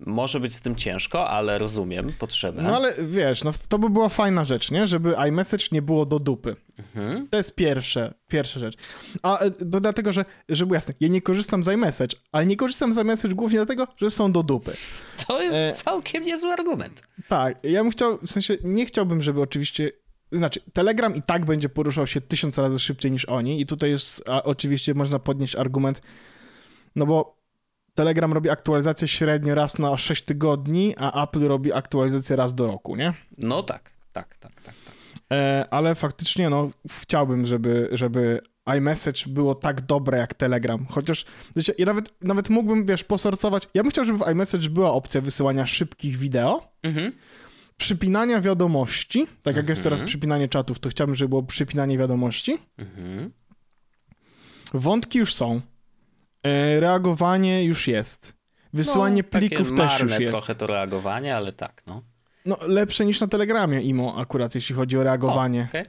Może 0.05 0.39
być 0.39 0.55
z 0.55 0.61
tym 0.61 0.75
ciężko, 0.75 1.29
ale 1.29 1.57
rozumiem 1.57 2.13
potrzebę. 2.19 2.61
No 2.61 2.75
ale 2.75 2.93
wiesz, 3.03 3.43
no 3.43 3.51
to 3.69 3.79
by 3.79 3.89
była 3.89 4.09
fajna 4.09 4.43
rzecz, 4.43 4.71
nie? 4.71 4.87
Żeby 4.87 5.15
iMessage 5.29 5.65
nie 5.71 5.81
było 5.81 6.05
do 6.05 6.19
dupy. 6.19 6.55
Mhm. 6.79 7.27
To 7.27 7.37
jest 7.37 7.55
pierwsze, 7.55 8.13
pierwsza 8.27 8.59
rzecz. 8.59 8.75
A 9.23 9.39
e, 9.39 9.51
to 9.51 9.81
dlatego, 9.81 10.13
że, 10.13 10.25
żeby 10.49 10.75
jasne, 10.75 10.93
ja 10.99 11.07
nie 11.07 11.21
korzystam 11.21 11.63
z 11.63 11.67
iMessage, 11.67 12.17
ale 12.31 12.45
nie 12.45 12.55
korzystam 12.55 12.93
z 12.93 12.97
iMessage 12.97 13.35
głównie 13.35 13.57
dlatego, 13.57 13.87
że 13.97 14.11
są 14.11 14.31
do 14.31 14.43
dupy. 14.43 14.73
To 15.27 15.41
jest 15.41 15.57
e... 15.57 15.83
całkiem 15.83 16.23
niezły 16.23 16.51
argument. 16.51 17.03
Tak, 17.27 17.57
ja 17.63 17.83
bym 17.83 17.91
chciał, 17.91 18.17
w 18.17 18.29
sensie 18.29 18.57
nie 18.63 18.85
chciałbym, 18.85 19.21
żeby 19.21 19.41
oczywiście 19.41 19.91
znaczy, 20.31 20.59
Telegram 20.73 21.15
i 21.15 21.21
tak 21.21 21.45
będzie 21.45 21.69
poruszał 21.69 22.07
się 22.07 22.21
tysiąc 22.21 22.57
razy 22.57 22.79
szybciej 22.79 23.11
niż 23.11 23.25
oni 23.25 23.61
i 23.61 23.65
tutaj 23.65 23.89
jest, 23.89 24.29
a, 24.29 24.43
oczywiście 24.43 24.93
można 24.93 25.19
podnieść 25.19 25.55
argument, 25.55 26.01
no 26.95 27.05
bo 27.05 27.42
Telegram 27.95 28.33
robi 28.33 28.49
aktualizację 28.49 29.07
średnio 29.07 29.55
raz 29.55 29.79
na 29.79 29.97
6 29.97 30.21
tygodni, 30.23 30.93
a 30.97 31.23
Apple 31.23 31.47
robi 31.47 31.73
aktualizację 31.73 32.35
raz 32.35 32.55
do 32.55 32.67
roku, 32.67 32.95
nie? 32.95 33.13
No 33.37 33.63
tak, 33.63 33.91
tak, 34.13 34.37
tak, 34.37 34.61
tak. 34.61 34.75
tak. 34.85 34.93
E, 35.31 35.65
ale 35.71 35.95
faktycznie, 35.95 36.49
no, 36.49 36.69
chciałbym, 37.01 37.45
żeby, 37.45 37.89
żeby 37.91 38.39
iMessage 38.77 39.27
było 39.27 39.55
tak 39.55 39.81
dobre 39.81 40.17
jak 40.17 40.33
Telegram. 40.33 40.85
Chociaż 40.89 41.25
wiecie, 41.55 41.73
ja 41.77 41.85
nawet, 41.85 42.13
nawet 42.21 42.49
mógłbym, 42.49 42.85
wiesz, 42.85 43.03
posortować. 43.03 43.67
Ja 43.73 43.83
bym 43.83 43.91
chciał, 43.91 44.05
żeby 44.05 44.17
w 44.19 44.27
iMessage 44.31 44.69
była 44.69 44.91
opcja 44.91 45.21
wysyłania 45.21 45.65
szybkich 45.65 46.17
wideo, 46.17 46.67
Mhm. 46.83 47.11
przypinania 47.77 48.41
wiadomości, 48.41 49.27
tak 49.43 49.55
jak 49.55 49.69
jest 49.69 49.83
teraz 49.83 49.97
Mhm. 49.97 50.07
przypinanie 50.07 50.47
czatów, 50.47 50.79
to 50.79 50.89
chciałbym, 50.89 51.15
żeby 51.15 51.29
było 51.29 51.43
przypinanie 51.43 51.97
wiadomości. 51.97 52.57
Mhm. 52.77 53.31
Wątki 54.73 55.19
już 55.19 55.35
są. 55.35 55.61
E, 56.43 56.79
reagowanie 56.79 57.63
już 57.63 57.87
jest. 57.87 58.33
Wysyłanie 58.73 59.23
no, 59.23 59.29
plików 59.39 59.75
też 59.75 59.99
już 59.99 60.19
jest. 60.19 60.33
trochę 60.33 60.55
to 60.55 60.67
reagowanie, 60.67 61.35
ale 61.35 61.53
tak, 61.53 61.83
no. 61.87 62.01
No, 62.45 62.57
lepsze 62.67 63.05
niż 63.05 63.21
na 63.21 63.27
Telegramie 63.27 63.81
IMO 63.81 64.15
akurat, 64.17 64.55
jeśli 64.55 64.75
chodzi 64.75 64.97
o 64.97 65.03
reagowanie. 65.03 65.61
O, 65.61 65.65
okej. 65.69 65.85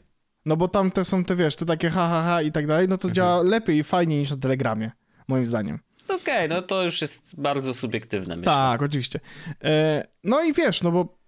No 0.47 0.57
bo 0.57 0.69
tam 0.69 0.90
te 0.90 1.05
są 1.05 1.25
te, 1.25 1.37
wiesz, 1.37 1.57
te 1.57 1.67
takie 1.67 1.90
ha, 1.90 2.09
ha, 2.09 2.23
ha 2.23 2.43
i 2.43 2.53
tak 2.53 2.67
dalej, 2.67 2.88
no 2.88 2.97
to 2.99 3.09
Mhm. 3.09 3.14
działa 3.14 3.43
lepiej 3.43 3.77
i 3.79 3.85
fajniej 3.85 4.19
niż 4.19 4.31
na 4.31 4.37
Telegramie, 4.37 4.90
moim 5.29 5.47
zdaniem. 5.47 5.79
Okej, 6.09 6.49
no 6.49 6.62
to 6.62 6.83
już 6.83 7.01
jest 7.01 7.40
bardzo 7.40 7.75
subiektywne, 7.75 8.37
myślę. 8.37 8.53
Tak, 8.53 8.83
oczywiście. 8.83 9.21
E, 9.64 10.07
no 10.25 10.43
i 10.43 10.53
wiesz, 10.53 10.83
no 10.83 10.90
bo 10.93 11.19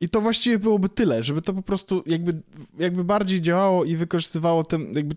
i 0.00 0.08
to 0.08 0.20
właściwie 0.20 0.58
byłoby 0.58 0.88
tyle, 0.88 1.22
żeby 1.22 1.42
to 1.42 1.54
po 1.54 1.62
prostu 1.62 2.02
jakby, 2.06 2.42
jakby 2.78 3.04
bardziej 3.04 3.40
działało 3.40 3.84
i 3.84 3.96
wykorzystywało 3.96 4.64
te 4.64 4.78
jakby 4.92 5.16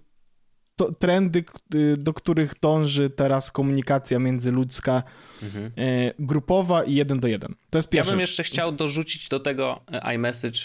to, 0.76 0.92
trendy, 0.94 1.44
y, 1.76 1.98
do 1.98 2.14
których 2.14 2.54
dąży 2.62 3.10
teraz 3.10 3.52
komunikacja 3.52 4.20
międzyludzka, 4.20 5.04
Mhm. 5.44 5.66
e, 5.66 5.72
grupowa 6.20 6.84
i 6.84 6.94
jeden 6.96 7.20
do 7.20 7.28
jeden. 7.28 7.56
To 7.70 7.78
jest 7.78 7.88
Ja 7.88 7.92
pierwsze. 7.92 8.12
bym 8.12 8.20
jeszcze 8.20 8.44
chciał 8.44 8.72
dorzucić 8.72 9.30
do 9.30 9.40
tego 9.40 9.82
e, 9.92 10.14
iMessage, 10.16 10.60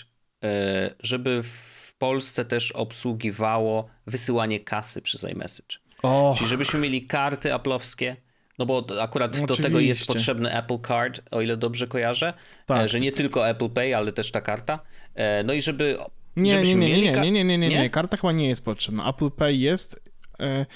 e, 0.45 0.95
żeby 1.01 1.43
w 1.43 1.95
Polsce 1.99 2.45
też 2.45 2.73
obsługiwało 2.73 3.89
wysyłanie 4.07 4.61
kasy 4.61 5.03
przez 5.03 5.25
iMessage. 5.25 5.77
O, 6.03 6.35
Czyli 6.39 6.51
żebyśmy 6.51 6.81
mieli 6.81 7.07
karty 7.07 7.55
aplowskie, 7.55 8.17
no 8.59 8.67
bo 8.67 8.87
akurat 9.01 9.41
do 9.41 9.55
tego 9.55 9.81
jest 9.81 10.01
Oczywiście. 10.01 10.07
potrzebny 10.07 10.57
Apple 10.59 10.79
Card, 10.89 11.21
o 11.31 11.41
ile 11.41 11.57
dobrze 11.57 11.87
kojarzę, 11.87 12.33
Tak. 12.67 12.81
e, 12.85 12.89
że 12.89 13.01
nie 13.01 13.13
tylko 13.13 13.49
Apple 13.49 13.69
Pay, 13.71 13.95
ale 13.97 14.13
też 14.13 14.31
ta 14.31 14.41
karta. 14.41 14.81
E, 15.15 15.45
No 15.45 15.53
i 15.53 15.61
żeby 15.61 15.99
nie, 16.37 16.63
nie, 16.63 16.75
nie, 16.75 16.75
nie, 16.75 17.13
nie, 17.13 17.31
nie, 17.31 17.45
nie, 17.45 17.59
nie, 17.59 17.69
nie, 17.69 17.91
karta 17.91 18.17
chyba 18.17 18.33
nie 18.33 18.49
jest 18.49 18.65
potrzebna. 18.65 19.09
Apple 19.09 19.31
Pay 19.31 19.57
jest, 19.57 20.11
e, 20.41 20.67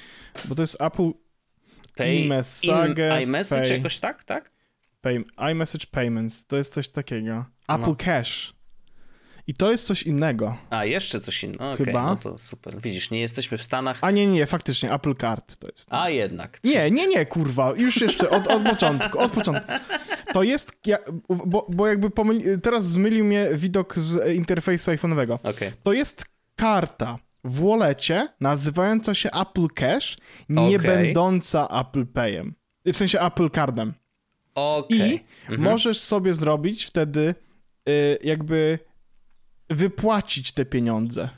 bo 0.44 0.54
to 0.54 0.62
jest 0.62 0.80
Apple 0.80 1.10
Pay 1.96 2.16
iMessage, 2.16 2.90
in 3.16 3.22
iMessage 3.22 3.76
jakoś 3.76 3.98
tak, 3.98 4.24
tak? 4.24 4.50
Pay, 5.00 5.24
iMessage 5.52 5.86
Payments, 5.90 6.46
to 6.46 6.56
jest 6.56 6.74
coś 6.74 6.88
takiego. 6.88 7.44
Apple 7.68 7.86
No. 7.86 7.96
Cash. 7.96 8.54
I 9.46 9.54
to 9.54 9.70
jest 9.70 9.86
coś 9.86 10.02
innego. 10.02 10.56
A, 10.70 10.84
jeszcze 10.84 11.20
coś 11.20 11.44
innego. 11.44 11.72
Okej, 11.72 11.86
Chyba. 11.86 12.04
no 12.06 12.16
to 12.16 12.38
super. 12.38 12.80
Widzisz, 12.80 13.10
nie 13.10 13.20
jesteśmy 13.20 13.58
w 13.58 13.62
Stanach, 13.62 13.98
A 14.00 14.10
nie, 14.10 14.26
nie, 14.26 14.32
nie, 14.32 14.46
faktycznie 14.46 14.92
Apple 14.92 15.14
Card 15.14 15.56
to 15.56 15.66
jest. 15.68 15.88
a 15.90 16.10
jednak. 16.10 16.60
Nie, 16.64 16.90
nie, 16.90 17.06
nie, 17.06 17.26
kurwa, 17.26 17.72
już 17.76 18.00
jeszcze 18.00 18.30
od, 18.30 18.46
od 18.48 18.62
początku, 18.62 19.18
od 19.18 19.32
początku. 19.32 19.72
To 20.32 20.42
jest, 20.42 20.86
ja, 20.86 20.98
bo, 21.46 21.66
bo 21.70 21.86
jakby 21.86 22.10
pomyli, 22.10 22.44
teraz 22.62 22.84
zmylił 22.84 23.24
mnie 23.24 23.48
widok 23.54 23.98
z 23.98 24.36
interfejsu 24.36 24.90
iPhone'owego. 24.90 25.38
Okej. 25.42 25.72
To 25.82 25.92
jest 25.92 26.24
karta 26.56 27.18
w 27.44 27.60
wallecie 27.60 28.28
nazywająca 28.40 29.14
się 29.14 29.30
Apple 29.30 29.66
Cash, 29.74 30.16
nie 30.48 30.62
Okej. 30.62 30.78
będąca 30.78 31.68
Apple 31.80 32.06
Payem. 32.06 32.54
W 32.86 32.96
sensie 32.96 33.20
Apple 33.20 33.50
Cardem. 33.50 33.94
Okej. 34.54 34.98
I 35.14 35.20
Mhm. 35.52 35.62
możesz 35.62 35.98
sobie 36.00 36.34
zrobić 36.34 36.84
wtedy 36.84 37.34
y, 37.88 38.18
jakby 38.24 38.78
wypłacić 39.70 40.52
te 40.52 40.64
pieniądze. 40.64 41.28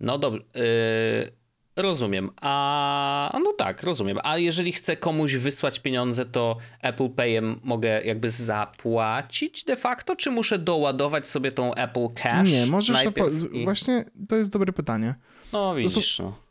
No 0.00 0.18
dobrze. 0.18 0.40
Yy, 0.54 1.82
rozumiem. 1.82 2.30
A 2.40 3.38
no 3.44 3.52
tak, 3.52 3.82
rozumiem. 3.82 4.18
A 4.22 4.38
jeżeli 4.38 4.72
chcę 4.72 4.96
komuś 4.96 5.34
wysłać 5.34 5.80
pieniądze, 5.80 6.26
to 6.26 6.56
Apple 6.82 7.08
Payem 7.08 7.60
mogę 7.64 8.04
jakby 8.04 8.30
zapłacić 8.30 9.64
de 9.64 9.76
facto, 9.76 10.16
czy 10.16 10.30
muszę 10.30 10.58
doładować 10.58 11.28
sobie 11.28 11.52
tą 11.52 11.74
Apple 11.74 12.08
Cash? 12.14 12.52
nie, 12.52 12.66
możesz... 12.66 12.96
i... 13.52 13.64
Właśnie 13.64 14.04
to 14.28 14.36
jest 14.36 14.52
dobre 14.52 14.72
pytanie. 14.72 15.14
No 15.52 15.74
widzisz, 15.74 16.18
no. 16.18 16.46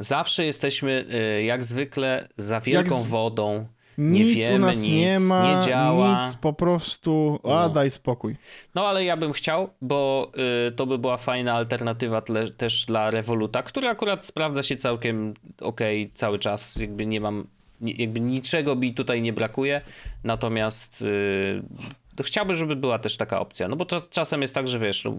Zawsze 0.00 0.44
jesteśmy 0.44 1.06
y, 1.38 1.42
jak 1.42 1.64
zwykle 1.64 2.28
za 2.36 2.60
wielką 2.60 2.98
z- 2.98 3.06
wodą. 3.06 3.66
Nie 4.00 4.24
Nic 4.24 4.36
wiemy, 4.38 4.56
u 4.56 4.58
nas 4.58 4.78
nic, 4.82 4.90
nie 4.90 5.20
ma, 5.20 5.54
nie 5.60 5.66
działa. 5.66 6.22
nic, 6.22 6.34
po 6.34 6.52
prostu... 6.52 7.40
A, 7.44 7.48
No. 7.48 7.68
daj 7.68 7.90
spokój. 7.90 8.36
No 8.74 8.86
ale 8.86 9.04
ja 9.04 9.16
bym 9.16 9.32
chciał, 9.32 9.68
bo 9.82 10.30
y, 10.68 10.72
to 10.72 10.86
by 10.86 10.98
była 10.98 11.16
fajna 11.16 11.54
alternatywa 11.54 12.20
tle, 12.20 12.48
też 12.48 12.84
dla 12.86 13.10
Revoluta, 13.10 13.62
który 13.62 13.88
akurat 13.88 14.26
sprawdza 14.26 14.62
się 14.62 14.76
całkiem 14.76 15.34
okej 15.60 16.10
cały 16.14 16.38
czas. 16.38 16.76
Jakby 16.76 17.06
nie 17.06 17.20
mam, 17.20 17.46
nie, 17.80 17.92
jakby 17.92 18.20
niczego 18.20 18.76
mi 18.76 18.94
tutaj 18.94 19.22
nie 19.22 19.32
brakuje. 19.32 19.80
Natomiast 20.24 21.02
y, 21.02 22.22
chciałbym, 22.22 22.56
żeby 22.56 22.76
była 22.76 22.98
też 22.98 23.16
taka 23.16 23.40
opcja. 23.40 23.68
No 23.68 23.76
bo 23.76 23.84
czas, 23.86 24.02
czasem 24.10 24.42
jest 24.42 24.54
tak, 24.54 24.68
że 24.68 24.78
wiesz, 24.78 25.04
no, 25.04 25.12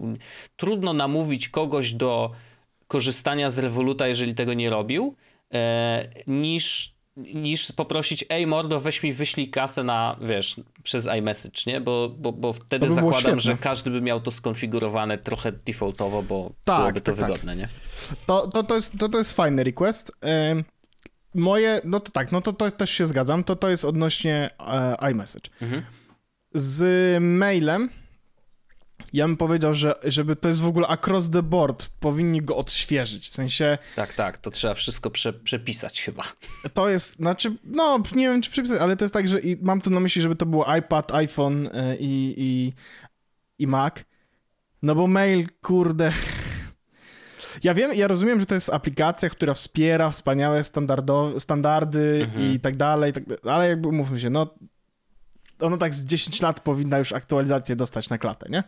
trudno 0.56 0.92
namówić 0.92 1.48
kogoś 1.48 1.92
do 1.92 2.30
korzystania 2.88 3.50
z 3.50 3.58
Revoluta, 3.58 4.08
jeżeli 4.08 4.34
tego 4.34 4.54
nie 4.54 4.70
robił, 4.70 5.14
e, 5.54 6.08
niż 6.26 6.91
niż 7.16 7.72
poprosić, 7.72 8.24
ej 8.28 8.46
mordo, 8.46 8.80
weź 8.80 9.02
mi 9.02 9.12
wyślij 9.12 9.50
kasę 9.50 9.84
na, 9.84 10.16
wiesz, 10.20 10.56
przez 10.82 11.08
iMessage, 11.18 11.62
nie? 11.66 11.80
Bo, 11.80 12.08
bo, 12.18 12.32
bo 12.32 12.52
wtedy 12.52 12.86
by 12.86 12.92
zakładam, 12.92 13.40
że 13.40 13.56
każdy 13.56 13.90
by 13.90 14.00
miał 14.00 14.20
to 14.20 14.30
skonfigurowane 14.30 15.18
trochę 15.18 15.52
defaultowo, 15.52 16.22
bo 16.22 16.52
Tak, 16.64 16.78
byłoby 16.78 17.00
to 17.00 17.12
tak, 17.12 17.20
tak. 17.20 17.26
wygodne, 17.26 17.56
nie? 17.56 17.68
To, 18.26 18.46
to, 18.46 18.62
to, 18.62 18.74
jest, 18.74 18.98
to, 18.98 19.08
to 19.08 19.18
jest 19.18 19.32
fajny 19.32 19.64
request. 19.64 20.12
Moje, 21.34 21.80
no 21.84 22.00
to 22.00 22.10
tak, 22.10 22.32
no 22.32 22.40
to, 22.40 22.52
to 22.52 22.70
też 22.70 22.90
się 22.90 23.06
zgadzam, 23.06 23.44
to 23.44 23.56
to 23.56 23.68
jest 23.68 23.84
odnośnie 23.84 24.50
e, 24.60 25.10
iMessage. 25.10 25.50
Mhm. 25.60 25.82
Z 26.54 26.82
mailem 27.22 27.90
ja 29.12 29.26
bym 29.26 29.36
powiedział, 29.36 29.74
że 29.74 29.94
żeby 30.04 30.36
to 30.36 30.48
jest 30.48 30.60
w 30.62 30.66
ogóle 30.66 30.86
across 30.88 31.30
the 31.30 31.42
board, 31.42 31.88
powinni 32.00 32.42
go 32.42 32.56
odświeżyć. 32.56 33.28
W 33.28 33.34
sensie 33.34 33.78
Tak, 33.96 34.14
tak, 34.14 34.38
to 34.38 34.50
trzeba 34.50 34.74
wszystko 34.74 35.10
prze, 35.10 35.32
przepisać 35.32 36.02
chyba. 36.02 36.22
to 36.74 36.88
jest, 36.88 37.16
znaczy, 37.16 37.56
no 37.64 37.98
nie 38.14 38.28
wiem 38.28 38.42
czy 38.42 38.50
przypisać, 38.50 38.80
ale 38.80 38.96
to 38.96 39.04
jest 39.04 39.14
tak, 39.14 39.28
że 39.28 39.40
i 39.40 39.56
mam 39.62 39.80
tu 39.80 39.90
na 39.90 40.00
myśli, 40.00 40.22
żeby 40.22 40.36
to 40.36 40.46
było 40.46 40.76
iPad, 40.76 41.14
iPhone 41.14 41.68
e, 41.72 41.96
i, 41.96 42.34
i, 42.36 42.72
i 43.58 43.66
Mac. 43.66 43.94
No 44.82 44.94
bo 44.94 45.06
mail, 45.06 45.46
kurde. 45.62 46.12
Ja 47.62 47.74
wiem, 47.74 47.90
ja 47.94 48.08
rozumiem, 48.08 48.40
że 48.40 48.46
to 48.46 48.54
jest 48.54 48.70
aplikacja, 48.70 49.30
która 49.30 49.54
wspiera 49.54 50.10
wspaniałe 50.10 50.64
standardy 51.38 52.20
Mhm. 52.24 52.52
i 52.52 52.60
tak 52.60 52.76
dalej, 52.76 53.10
i 53.10 53.14
tak 53.14 53.24
dalej, 53.26 53.42
ale 53.44 53.68
jakby 53.68 53.88
umówmy 53.88 54.20
się, 54.20 54.30
no 54.30 54.54
ona 55.62 55.76
tak 55.78 55.94
z 55.94 56.06
10 56.06 56.42
lat 56.42 56.60
powinna 56.60 56.98
już 56.98 57.12
aktualizację 57.12 57.76
dostać 57.76 58.10
na 58.10 58.18
klatę, 58.18 58.46
nie? 58.50 58.62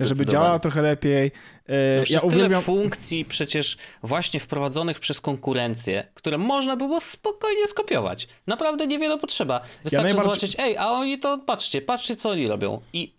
Żeby 0.00 0.26
działała 0.26 0.58
trochę 0.58 0.82
lepiej. 0.82 1.26
E, 1.26 1.30
No 1.68 1.74
ja 1.76 1.98
jest 1.98 2.10
tyle 2.10 2.22
uwielbiam... 2.26 2.62
funkcji 2.62 3.24
przecież 3.24 3.76
właśnie 4.02 4.40
wprowadzonych 4.40 5.00
przez 5.00 5.20
konkurencję, 5.20 6.06
które 6.14 6.38
można 6.38 6.76
było 6.76 7.00
spokojnie 7.00 7.66
skopiować. 7.66 8.28
Naprawdę 8.46 8.86
niewiele 8.86 9.18
potrzeba. 9.18 9.60
Wystarczy 9.84 10.04
najbardziej- 10.14 10.22
zobaczyć, 10.22 10.56
ej, 10.58 10.76
a 10.76 10.88
oni 10.90 11.18
to, 11.18 11.38
patrzcie, 11.38 11.82
patrzcie 11.82 12.16
co 12.16 12.30
oni 12.30 12.48
robią. 12.48 12.80
I 12.92 13.14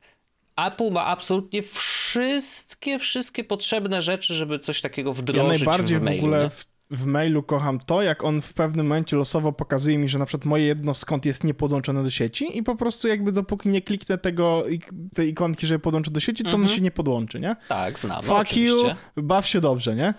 Apple 0.68 0.92
ma 0.92 1.06
absolutnie 1.06 1.62
wszystkie, 1.64 3.00
wszystkie 3.00 3.44
potrzebne 3.44 4.02
rzeczy, 4.02 4.36
żeby 4.36 4.60
coś 4.60 4.82
takiego 4.82 5.10
Ja 5.10 5.14
wdrożyć 5.14 5.60
najbardziej 5.66 5.98
w 5.98 6.02
w, 6.02 6.04
mailu. 6.04 6.20
ogóle 6.24 6.50
w, 6.50 6.66
w 6.92 7.06
mailu 7.06 7.44
kocham 7.44 7.80
to, 7.80 8.02
jak 8.02 8.24
on 8.24 8.42
w 8.42 8.54
pewnym 8.54 8.86
momencie 8.88 9.18
losowo 9.18 9.52
pokazuje 9.52 9.98
mi, 9.98 10.08
że 10.08 10.20
na 10.20 10.26
przykład 10.26 10.46
moje 10.46 10.66
jedno 10.66 10.94
skąd 10.94 11.26
jest 11.26 11.44
niepodłączone 11.44 12.04
do 12.04 12.10
sieci 12.12 12.58
i 12.58 12.64
po 12.64 12.76
prostu 12.76 13.08
jakby 13.08 13.32
dopóki 13.32 13.70
nie 13.70 13.82
kliknę 13.82 14.18
tego, 14.18 14.64
tej 15.16 15.30
ikonki, 15.30 15.68
żeby 15.68 15.80
podłączyć 15.80 16.14
do 16.14 16.20
sieci, 16.20 16.44
to 16.44 16.50
on 16.50 16.56
Mhm. 16.56 16.76
się 16.76 16.82
nie 16.82 16.92
podłączy, 16.92 17.40
nie? 17.40 17.56
Tak, 17.68 18.00
znam, 18.00 18.22
Fuck 18.22 18.30
you, 18.32 18.36
oczywiście. 18.80 18.96
baw 19.18 19.48
się 19.48 19.62
dobrze, 19.62 19.96
nie? 19.96 20.14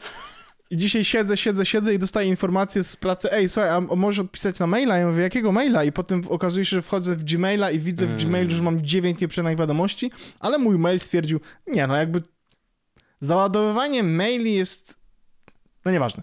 I 0.71 0.77
dzisiaj 0.77 1.05
siedzę, 1.05 1.37
siedzę, 1.37 1.67
siedzę 1.67 1.95
i 1.95 1.99
dostaję 1.99 2.29
informację 2.29 2.85
z 2.85 2.97
pracy, 2.97 3.33
ej, 3.33 3.49
słuchaj, 3.49 3.71
a 3.71 3.81
możesz 3.81 4.19
odpisać 4.25 4.59
na 4.59 4.67
maila? 4.67 4.97
Ja 4.97 5.07
mówię, 5.09 5.23
jakiego 5.23 5.53
maila? 5.53 5.85
I 5.85 5.93
potem 5.93 6.23
okazuje 6.29 6.65
się, 6.65 6.77
że 6.77 6.83
wchodzę 6.83 7.17
w 7.17 7.25
Gmaila 7.25 7.71
i 7.71 7.79
widzę 7.79 8.07
w 8.07 8.11
Mm. 8.13 8.25
Gmailu, 8.27 8.51
że 8.51 8.63
mam 8.63 8.81
9 8.81 9.21
nieprzeczytanych 9.21 9.59
wiadomości, 9.59 10.11
ale 10.41 10.59
mój 10.59 10.79
mail 10.79 11.01
stwierdził, 11.01 11.41
nie, 11.67 11.87
no 11.87 11.97
jakby 11.97 12.23
załadowywanie 13.21 14.03
maili 14.03 14.55
jest, 14.55 14.99
no 15.85 15.91
nieważne. 15.93 16.23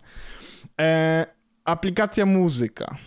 E, 0.79 1.25
aplikacja 1.65 2.25
muzyka. 2.25 2.97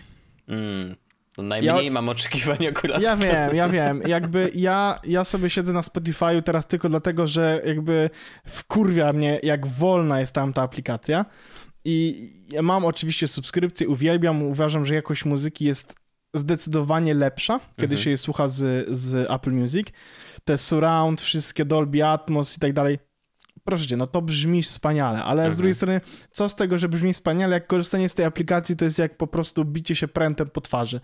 Mm, 0.49 0.97
to 1.37 1.43
najmniej 1.43 1.91
mam 1.91 2.09
oczekiwań 2.09 2.67
akurat. 2.67 3.03
Ja 3.03 3.17
wiem, 3.17 3.57
ja 3.57 3.69
wiem. 3.69 4.03
Jakby 4.07 4.51
ja, 4.55 4.99
ja 5.05 5.25
sobie 5.25 5.51
siedzę 5.51 5.73
na 5.73 5.81
Spotify'u 5.81 6.43
teraz 6.43 6.67
tylko 6.67 6.89
dlatego, 6.89 7.27
że 7.27 7.61
jakby 7.67 8.11
wkurwia 8.47 9.13
mnie, 9.13 9.41
jak 9.43 9.67
wolna 9.67 10.21
jest 10.21 10.33
tam 10.33 10.53
ta 10.53 10.63
aplikacja. 10.63 11.25
I 11.85 12.29
ja 12.51 12.63
mam 12.63 12.85
oczywiście 12.85 13.29
subskrypcję, 13.29 13.89
uwielbiam, 13.89 14.43
uważam, 14.43 14.85
że 14.87 14.95
jakość 14.95 15.25
muzyki 15.25 15.65
jest 15.65 15.95
zdecydowanie 16.35 17.15
lepsza, 17.15 17.59
kiedy 17.77 17.85
Mhm. 17.95 18.01
się 18.03 18.11
je 18.11 18.17
słucha 18.17 18.49
z, 18.49 18.89
z 18.89 19.31
Apple 19.31 19.51
Music. 19.53 19.87
Te 20.45 20.59
surround, 20.59 21.21
wszystkie 21.21 21.65
Dolby 21.65 22.05
Atmos 22.07 22.57
i 22.57 22.61
tak 22.61 22.73
dalej. 22.73 22.99
Proszę 23.65 23.87
cię, 23.87 23.97
no 23.97 24.07
to 24.07 24.23
brzmi 24.23 24.63
wspaniale, 24.63 25.25
ale 25.25 25.43
Mhm. 25.43 25.53
z 25.53 25.57
drugiej 25.57 25.75
strony, 25.75 26.01
co 26.31 26.49
z 26.49 26.57
tego, 26.57 26.79
że 26.79 26.89
brzmi 26.89 27.13
wspaniale, 27.13 27.55
jak 27.55 27.67
korzystanie 27.67 28.09
z 28.09 28.15
tej 28.15 28.25
aplikacji 28.25 28.77
to 28.77 28.85
jest 28.85 28.99
jak 28.99 29.17
po 29.17 29.27
prostu 29.27 29.65
bicie 29.65 29.95
się 29.95 30.09
prętem 30.09 30.51
po 30.51 30.61
twarzy. 30.61 31.01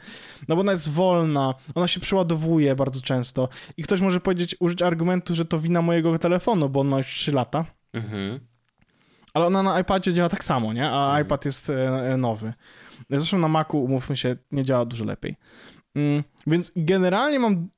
No 0.48 0.54
bo 0.56 0.60
ona 0.60 0.72
jest 0.72 0.90
wolna, 0.90 1.54
ona 1.74 1.88
się 1.88 2.00
przeładowuje 2.00 2.76
bardzo 2.76 3.00
często 3.00 3.48
i 3.76 3.82
ktoś 3.82 4.00
może 4.00 4.20
powiedzieć, 4.20 4.56
użyć 4.60 4.82
argumentu, 4.82 5.34
że 5.34 5.44
to 5.44 5.58
wina 5.58 5.82
mojego 5.82 6.18
telefonu, 6.18 6.68
bo 6.68 6.80
on 6.80 6.88
ma 6.88 6.98
już 6.98 7.06
3 7.06 7.32
lata, 7.32 7.64
Mhm. 7.92 8.40
ale 9.34 9.46
ona 9.46 9.62
na 9.62 9.80
iPadzie 9.80 10.12
działa 10.12 10.28
tak 10.28 10.44
samo, 10.44 10.72
nie? 10.72 10.90
A 10.90 11.20
iPad 11.20 11.44
jest 11.44 11.70
e, 11.70 12.12
e, 12.12 12.16
nowy. 12.16 12.52
Zresztą 13.10 13.38
na 13.38 13.48
Macu, 13.48 13.82
umówmy 13.84 14.16
się, 14.16 14.36
nie 14.50 14.64
działa 14.64 14.84
dużo 14.84 15.04
lepiej. 15.04 15.36
Mm, 15.94 16.24
więc 16.46 16.72
generalnie 16.76 17.38
mam. 17.38 17.68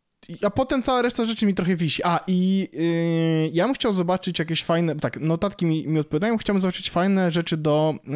A 0.43 0.51
potem 0.51 0.83
cała 0.83 1.03
reszta 1.03 1.25
rzeczy 1.25 1.47
mi 1.47 1.55
trochę 1.55 1.77
wisi. 1.77 2.03
A 2.05 2.21
i 2.27 2.69
yy, 2.73 3.51
ja 3.53 3.65
bym 3.67 3.75
chciał 3.75 3.93
zobaczyć 3.93 4.39
jakieś 4.39 4.65
fajne. 4.65 4.97
Tak, 4.97 5.21
notatki 5.21 5.67
mi, 5.67 5.89
mi 5.89 5.99
odpowiadają. 6.01 6.39
Chciałbym 6.39 6.61
zobaczyć 6.61 6.91
fajne 6.91 7.31
rzeczy 7.31 7.57
do 7.57 7.95
yy, 8.05 8.15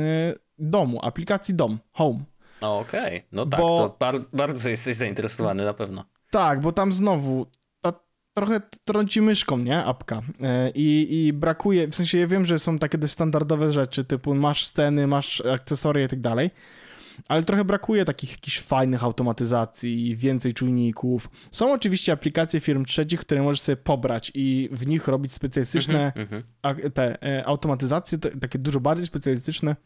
domu, 0.59 1.01
aplikacji 1.03 1.55
dom, 1.55 1.79
home. 1.93 2.25
Okej, 2.61 3.27
no 3.33 3.47
tak, 3.47 3.61
Bo- 3.61 3.89
to 3.89 3.97
bar 4.01 4.15
bardzo 4.33 4.69
jesteś 4.69 4.97
zainteresowany 4.97 5.65
na 5.65 5.75
pewno. 5.75 6.05
Tak, 6.31 6.61
bo 6.61 6.73
tam 6.73 6.93
znowu 6.93 7.47
ta, 7.81 7.93
trochę 8.35 8.61
trąci 8.85 9.23
myszką, 9.23 9.59
nie? 9.59 9.85
Apka. 9.85 10.23
Yy, 10.41 10.47
I, 10.75 11.27
I 11.27 11.33
brakuje, 11.33 11.89
w 11.89 11.95
sensie 11.95 12.19
ja 12.19 12.27
wiem, 12.27 12.45
że 12.45 12.59
są 12.59 12.79
takie 12.79 12.99
dość 12.99 13.13
standardowe 13.13 13.73
rzeczy, 13.73 14.05
typu 14.05 14.35
masz 14.35 14.67
sceny, 14.67 15.07
masz 15.07 15.41
akcesoria 15.41 16.05
i 16.05 16.09
tak 16.09 16.21
dalej, 16.21 16.51
ale 17.29 17.43
trochę 17.43 17.65
brakuje 17.65 18.05
takich 18.05 18.31
jakichś 18.31 18.61
fajnych 18.61 19.05
automatyzacji, 19.05 20.17
więcej 20.17 20.55
czujników. 20.55 21.31
Są 21.53 21.73
oczywiście 21.73 22.13
aplikacje 22.13 22.61
firm 22.61 22.85
trzecich, 22.85 23.21
które 23.21 23.43
możesz 23.43 23.61
sobie 23.61 23.77
pobrać 23.77 24.31
i 24.35 24.69
w 24.73 24.87
nich 24.87 25.09
robić 25.09 25.33
specjalistyczne 25.33 26.13
Mhm. 26.17 26.43
a, 26.63 26.75
te 26.95 27.23
e, 27.23 27.47
automatyzacje, 27.47 28.19
te, 28.19 28.31
takie 28.31 28.59
dużo 28.59 28.81
bardziej 28.81 29.07
specjalistyczne, 29.07 29.77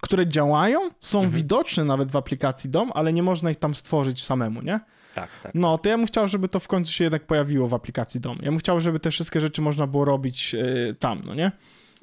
które 0.00 0.26
działają, 0.26 0.78
są 1.00 1.18
Mhm. 1.18 1.36
widoczne 1.36 1.84
nawet 1.84 2.12
w 2.12 2.16
aplikacji 2.16 2.70
DOM, 2.70 2.90
ale 2.94 3.12
nie 3.12 3.22
można 3.22 3.50
ich 3.50 3.56
tam 3.56 3.74
stworzyć 3.74 4.24
samemu, 4.24 4.62
nie? 4.62 4.80
Tak, 5.14 5.30
tak. 5.42 5.54
No, 5.54 5.78
to 5.78 5.88
ja 5.88 5.96
bym 5.98 6.06
chciał, 6.06 6.28
żeby 6.28 6.48
to 6.48 6.60
w 6.60 6.68
końcu 6.68 6.92
się 6.92 7.04
jednak 7.04 7.26
pojawiło 7.26 7.68
w 7.68 7.74
aplikacji 7.74 8.20
DOM. 8.20 8.38
Ja 8.42 8.50
bym 8.50 8.58
chciał, 8.58 8.80
żeby 8.80 9.00
te 9.00 9.10
wszystkie 9.10 9.40
rzeczy 9.40 9.62
można 9.62 9.86
było 9.86 10.04
robić 10.04 10.54
e, 10.54 10.94
tam, 10.94 11.22
no 11.24 11.34
nie? 11.34 11.52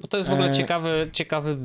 No 0.00 0.08
to 0.08 0.16
jest 0.16 0.28
w 0.28 0.32
ogóle 0.32 0.50
E- 0.50 0.54
ciekawy, 0.54 1.10
ciekawy 1.12 1.56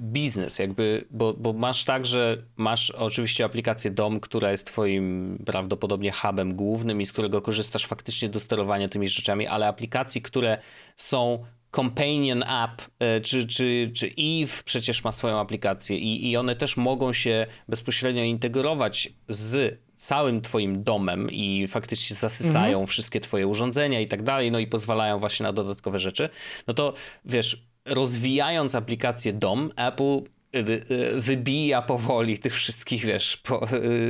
biznes, 0.00 0.58
jakby, 0.58 1.04
bo, 1.10 1.34
bo 1.34 1.52
masz 1.52 1.84
tak, 1.84 2.06
że 2.06 2.42
masz 2.56 2.90
oczywiście 2.90 3.44
aplikację 3.44 3.90
DOM, 3.90 4.20
która 4.20 4.50
jest 4.50 4.66
twoim 4.66 5.38
prawdopodobnie 5.46 6.12
hubem 6.12 6.54
głównym 6.54 7.00
i 7.00 7.06
z 7.06 7.12
którego 7.12 7.42
korzystasz 7.42 7.86
faktycznie 7.86 8.28
do 8.28 8.40
sterowania 8.40 8.88
tymi 8.88 9.08
rzeczami, 9.08 9.46
ale 9.46 9.66
aplikacji, 9.66 10.22
które 10.22 10.58
są 10.96 11.44
Companion 11.76 12.42
App, 12.42 12.82
e, 12.98 13.20
czy, 13.20 13.46
czy, 13.46 13.90
czy 13.94 14.06
Eve 14.06 14.62
przecież 14.64 15.04
ma 15.04 15.12
swoją 15.12 15.38
aplikację 15.38 15.98
i, 15.98 16.30
i 16.30 16.36
one 16.36 16.56
też 16.56 16.76
mogą 16.76 17.12
się 17.12 17.46
bezpośrednio 17.68 18.22
integrować 18.22 19.12
z 19.28 19.80
całym 19.96 20.40
twoim 20.40 20.84
domem 20.84 21.30
i 21.30 21.66
faktycznie 21.68 22.16
zasysają 22.16 22.86
wszystkie 22.86 23.20
twoje 23.20 23.46
urządzenia 23.46 24.00
i 24.00 24.08
tak 24.08 24.22
dalej, 24.22 24.50
no 24.50 24.58
i 24.58 24.66
pozwalają 24.66 25.18
właśnie 25.18 25.44
na 25.44 25.52
dodatkowe 25.52 25.98
rzeczy, 25.98 26.28
no 26.66 26.74
to 26.74 26.92
wiesz, 27.24 27.69
rozwijając 27.84 28.74
aplikację 28.74 29.32
dom, 29.32 29.70
Apple 29.76 30.18
y, 30.56 30.58
y, 30.90 31.20
wybija 31.20 31.82
powoli 31.82 32.38
tych 32.38 32.54
wszystkich, 32.54 33.04
wiesz, 33.04 33.42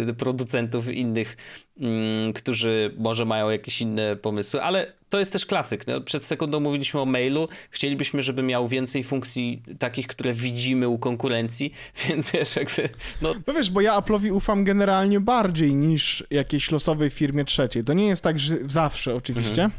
y, 0.08 0.14
producentów 0.14 0.88
innych, 0.88 1.36
mm, 1.80 2.32
którzy 2.32 2.94
może 2.98 3.24
mają 3.24 3.50
jakieś 3.50 3.80
inne 3.80 4.16
pomysły, 4.16 4.62
ale 4.62 4.92
to 5.08 5.18
jest 5.18 5.32
też 5.32 5.46
klasyk. 5.46 5.86
No, 5.86 6.00
przed 6.00 6.24
sekundą 6.24 6.60
mówiliśmy 6.60 7.00
o 7.00 7.06
mailu, 7.06 7.48
chcielibyśmy, 7.70 8.22
żeby 8.22 8.42
miał 8.42 8.68
więcej 8.68 9.04
funkcji 9.04 9.62
takich, 9.78 10.06
które 10.06 10.32
widzimy 10.32 10.88
u 10.88 10.98
konkurencji, 10.98 11.72
więc 12.08 12.30
wiesz, 12.30 12.56
jakby, 12.56 12.88
no 13.22 13.34
No 13.46 13.54
wiesz, 13.54 13.70
bo 13.70 13.80
ja 13.80 14.00
Apple'owi 14.00 14.32
ufam 14.32 14.64
generalnie 14.64 15.20
bardziej 15.20 15.74
niż 15.74 16.24
jakiejś 16.30 16.70
losowej 16.70 17.10
firmie 17.10 17.44
trzeciej. 17.44 17.84
To 17.84 17.92
nie 17.92 18.06
jest 18.06 18.24
tak, 18.24 18.38
że 18.38 18.56
zawsze 18.66 19.14
oczywiście, 19.14 19.70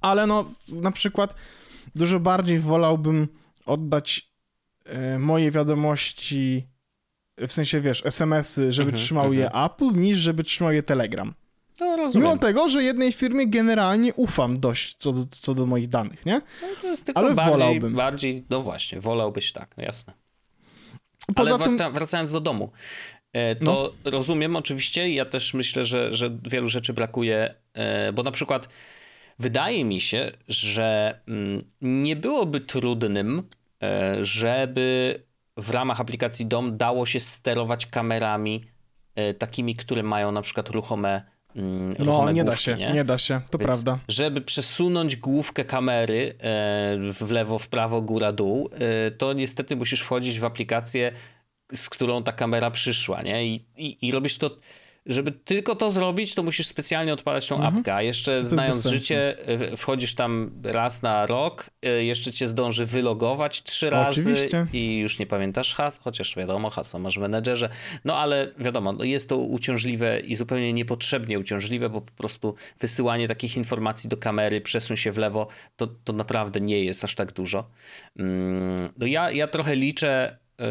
ale 0.00 0.26
no 0.26 0.50
na 0.68 0.92
przykład 0.92 1.34
dużo 1.94 2.20
bardziej 2.20 2.58
wolałbym 2.58 3.28
oddać 3.66 4.30
e, 4.84 5.18
moje 5.18 5.50
wiadomości, 5.50 6.66
w 7.38 7.52
sensie 7.52 7.80
wiesz, 7.80 8.02
SMS-y, 8.06 8.72
żeby 8.72 8.88
Mhm, 8.90 9.04
trzymał 9.04 9.32
je 9.32 9.50
Apple, 9.52 9.92
niż 10.00 10.18
żeby 10.18 10.42
trzymał 10.44 10.72
je 10.72 10.82
Telegram. 10.82 11.34
no 11.80 11.96
rozumiem. 11.96 12.28
Mimo 12.28 12.38
tego, 12.40 12.68
że 12.68 12.82
jednej 12.82 13.12
firmie 13.12 13.46
generalnie 13.46 14.14
ufam 14.14 14.60
dość 14.60 14.94
co 14.94 15.12
do, 15.12 15.26
co 15.30 15.54
do 15.54 15.66
moich 15.66 15.88
danych, 15.88 16.26
nie? 16.26 16.40
No, 16.62 16.68
to 16.82 16.86
jest 16.86 17.06
tylko 17.06 17.20
ale 17.20 17.34
bardziej, 17.34 17.58
wolałbym. 17.58 17.94
bardziej, 17.94 18.44
no 18.50 18.62
właśnie, 18.62 19.00
wolałbyś 19.00 19.52
tak, 19.52 19.76
no 19.76 19.82
jasne. 19.84 20.12
Poza 21.34 21.54
Ale 21.54 21.64
tym, 21.64 21.76
wraca, 21.76 21.90
wracając 21.90 22.32
do 22.32 22.40
domu, 22.40 22.70
e, 23.32 23.56
to 23.56 23.92
rozumiem 24.04 24.56
oczywiście, 24.56 25.10
ja 25.12 25.24
też 25.24 25.54
myślę, 25.54 25.84
że, 25.84 26.12
że 26.12 26.38
wielu 26.50 26.66
rzeczy 26.68 26.92
brakuje, 26.92 27.54
e, 27.74 28.12
bo 28.12 28.22
na 28.22 28.30
przykład 28.30 28.68
wydaje 29.38 29.84
mi 29.84 30.00
się, 30.00 30.32
że 30.48 31.20
mm, 31.28 31.62
nie 31.80 32.16
byłoby 32.16 32.60
trudnym, 32.60 33.42
e, 33.82 34.24
żeby 34.24 35.14
w 35.56 35.70
ramach 35.70 36.00
aplikacji 36.00 36.46
DOM 36.46 36.76
dało 36.76 37.06
się 37.06 37.20
sterować 37.20 37.86
kamerami 37.86 38.64
e, 39.14 39.34
takimi, 39.34 39.74
które 39.74 40.02
mają 40.02 40.32
na 40.32 40.42
przykład 40.42 40.68
ruchome, 40.68 41.22
mm, 41.56 41.94
no 41.98 42.32
nie 42.32 42.44
da 42.44 42.50
główki, 42.50 42.64
się, 42.64 42.76
nie? 42.76 42.92
nie 42.92 43.04
da 43.04 43.18
się, 43.18 43.40
to 43.50 43.58
Więc 43.58 43.68
prawda. 43.68 43.98
Żeby 44.08 44.40
przesunąć 44.40 45.16
główkę 45.16 45.64
kamery 45.64 46.34
e, 46.38 47.12
w 47.12 47.30
lewo, 47.30 47.58
w 47.58 47.68
prawo, 47.68 48.02
góra, 48.02 48.32
dół, 48.32 48.70
to 49.18 49.32
niestety 49.32 49.76
musisz 49.76 50.00
wchodzić 50.00 50.40
w 50.40 50.44
aplikację, 50.44 51.12
z 51.74 51.88
którą 51.88 52.22
ta 52.22 52.32
kamera 52.32 52.70
przyszła, 52.70 53.22
nie? 53.22 53.46
I, 53.46 53.64
i, 53.76 54.08
i 54.08 54.12
robisz 54.12 54.38
to. 54.38 54.50
Żeby 55.08 55.32
tylko 55.32 55.76
to 55.76 55.90
zrobić, 55.90 56.34
to 56.34 56.42
musisz 56.42 56.66
specjalnie 56.66 57.12
odpalać 57.12 57.48
tą 57.48 57.62
apkę, 57.62 57.94
a 57.94 58.02
jeszcze 58.02 58.32
Mhm. 58.32 58.48
znając 58.48 58.86
życie, 58.86 59.46
e, 59.48 59.76
wchodzisz 59.76 60.14
tam 60.14 60.50
raz 60.62 61.02
na 61.02 61.26
rok, 61.26 61.70
e, 61.82 62.04
jeszcze 62.04 62.32
cię 62.32 62.48
zdąży 62.48 62.86
wylogować 62.86 63.62
trzy 63.62 63.90
razy 63.90 64.20
Oczywiście. 64.20 64.66
i 64.72 64.98
już 64.98 65.18
nie 65.18 65.26
pamiętasz 65.26 65.74
has, 65.74 65.98
chociaż 65.98 66.36
wiadomo, 66.36 66.70
hasło 66.70 67.00
masz 67.00 67.18
w 67.18 67.20
menedżerze, 67.20 67.68
no 68.04 68.16
ale 68.16 68.52
wiadomo, 68.58 68.92
no 68.92 69.04
jest 69.04 69.28
to 69.28 69.36
uciążliwe 69.36 70.20
i 70.20 70.34
zupełnie 70.34 70.72
niepotrzebnie 70.72 71.38
uciążliwe, 71.38 71.90
bo 71.90 72.00
po 72.00 72.12
prostu 72.12 72.54
wysyłanie 72.80 73.28
takich 73.28 73.56
informacji 73.56 74.10
do 74.10 74.16
kamery, 74.16 74.60
przesuń 74.60 74.96
się 74.96 75.12
w 75.12 75.18
lewo, 75.18 75.48
to, 75.76 75.86
to 75.86 76.12
naprawdę 76.12 76.60
nie 76.60 76.84
jest 76.84 77.04
aż 77.04 77.14
tak 77.14 77.32
dużo. 77.32 77.70
Mm, 78.18 78.88
No 78.98 79.06
ja, 79.06 79.30
ja 79.30 79.46
trochę 79.48 79.76
liczę, 79.76 80.38
yy, 80.58 80.66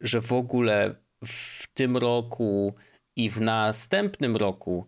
że 0.00 0.20
w 0.20 0.32
ogóle 0.32 0.94
w 1.24 1.66
tym 1.74 1.96
roku 1.96 2.74
i 3.18 3.30
w 3.30 3.40
następnym 3.40 4.36
roku 4.36 4.86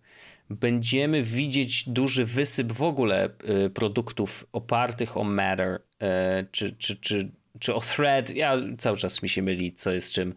będziemy 0.50 1.22
widzieć 1.22 1.88
duży 1.88 2.24
wysyp 2.24 2.72
w 2.72 2.82
ogóle 2.82 3.30
y, 3.66 3.70
produktów 3.70 4.46
opartych 4.52 5.16
o 5.16 5.24
Matter, 5.24 5.74
y, 5.74 6.46
czy, 6.50 6.72
czy, 6.72 6.96
czy, 6.96 7.30
czy 7.58 7.74
o 7.74 7.80
Thread. 7.80 8.30
Ja 8.30 8.56
cały 8.78 8.96
czas 8.96 9.22
mi 9.22 9.28
się 9.28 9.42
myli, 9.42 9.72
co 9.72 9.90
jest 9.90 10.12
czym 10.12 10.34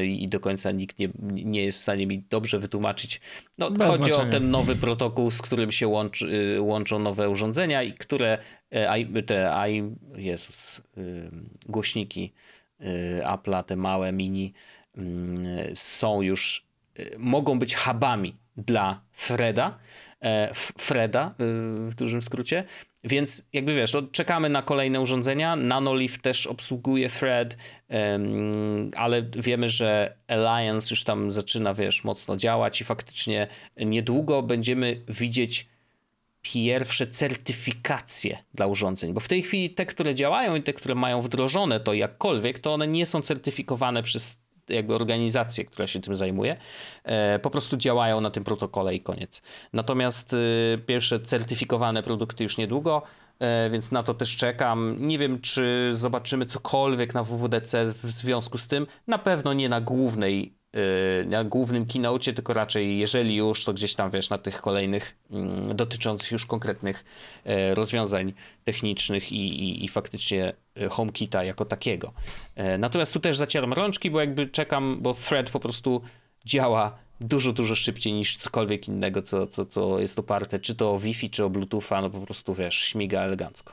y, 0.00 0.06
i 0.06 0.28
do 0.28 0.40
końca 0.40 0.70
nikt 0.70 0.98
nie, 0.98 1.08
nie 1.22 1.64
jest 1.64 1.78
w 1.78 1.82
stanie 1.82 2.06
mi 2.06 2.24
dobrze 2.30 2.58
wytłumaczyć. 2.58 3.20
No, 3.58 3.70
Bez 3.70 3.86
chodzi 3.86 4.04
znaczenia. 4.04 4.28
o 4.28 4.32
ten 4.32 4.50
nowy 4.50 4.76
protokół, 4.76 5.30
z 5.30 5.42
którym 5.42 5.72
się 5.72 5.88
łączy, 5.88 6.56
łączą 6.60 6.98
nowe 6.98 7.28
urządzenia 7.28 7.82
i 7.82 7.92
które 7.92 8.38
te 9.26 9.54
i, 9.70 9.82
Jezus, 10.16 10.82
głośniki 11.66 12.32
Apple'a, 13.24 13.64
te 13.64 13.76
małe 13.76 14.12
mini 14.12 14.52
y, 14.98 15.02
są 15.74 16.22
już 16.22 16.71
mogą 17.18 17.58
być 17.58 17.76
hubami 17.76 18.36
dla 18.56 19.00
Freda, 19.12 19.78
e, 20.20 20.54
Freda 20.54 21.28
y, 21.28 21.34
w 21.90 21.94
dużym 21.94 22.22
skrócie, 22.22 22.64
więc 23.04 23.46
jakby 23.52 23.74
wiesz, 23.74 23.92
no, 23.92 24.02
czekamy 24.02 24.48
na 24.48 24.62
kolejne 24.62 25.00
urządzenia, 25.00 25.56
Nanolive 25.56 26.18
też 26.18 26.46
obsługuje 26.46 27.08
Thread, 27.08 27.56
ale 28.96 29.22
wiemy, 29.22 29.68
że 29.68 30.16
Alliance 30.28 30.88
już 30.90 31.04
tam 31.04 31.32
zaczyna, 31.32 31.74
wiesz, 31.74 32.04
mocno 32.04 32.36
działać 32.36 32.80
i 32.80 32.84
faktycznie 32.84 33.46
niedługo 33.76 34.42
będziemy 34.42 35.00
widzieć 35.08 35.66
pierwsze 36.42 37.06
certyfikacje 37.06 38.38
dla 38.54 38.66
urządzeń, 38.66 39.12
bo 39.12 39.20
w 39.20 39.28
tej 39.28 39.42
chwili 39.42 39.70
te, 39.70 39.86
które 39.86 40.14
działają 40.14 40.54
i 40.54 40.62
te, 40.62 40.72
które 40.72 40.94
mają 40.94 41.20
wdrożone 41.20 41.80
to 41.80 41.94
jakkolwiek, 41.94 42.58
to 42.58 42.74
one 42.74 42.88
nie 42.88 43.06
są 43.06 43.22
certyfikowane 43.22 44.02
przez 44.02 44.38
jakby 44.72 44.94
organizację, 44.94 45.64
która 45.64 45.86
się 45.86 46.00
tym 46.00 46.14
zajmuje, 46.14 46.56
e, 47.04 47.38
po 47.38 47.50
prostu 47.50 47.76
działają 47.76 48.20
na 48.20 48.30
tym 48.30 48.44
protokole 48.44 48.94
i 48.94 49.00
koniec. 49.00 49.42
Natomiast 49.72 50.34
e, 50.34 50.78
pierwsze 50.78 51.20
certyfikowane 51.20 52.02
produkty 52.02 52.42
już 52.42 52.56
niedługo, 52.56 53.02
e, 53.38 53.70
więc 53.70 53.92
na 53.92 54.02
to 54.02 54.14
też 54.14 54.36
czekam. 54.36 54.96
Nie 54.98 55.18
wiem, 55.18 55.40
czy 55.40 55.88
zobaczymy 55.90 56.46
cokolwiek 56.46 57.14
na 57.14 57.24
WWDC 57.24 57.84
w 57.84 58.10
związku 58.10 58.58
z 58.58 58.68
tym. 58.68 58.86
Na 59.06 59.18
pewno 59.18 59.52
nie 59.52 59.68
na 59.68 59.80
głównej 59.80 60.62
na 61.26 61.44
głównym 61.44 61.86
keynote, 61.86 62.32
tylko 62.32 62.52
raczej 62.52 62.98
jeżeli 62.98 63.36
już, 63.36 63.64
to 63.64 63.72
gdzieś 63.72 63.94
tam 63.94 64.10
wiesz, 64.10 64.30
na 64.30 64.38
tych 64.38 64.60
kolejnych 64.60 65.16
mm, 65.30 65.76
dotyczących 65.76 66.32
już 66.32 66.46
konkretnych 66.46 67.04
rozwiązań 67.74 68.32
technicznych 68.64 69.32
i, 69.32 69.36
i, 69.36 69.84
i 69.84 69.88
faktycznie 69.88 70.52
HomeKita 70.90 71.44
jako 71.44 71.64
takiego. 71.64 72.12
E, 72.54 72.78
natomiast 72.78 73.12
tu 73.12 73.20
też 73.20 73.36
zacieram 73.36 73.72
rączki, 73.72 74.10
bo 74.10 74.20
jakby 74.20 74.46
czekam, 74.46 74.98
bo 75.00 75.14
Thread 75.14 75.50
po 75.50 75.60
prostu 75.60 76.02
działa 76.44 76.98
dużo, 77.20 77.52
dużo 77.52 77.74
szybciej 77.74 78.12
niż 78.12 78.36
cokolwiek 78.36 78.88
innego, 78.88 79.22
co, 79.22 79.46
co, 79.46 79.64
co 79.64 79.98
jest 79.98 80.18
oparte, 80.18 80.60
czy 80.60 80.74
to 80.74 80.92
o 80.92 80.98
Wi-Fi, 80.98 81.30
czy 81.30 81.44
o 81.44 81.50
Bluetootha, 81.50 82.00
no 82.00 82.10
po 82.10 82.20
prostu 82.20 82.54
wiesz, 82.54 82.78
śmiga 82.78 83.20
elegancko. 83.20 83.72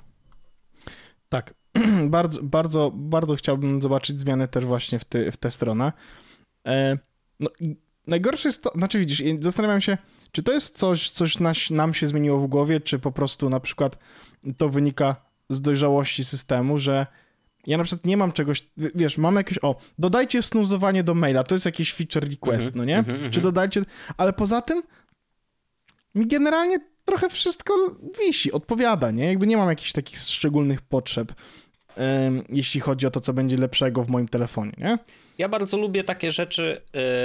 Tak, 1.30 1.54
bardzo, 2.10 2.43
bardzo, 2.43 2.91
bardzo 2.93 3.36
chciałbym 3.36 3.82
zobaczyć 3.82 4.20
zmiany 4.20 4.47
też 4.47 4.66
właśnie 4.66 5.00
w, 5.00 5.06
ty, 5.06 5.32
w 5.32 5.38
tę 5.38 5.52
stronę. 5.52 5.93
E, 6.68 6.97
no, 7.39 7.50
najgorsze 8.08 8.50
jest 8.50 8.64
to, 8.64 8.70
znaczy 8.70 9.00
widzisz, 9.00 9.24
zastanawiam 9.39 9.82
się, 9.82 9.97
czy 10.32 10.43
to 10.43 10.52
jest 10.52 10.78
coś, 10.78 11.10
coś 11.10 11.39
nas, 11.39 11.70
nam 11.70 11.93
się 11.93 12.08
zmieniło 12.08 12.39
w 12.39 12.47
głowie, 12.47 12.80
czy 12.80 13.00
po 13.00 13.12
prostu 13.12 13.50
na 13.50 13.60
przykład 13.60 13.97
to 14.58 14.70
wynika 14.70 15.29
z 15.50 15.62
dojrzałości 15.62 16.24
systemu, 16.24 16.80
że 16.80 17.08
ja 17.68 17.78
na 17.78 17.84
przykład 17.84 18.06
nie 18.06 18.18
mam 18.18 18.32
czegoś, 18.32 18.64
wiesz, 18.78 19.18
mam 19.18 19.36
jakieś, 19.36 19.60
o, 19.62 19.76
dodajcie 20.00 20.41
snuzowanie 20.41 21.04
do 21.04 21.14
maila, 21.14 21.43
to 21.43 21.56
jest 21.56 21.66
jakiś 21.66 21.93
feature 21.93 22.30
request, 22.30 22.68
mm 22.68 22.74
-hmm, 22.74 22.76
no 22.76 22.86
nie? 22.86 22.97
Mm 22.97 23.18
-hmm, 23.18 23.30
czy 23.30 23.41
dodajcie, 23.41 23.82
ale 24.18 24.34
poza 24.34 24.62
tym 24.62 24.84
mi 26.16 26.28
generalnie 26.28 26.78
trochę 27.06 27.30
wszystko 27.30 27.74
wisi, 28.20 28.52
odpowiada, 28.52 29.12
nie? 29.12 29.26
Jakby 29.26 29.47
nie 29.47 29.58
mam 29.58 29.70
jakichś 29.70 29.91
takich 29.91 30.18
szczególnych 30.18 30.82
potrzeb, 30.82 31.34
um, 31.97 32.43
jeśli 32.50 32.82
chodzi 32.82 33.08
o 33.08 33.10
to, 33.10 33.22
co 33.22 33.34
będzie 33.34 33.58
lepszego 33.58 34.04
w 34.04 34.10
moim 34.10 34.28
telefonie, 34.28 34.74
nie? 34.78 34.97
Ja 35.38 35.50
bardzo 35.50 35.78
lubię 35.78 36.04
takie 36.04 36.32
rzeczy, 36.32 36.82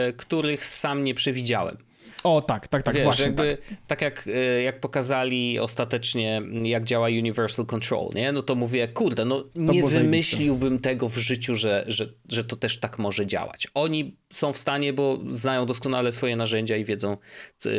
y, 0.09 0.13
których 0.13 0.67
sam 0.67 1.05
nie 1.05 1.15
przewidziałem. 1.15 1.77
O, 2.25 2.41
tak, 2.41 2.69
tak, 2.69 2.83
tak, 2.83 2.95
Wiesz, 2.95 3.05
właśnie. 3.05 3.25
Jakby, 3.25 3.57
tak. 3.57 3.79
tak 3.87 4.03
jak, 4.03 4.27
y, 4.27 4.63
jak 4.63 4.81
pokazali 4.81 5.59
ostatecznie, 5.59 6.43
jak 6.63 6.85
działa 6.85 7.07
Universal 7.07 7.67
Control, 7.67 8.11
nie? 8.15 8.33
No 8.33 8.43
to 8.43 8.55
mówię, 8.55 8.89
kurde, 8.89 9.25
no 9.25 9.45
nie 9.55 9.85
wymyśliłbym 9.85 10.79
tego 10.79 11.09
w 11.09 11.17
życiu, 11.17 11.57
że, 11.57 11.85
że, 11.87 12.09
że 12.29 12.45
to 12.45 12.57
też 12.57 12.81
tak 12.81 12.99
może 12.99 13.27
działać. 13.27 13.69
Oni 13.75 14.17
są 14.33 14.53
w 14.53 14.59
stanie, 14.59 14.93
bo 14.93 15.19
znają 15.31 15.67
doskonale 15.67 16.13
swoje 16.13 16.37
narzędzia 16.37 16.77
i 16.77 16.85
wiedzą, 16.85 17.17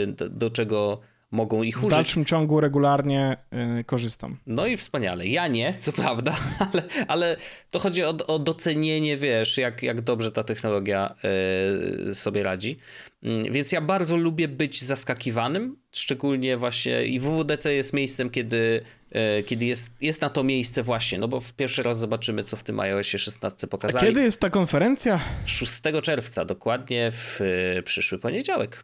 do, 0.08 0.30
do 0.30 0.50
czego 0.50 1.00
mogą 1.32 1.64
ich 1.64 1.78
użyć. 1.78 1.90
W 1.90 1.96
dalszym 1.96 2.26
ciągu 2.26 2.60
regularnie 2.60 3.38
y, 3.80 3.84
korzystam. 3.84 4.38
No 4.48 4.68
i 4.68 4.78
wspaniale. 4.78 5.28
Ja 5.28 5.48
nie, 5.48 5.74
co 5.80 5.94
prawda, 5.94 6.36
ale, 6.72 6.84
ale 7.08 7.38
to 7.72 7.80
chodzi 7.80 8.04
o, 8.04 8.10
o 8.28 8.40
docenienie, 8.40 9.18
wiesz, 9.18 9.58
jak, 9.58 9.84
jak 9.84 10.02
dobrze 10.02 10.32
ta 10.32 10.44
technologia 10.44 11.16
y, 12.12 12.16
sobie 12.16 12.44
radzi. 12.44 12.78
Y, 13.24 13.52
więc 13.52 13.72
ja 13.72 13.82
bardzo 13.82 14.18
lubię 14.18 14.48
być 14.48 14.84
zaskakiwanym, 14.84 15.78
szczególnie 15.92 16.58
właśnie 16.58 17.06
i 17.06 17.20
WWDC 17.20 17.74
jest 17.74 17.94
miejscem, 17.94 18.30
kiedy, 18.30 18.82
y, 19.40 19.44
kiedy 19.44 19.66
jest, 19.66 19.92
jest 20.02 20.22
na 20.22 20.30
to 20.30 20.44
miejsce 20.44 20.84
właśnie, 20.84 21.20
no 21.20 21.28
bo 21.28 21.40
w 21.40 21.54
pierwszy 21.54 21.84
raz 21.84 22.00
zobaczymy, 22.00 22.44
co 22.44 22.58
w 22.58 22.64
tym 22.64 22.80
iOSie 22.80 23.20
16 23.20 23.68
pokazali. 23.68 24.06
A 24.06 24.10
kiedy 24.10 24.24
jest 24.24 24.40
ta 24.40 24.50
konferencja? 24.50 25.20
6 25.46 25.82
czerwca, 26.04 26.46
dokładnie 26.46 27.12
w 27.12 27.42
y, 27.78 27.84
przyszły 27.84 28.20
poniedziałek. 28.20 28.84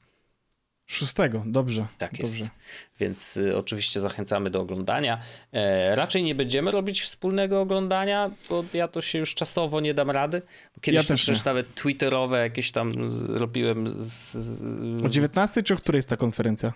Szóstego, 0.91 1.43
dobrze. 1.45 1.87
Tak 1.97 2.11
dobrze. 2.11 2.39
jest. 2.39 2.51
Więc 2.99 3.37
y, 3.37 3.57
oczywiście 3.57 3.99
zachęcamy 3.99 4.49
do 4.49 4.61
oglądania. 4.61 5.21
E, 5.53 5.95
raczej 5.95 6.23
nie 6.23 6.35
będziemy 6.35 6.71
robić 6.71 7.01
wspólnego 7.01 7.61
oglądania, 7.61 8.31
bo 8.49 8.63
ja 8.73 8.87
to 8.87 9.01
się 9.01 9.19
już 9.19 9.35
czasowo 9.35 9.81
nie 9.81 9.93
dam 9.93 10.11
rady. 10.11 10.41
Kiedyś 10.81 11.09
ja 11.09 11.15
też 11.15 11.45
nawet 11.45 11.75
twitterowe 11.75 12.39
jakieś 12.39 12.71
tam 12.71 12.91
robiłem. 13.27 13.89
Z, 13.89 14.33
z... 14.33 15.05
O 15.05 15.09
19 15.09 15.63
czy 15.63 15.73
o 15.73 15.77
której 15.77 15.97
jest 15.97 16.09
ta 16.09 16.17
konferencja? 16.17 16.73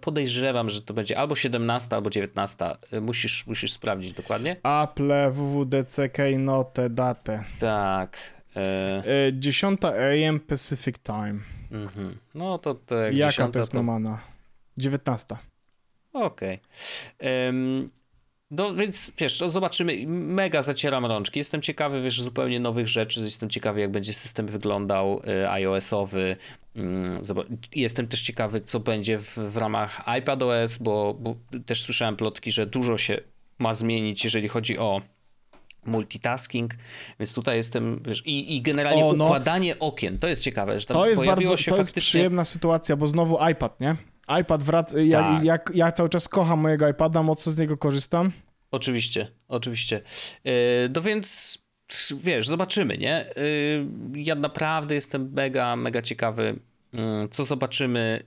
Podejrzewam, 0.00 0.70
że 0.70 0.82
to 0.82 0.94
będzie 0.94 1.18
albo 1.18 1.36
17, 1.36 1.96
albo 1.96 2.10
19. 2.10 2.70
Y, 2.92 3.00
musisz, 3.00 3.46
musisz 3.46 3.72
sprawdzić 3.72 4.12
dokładnie. 4.12 4.56
Apple, 4.82 5.12
WWDC, 5.32 6.08
Keynote, 6.08 6.90
datę. 6.90 7.44
Tak. 7.58 8.18
E... 8.56 9.02
10 9.32 9.80
AM 9.84 10.40
Pacific 10.40 10.96
Time. 10.98 11.38
Mhm. 11.74 12.18
No 12.34 12.58
to, 12.58 12.74
to 12.74 12.94
jak 12.94 13.14
Jaka 13.14 13.30
dziesiąta, 13.30 13.52
to 13.52 13.58
jest 13.58 13.72
to... 13.72 13.78
nomana? 13.78 14.20
19. 14.78 15.36
Okej. 16.12 16.60
Okay. 17.18 17.46
Um, 17.46 17.90
no 18.50 18.74
więc 18.74 19.12
wiesz, 19.18 19.38
to 19.38 19.48
zobaczymy. 19.48 20.06
Mega 20.06 20.62
zacieram 20.62 21.06
rączki. 21.06 21.38
Jestem 21.38 21.62
ciekawy, 21.62 22.02
wiesz, 22.02 22.22
zupełnie 22.22 22.60
nowych 22.60 22.88
rzeczy. 22.88 23.20
Jestem 23.20 23.50
ciekawy, 23.50 23.80
jak 23.80 23.90
będzie 23.90 24.12
system 24.12 24.46
wyglądał 24.46 25.22
y, 25.42 25.50
iOS-owy. 25.50 26.36
Mm, 26.76 27.20
jestem 27.74 28.08
też 28.08 28.22
ciekawy, 28.22 28.60
co 28.60 28.80
będzie 28.80 29.18
w, 29.18 29.38
w 29.38 29.56
ramach 29.56 30.08
iPadOS, 30.18 30.78
bo, 30.78 31.14
bo 31.14 31.36
też 31.66 31.82
słyszałem 31.82 32.16
plotki, 32.16 32.50
że 32.50 32.66
dużo 32.66 32.98
się 32.98 33.20
ma 33.58 33.74
zmienić, 33.74 34.24
jeżeli 34.24 34.48
chodzi 34.48 34.78
o 34.78 35.02
multitasking, 35.86 36.74
więc 37.20 37.32
tutaj 37.32 37.56
jestem, 37.56 38.02
wiesz, 38.06 38.26
i, 38.26 38.56
i 38.56 38.62
generalnie 38.62 39.04
o, 39.04 39.12
no. 39.12 39.24
układanie 39.24 39.78
okien, 39.78 40.18
to 40.18 40.28
jest 40.28 40.42
ciekawe, 40.42 40.80
że 40.80 40.86
tam 40.86 40.94
to 40.94 41.06
jest 41.06 41.16
pojawiło 41.16 41.50
bardzo, 41.50 41.62
się 41.62 41.70
to 41.70 41.76
faktycznie... 41.76 41.98
jest 42.00 42.08
przyjemna 42.08 42.44
sytuacja, 42.44 42.96
bo 42.96 43.08
znowu 43.08 43.38
iPad, 43.50 43.80
nie? 43.80 43.96
iPad 44.40 44.62
wraca, 44.62 45.00
ja, 45.00 45.18
tak. 45.20 45.44
jak, 45.44 45.70
ja 45.74 45.92
cały 45.92 46.08
czas 46.08 46.28
kocham 46.28 46.60
mojego 46.60 46.88
iPada, 46.88 47.22
mocno 47.22 47.52
z 47.52 47.58
niego 47.58 47.76
korzystam. 47.76 48.32
Oczywiście, 48.70 49.30
oczywiście. 49.48 50.00
Yy, 50.44 50.52
no 50.94 51.02
więc 51.02 51.58
wiesz, 52.22 52.48
zobaczymy, 52.48 52.98
nie? 52.98 53.26
Yy, 54.14 54.22
ja 54.22 54.34
naprawdę 54.34 54.94
jestem 54.94 55.32
mega, 55.32 55.76
mega 55.76 56.02
ciekawy, 56.02 56.56
yy, 56.92 57.28
co 57.30 57.44
zobaczymy 57.44 58.22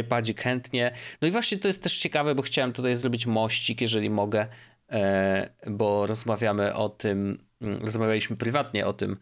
iPadzie 0.00 0.34
chętnie. 0.34 0.92
No 1.22 1.28
i 1.28 1.30
właśnie 1.30 1.58
to 1.58 1.68
jest 1.68 1.82
też 1.82 1.98
ciekawe, 1.98 2.34
bo 2.34 2.42
chciałem 2.42 2.72
tutaj 2.72 2.96
zrobić 2.96 3.26
mościk, 3.26 3.80
jeżeli 3.80 4.10
mogę, 4.10 4.40
E, 4.40 4.69
bo 5.66 6.06
rozmawiamy 6.06 6.74
o 6.74 6.88
tym, 6.88 7.38
mm, 7.62 7.84
rozmawialiśmy 7.84 8.36
prywatnie 8.36 8.86
o 8.86 8.92
tym, 8.92 9.16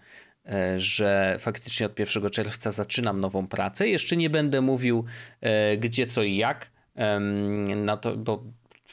e, 0.46 0.80
że 0.80 1.36
faktycznie 1.38 1.86
od 1.86 1.98
1 1.98 2.30
czerwca 2.30 2.70
zaczynam 2.70 3.20
nową 3.20 3.46
pracę. 3.46 3.88
Jeszcze 3.88 4.16
nie 4.16 4.30
będę 4.30 4.60
mówił 4.60 5.04
e, 5.40 5.76
gdzie, 5.76 6.06
co 6.06 6.22
i 6.22 6.36
jak, 6.36 6.70
na 7.76 7.96
to, 7.96 8.16
bo 8.16 8.44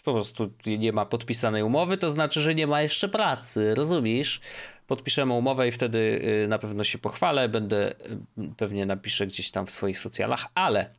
po 0.04 0.14
prostu 0.14 0.52
nie 0.66 0.94
ma 0.94 1.06
podpisanej 1.06 1.64
umowy, 1.64 1.98
to 1.98 2.12
znaczy, 2.12 2.40
że 2.40 2.56
nie 2.56 2.68
ma 2.68 2.82
jeszcze 2.82 3.10
pracy, 3.10 3.76
rozumiesz? 3.76 4.42
Podpiszemy 4.88 5.34
umowę 5.34 5.68
i 5.68 5.72
wtedy 5.72 6.22
na 6.48 6.60
pewno 6.60 6.84
się 6.84 6.98
pochwalę, 6.98 7.50
będę 7.50 7.94
pewnie 8.58 8.86
napiszę 8.86 9.28
gdzieś 9.28 9.52
tam 9.52 9.66
w 9.66 9.72
swoich 9.72 10.00
socjalach, 10.00 10.46
ale 10.56 10.90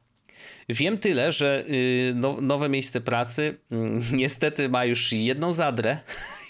Wiem 0.68 0.98
tyle, 0.98 1.32
że 1.32 1.64
y, 1.68 2.12
no, 2.14 2.40
nowe 2.40 2.68
miejsce 2.68 3.00
pracy 3.00 3.58
mm, 3.70 4.02
niestety 4.22 4.68
ma 4.68 4.84
już 4.84 5.12
jedną 5.12 5.52
zadrę. 5.52 5.98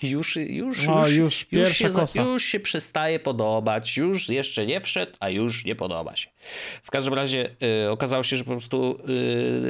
Już, 0.02 0.36
już, 0.36 0.86
no, 0.86 1.08
już, 1.08 1.16
już, 1.16 1.46
już, 1.52 1.76
się, 1.76 1.90
kosa. 1.90 2.22
już 2.22 2.44
się 2.44 2.60
przestaje 2.60 3.20
podobać, 3.20 3.96
już 3.96 4.28
jeszcze 4.28 4.66
nie 4.66 4.80
wszedł, 4.80 5.12
a 5.20 5.30
już 5.30 5.64
nie 5.64 5.76
podoba 5.76 6.16
się. 6.16 6.30
W 6.82 6.90
każdym 6.90 7.14
razie 7.14 7.56
y, 7.86 7.90
okazało 7.90 8.22
się, 8.22 8.36
że 8.36 8.44
po 8.44 8.50
prostu 8.50 8.98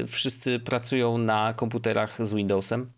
y, 0.02 0.06
wszyscy 0.06 0.60
pracują 0.60 1.18
na 1.18 1.54
komputerach 1.54 2.26
z 2.26 2.34
Windowsem, 2.34 2.92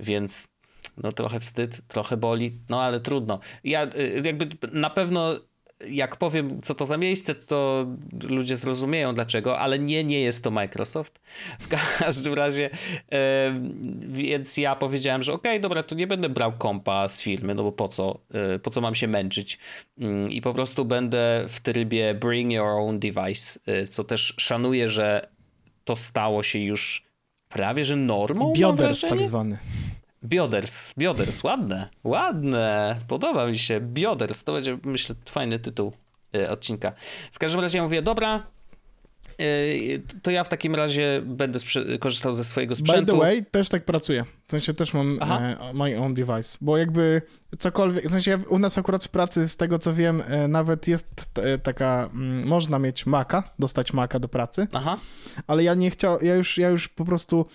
więc 0.00 0.48
no 0.96 1.12
trochę 1.12 1.40
wstyd, 1.40 1.80
trochę 1.88 2.16
boli, 2.16 2.58
no 2.68 2.82
ale 2.82 3.00
trudno. 3.00 3.40
Ja 3.64 3.84
y, 3.86 4.22
jakby 4.24 4.48
na 4.72 4.90
pewno 4.90 5.34
jak 5.86 6.16
powiem, 6.16 6.62
co 6.62 6.74
to 6.74 6.86
za 6.86 6.96
miejsce, 6.96 7.34
to 7.34 7.86
ludzie 8.28 8.56
zrozumieją 8.56 9.14
dlaczego, 9.14 9.58
ale 9.58 9.78
nie, 9.78 10.04
nie 10.04 10.20
jest 10.20 10.44
to 10.44 10.50
Microsoft. 10.50 11.20
W 11.60 11.68
każdym 11.98 12.34
razie, 12.34 12.70
więc 14.08 14.56
ja 14.56 14.76
powiedziałem, 14.76 15.22
że 15.22 15.32
okej, 15.32 15.52
okay, 15.52 15.60
dobra, 15.60 15.82
to 15.82 15.94
nie 15.94 16.06
będę 16.06 16.28
brał 16.28 16.52
kompa 16.52 17.08
z 17.08 17.20
firmy, 17.20 17.54
no 17.54 17.62
bo 17.62 17.72
po 17.72 17.88
co, 17.88 18.18
e, 18.34 18.58
po 18.58 18.70
co 18.70 18.80
mam 18.80 18.94
się 18.94 19.08
męczyć 19.08 19.58
mm, 19.98 20.30
i 20.30 20.40
po 20.40 20.54
prostu 20.54 20.84
będę 20.84 21.44
w 21.48 21.60
trybie 21.60 22.14
bring 22.14 22.52
your 22.52 22.68
own 22.68 22.98
device, 22.98 23.60
e, 23.66 23.86
co 23.86 24.04
też 24.04 24.34
szanuję, 24.38 24.88
że 24.88 25.28
to 25.84 25.96
stało 25.96 26.42
się 26.42 26.58
już 26.58 27.04
prawie, 27.48 27.84
że 27.84 27.96
normą, 27.96 28.52
Bioders 28.52 29.00
tak 29.00 29.22
zwany. 29.22 29.58
Bioders, 30.24 30.94
Bioders, 30.98 31.44
ładne, 31.44 31.88
ładne, 32.04 32.96
podoba 33.08 33.46
mi 33.46 33.58
się. 33.58 33.80
Bioders, 33.80 34.44
to 34.44 34.52
będzie, 34.52 34.78
myślę, 34.84 35.14
fajny 35.28 35.58
tytuł 35.58 35.92
y, 36.36 36.50
odcinka. 36.50 36.92
W 37.32 37.38
każdym 37.38 37.60
razie 37.60 37.78
ja 37.78 37.84
mówię, 37.84 38.02
dobra, 38.02 38.46
y, 39.40 40.02
to 40.22 40.30
ja 40.30 40.44
w 40.44 40.48
takim 40.48 40.74
razie 40.74 41.22
będę 41.24 41.58
korzystał 42.00 42.32
ze 42.32 42.44
swojego 42.44 42.74
sprzętu. 42.76 43.12
By 43.12 43.12
the 43.12 43.18
way, 43.18 43.44
też 43.44 43.68
tak 43.68 43.84
pracuję. 43.84 44.24
W 44.46 44.50
sensie 44.50 44.74
też 44.74 44.94
mam 44.94 45.18
e, 45.22 45.56
my 45.74 45.98
own 45.98 46.14
device, 46.14 46.58
bo 46.60 46.76
jakby 46.76 47.22
cokolwiek, 47.58 48.04
w 48.08 48.10
sensie 48.10 48.38
u 48.48 48.58
nas 48.58 48.78
akurat 48.78 49.04
w 49.04 49.08
pracy, 49.08 49.48
z 49.48 49.56
tego 49.56 49.78
co 49.78 49.94
wiem, 49.94 50.22
e, 50.26 50.48
nawet 50.48 50.88
jest 50.88 51.30
e, 51.34 51.58
taka, 51.58 52.08
m, 52.14 52.46
można 52.46 52.78
mieć 52.78 53.06
Maca, 53.06 53.42
dostać 53.58 53.92
Maca 53.92 54.18
do 54.18 54.28
pracy, 54.28 54.66
Aha. 54.72 54.98
ale 55.46 55.64
ja 55.64 55.74
nie 55.74 55.90
chciał, 55.90 56.18
ja 56.22 56.34
już, 56.34 56.58
ja 56.58 56.68
już 56.68 56.88
po 56.88 57.04
prostu 57.04 57.46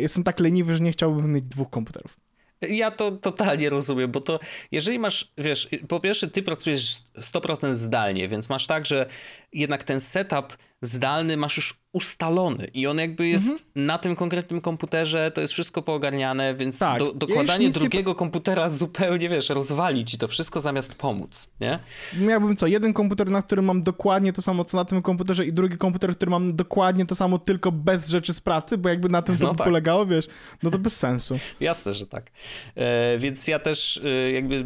jestem 0.00 0.24
tak 0.24 0.40
leniwy, 0.40 0.76
że 0.76 0.82
nie 0.82 0.92
chciałbym 0.92 1.32
mieć 1.32 1.44
dwóch 1.44 1.70
komputerów. 1.70 2.20
Ja 2.62 2.90
to 2.90 3.10
totalnie 3.10 3.70
rozumiem, 3.70 4.10
bo 4.10 4.20
to 4.20 4.40
jeżeli 4.72 4.98
masz, 4.98 5.32
wiesz, 5.38 5.68
po 5.88 6.00
pierwsze 6.00 6.28
ty 6.28 6.42
pracujesz 6.42 6.98
100% 7.18 7.74
zdalnie, 7.74 8.28
więc 8.28 8.48
masz 8.48 8.66
tak, 8.66 8.86
że 8.86 9.06
jednak 9.52 9.84
ten 9.84 10.00
setup 10.00 10.56
zdalny 10.82 11.36
masz 11.36 11.56
już 11.56 11.74
ustalony 11.92 12.66
i 12.74 12.86
on 12.86 12.98
jakby 12.98 13.28
jest 13.28 13.48
mhm. 13.48 13.86
na 13.86 13.98
tym 13.98 14.16
konkretnym 14.16 14.60
komputerze, 14.60 15.30
to 15.30 15.40
jest 15.40 15.52
wszystko 15.52 15.82
poogarniane, 15.82 16.54
więc 16.54 16.78
tak. 16.78 16.98
do, 16.98 17.12
dokładanie 17.12 17.66
ja 17.66 17.72
drugiego 17.72 18.10
nie... 18.10 18.14
komputera 18.14 18.68
zupełnie, 18.68 19.28
wiesz, 19.28 19.48
rozwali 19.48 20.04
ci 20.04 20.18
to 20.18 20.28
wszystko 20.28 20.60
zamiast 20.60 20.94
pomóc, 20.94 21.50
nie? 21.60 21.78
Miałbym 22.20 22.56
co, 22.56 22.66
jeden 22.66 22.92
komputer, 22.92 23.30
na 23.30 23.42
którym 23.42 23.64
mam 23.64 23.82
dokładnie 23.82 24.32
to 24.32 24.42
samo, 24.42 24.64
co 24.64 24.76
na 24.76 24.84
tym 24.84 25.02
komputerze 25.02 25.46
i 25.46 25.52
drugi 25.52 25.76
komputer, 25.76 26.16
który 26.16 26.30
mam 26.30 26.56
dokładnie 26.56 27.06
to 27.06 27.14
samo, 27.14 27.38
tylko 27.38 27.72
bez 27.72 28.08
rzeczy 28.08 28.34
z 28.34 28.40
pracy, 28.40 28.78
bo 28.78 28.88
jakby 28.88 29.08
na 29.08 29.22
tym 29.22 29.38
to 29.38 29.46
no 29.46 29.54
tak. 29.54 29.66
polegało, 29.66 30.06
wiesz, 30.06 30.28
no 30.62 30.70
to 30.70 30.78
bez 30.78 30.96
sensu. 30.96 31.38
Jasne, 31.60 31.94
że 31.94 32.06
tak. 32.06 32.30
E, 32.74 33.18
więc 33.18 33.48
ja 33.48 33.58
też 33.58 34.00
e, 34.04 34.32
jakby 34.32 34.64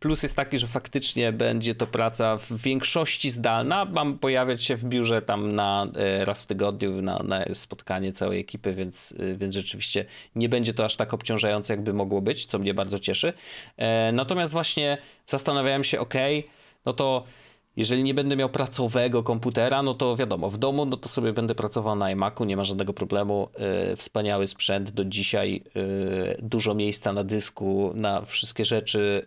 Plus 0.00 0.22
jest 0.22 0.36
taki, 0.36 0.58
że 0.58 0.66
faktycznie 0.66 1.32
będzie 1.32 1.74
to 1.74 1.86
praca 1.86 2.36
w 2.36 2.52
większości 2.52 3.30
zdalna. 3.30 3.84
Mam 3.84 4.18
pojawiać 4.18 4.64
się 4.64 4.76
w 4.76 4.84
biurze 4.84 5.22
tam 5.22 5.54
na 5.54 5.86
e, 5.96 6.24
raz 6.24 6.44
w 6.44 6.46
tygodniu 6.46 7.02
na, 7.02 7.18
na 7.24 7.44
spotkanie 7.54 8.12
całej 8.12 8.40
ekipy, 8.40 8.72
więc, 8.72 9.14
e, 9.18 9.36
więc 9.36 9.54
rzeczywiście 9.54 10.04
nie 10.34 10.48
będzie 10.48 10.74
to 10.74 10.84
aż 10.84 10.96
tak 10.96 11.14
obciążające, 11.14 11.72
jakby 11.72 11.92
mogło 11.92 12.22
być, 12.22 12.46
co 12.46 12.58
mnie 12.58 12.74
bardzo 12.74 12.98
cieszy. 12.98 13.32
E, 13.76 14.12
natomiast 14.12 14.52
właśnie 14.52 14.98
zastanawiałem 15.26 15.84
się, 15.84 16.00
ok, 16.00 16.14
no 16.86 16.92
to 16.92 17.24
jeżeli 17.76 18.02
nie 18.02 18.14
będę 18.14 18.36
miał 18.36 18.48
pracowego 18.48 19.22
komputera, 19.22 19.82
no 19.82 19.94
to 19.94 20.16
wiadomo, 20.16 20.50
w 20.50 20.58
domu 20.58 20.86
no 20.86 20.96
to 20.96 21.08
sobie 21.08 21.32
będę 21.32 21.54
pracował 21.54 21.96
na 21.96 22.10
iMacu, 22.10 22.44
nie 22.44 22.56
ma 22.56 22.64
żadnego 22.64 22.92
problemu. 22.92 23.48
Yy, 23.90 23.96
wspaniały 23.96 24.46
sprzęt 24.46 24.90
do 24.90 25.04
dzisiaj, 25.04 25.62
yy, 25.74 26.36
dużo 26.42 26.74
miejsca 26.74 27.12
na 27.12 27.24
dysku, 27.24 27.92
na 27.94 28.20
wszystkie 28.20 28.64
rzeczy, 28.64 29.26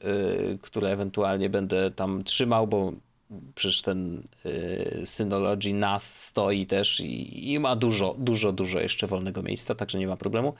yy, 0.49 0.57
które 0.61 0.89
ewentualnie 0.89 1.49
będę 1.49 1.91
tam 1.91 2.23
trzymał, 2.23 2.67
bo 2.67 2.93
przecież 3.55 3.81
ten 3.81 4.23
Synology 5.05 5.73
NAS 5.73 6.25
stoi 6.25 6.65
też 6.65 6.99
i, 6.99 7.51
i 7.53 7.59
ma 7.59 7.75
dużo, 7.75 8.15
dużo, 8.17 8.51
dużo 8.51 8.79
jeszcze 8.79 9.07
wolnego 9.07 9.43
miejsca, 9.43 9.75
także 9.75 9.99
nie 9.99 10.07
ma 10.07 10.17
problemu. 10.17 10.53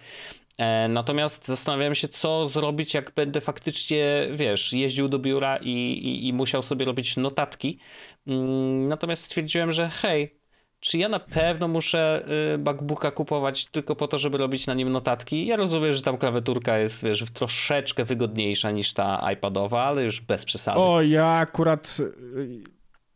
E, 0.60 0.88
natomiast 0.88 1.48
zastanawiałem 1.48 1.96
się, 1.96 2.08
co 2.08 2.46
zrobić, 2.46 2.94
jak 2.94 3.12
będę 3.16 3.42
faktycznie, 3.42 4.28
wiesz, 4.34 4.74
jeździł 4.74 5.10
do 5.10 5.20
biura 5.20 5.58
i, 5.58 5.70
i, 5.70 6.28
i 6.28 6.34
musiał 6.34 6.64
sobie 6.64 6.86
robić 6.86 7.18
notatki. 7.18 7.80
Mm, 8.28 8.88
natomiast 8.88 9.24
stwierdziłem, 9.24 9.72
że 9.72 9.90
hej, 9.90 10.40
czy 10.80 10.98
ja 10.98 11.10
na 11.10 11.20
pewno 11.20 11.68
muszę 11.68 12.26
y, 12.56 12.58
MacBooka 12.58 13.12
kupować 13.12 13.66
tylko 13.66 13.96
po 13.96 14.08
to, 14.08 14.18
żeby 14.18 14.38
robić 14.38 14.68
na 14.68 14.74
nim 14.74 14.92
notatki? 14.92 15.46
Ja 15.46 15.56
rozumiem, 15.56 15.94
że 15.94 16.02
tam 16.02 16.18
klawiaturka 16.18 16.78
jest, 16.78 17.04
wiesz, 17.04 17.24
troszeczkę 17.34 18.04
wygodniejsza 18.04 18.72
niż 18.72 18.94
ta 18.94 19.32
iPadowa, 19.34 19.84
ale 19.84 20.04
już 20.04 20.22
bez 20.22 20.46
przesady. 20.46 20.80
O, 20.80 21.02
ja 21.02 21.26
akurat... 21.26 21.98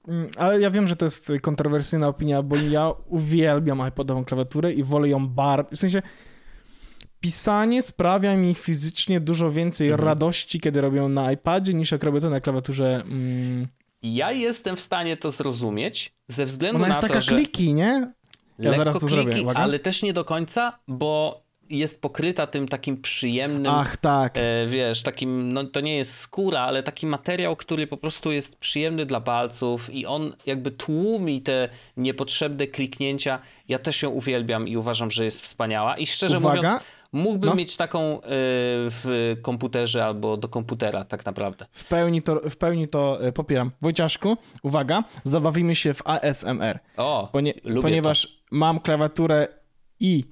Y, 0.08 0.30
ale 0.38 0.60
ja 0.60 0.72
wiem, 0.72 0.88
że 0.88 0.96
to 0.96 1.06
jest 1.06 1.32
kontrowersyjna 1.42 2.08
opinia, 2.08 2.42
bo 2.42 2.56
ja 2.56 2.92
uwielbiam 3.08 3.88
iPadową 3.88 4.26
klawiaturę 4.26 4.74
i 4.74 4.84
wolę 4.84 5.10
ją 5.10 5.28
bar... 5.28 5.66
W 5.72 5.78
sensie 5.78 6.02
pisanie 7.24 7.82
sprawia 7.82 8.36
mi 8.36 8.54
fizycznie 8.54 9.20
dużo 9.20 9.52
więcej 9.52 9.90
mhm. 9.90 10.08
radości, 10.08 10.60
kiedy 10.60 10.82
robię 10.82 11.02
na 11.02 11.32
iPadzie, 11.32 11.74
niż 11.74 11.92
jak 11.92 12.04
robię 12.04 12.22
to 12.22 12.30
na 12.30 12.42
klawiaturze. 12.42 13.04
Mm. 13.06 13.68
Ja 14.02 14.32
jestem 14.32 14.76
w 14.76 14.82
stanie 14.82 15.18
to 15.18 15.32
zrozumieć 15.32 16.14
ze 16.28 16.46
względu 16.46 16.78
Ona 16.78 16.88
na 16.88 16.94
to, 16.94 17.02
że... 17.02 17.08
Ona 17.08 17.16
jest 17.16 17.30
taka 17.30 17.36
kliki, 17.36 17.74
nie? 17.74 18.12
Ja 18.60 18.74
zaraz 18.74 19.00
to 19.00 19.08
kliki, 19.08 19.16
zrobię. 19.16 19.42
Uwaga. 19.42 19.60
Ale 19.60 19.80
też 19.80 20.04
nie 20.04 20.14
do 20.14 20.26
końca, 20.26 20.80
bo 20.88 21.44
jest 21.70 22.02
pokryta 22.02 22.48
tym 22.48 22.68
takim 22.68 23.02
przyjemnym. 23.02 23.72
Ach, 23.76 23.98
tak. 23.98 24.38
E, 24.38 24.68
wiesz, 24.68 25.02
takim, 25.02 25.54
no 25.54 25.64
to 25.64 25.82
nie 25.82 25.98
jest 25.98 26.18
skóra, 26.18 26.62
ale 26.62 26.84
taki 26.84 27.08
materiał, 27.08 27.56
który 27.56 27.88
po 27.88 27.98
prostu 27.98 28.32
jest 28.32 28.58
przyjemny 28.58 29.06
dla 29.06 29.22
palców 29.22 29.94
i 29.94 30.06
on 30.06 30.34
jakby 30.46 30.72
tłumi 30.72 31.42
te 31.42 31.70
niepotrzebne 31.98 32.68
kliknięcia. 32.68 33.40
Ja 33.68 33.80
też 33.80 34.02
ją 34.02 34.10
uwielbiam 34.10 34.68
i 34.68 34.78
uważam, 34.78 35.12
że 35.12 35.26
jest 35.26 35.42
wspaniała. 35.42 35.98
I 35.98 36.08
szczerze 36.08 36.38
Uwaga. 36.38 36.56
mówiąc, 36.56 36.84
Mógłbym 37.14 37.50
no. 37.50 37.56
mieć 37.56 37.78
taką 37.78 38.18
y, 38.18 38.22
w 38.90 39.36
komputerze 39.42 40.06
albo 40.06 40.38
do 40.38 40.48
komputera, 40.50 41.06
tak 41.06 41.26
naprawdę. 41.26 41.66
W 41.72 41.86
pełni 41.86 42.22
to, 42.22 42.36
w 42.50 42.56
pełni 42.56 42.88
to 42.88 43.28
y, 43.28 43.32
popieram. 43.32 43.72
Wojciaszku, 43.82 44.38
uwaga, 44.64 45.04
zabawimy 45.24 45.76
się 45.76 45.94
w 45.94 46.08
ASMR. 46.08 46.80
O, 46.98 47.30
Ponie 47.32 47.54
ponieważ 47.82 48.28
to. 48.28 48.30
mam 48.52 48.80
klawiaturę 48.80 49.48
i 50.00 50.24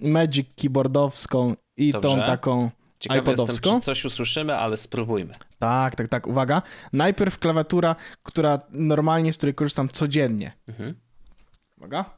Magic 0.00 0.48
keyboardowską 0.56 1.54
i 1.76 1.92
Dobrze. 1.92 2.08
tą 2.08 2.16
taką 2.16 2.70
Ciekawy 2.98 3.20
iPodowską. 3.20 3.52
jestem, 3.52 3.80
czy 3.80 3.84
coś 3.86 4.04
usłyszymy, 4.04 4.56
ale 4.56 4.76
spróbujmy. 4.76 5.32
Tak, 5.58 5.96
tak, 5.96 6.08
tak. 6.08 6.26
Uwaga. 6.26 6.62
Najpierw 6.92 7.38
klawiatura, 7.38 7.96
która 8.22 8.58
normalnie, 8.70 9.32
z 9.32 9.36
której 9.36 9.54
korzystam 9.54 9.88
codziennie. 9.88 10.52
Mhm. 10.68 10.94
Uwaga. 11.76 12.17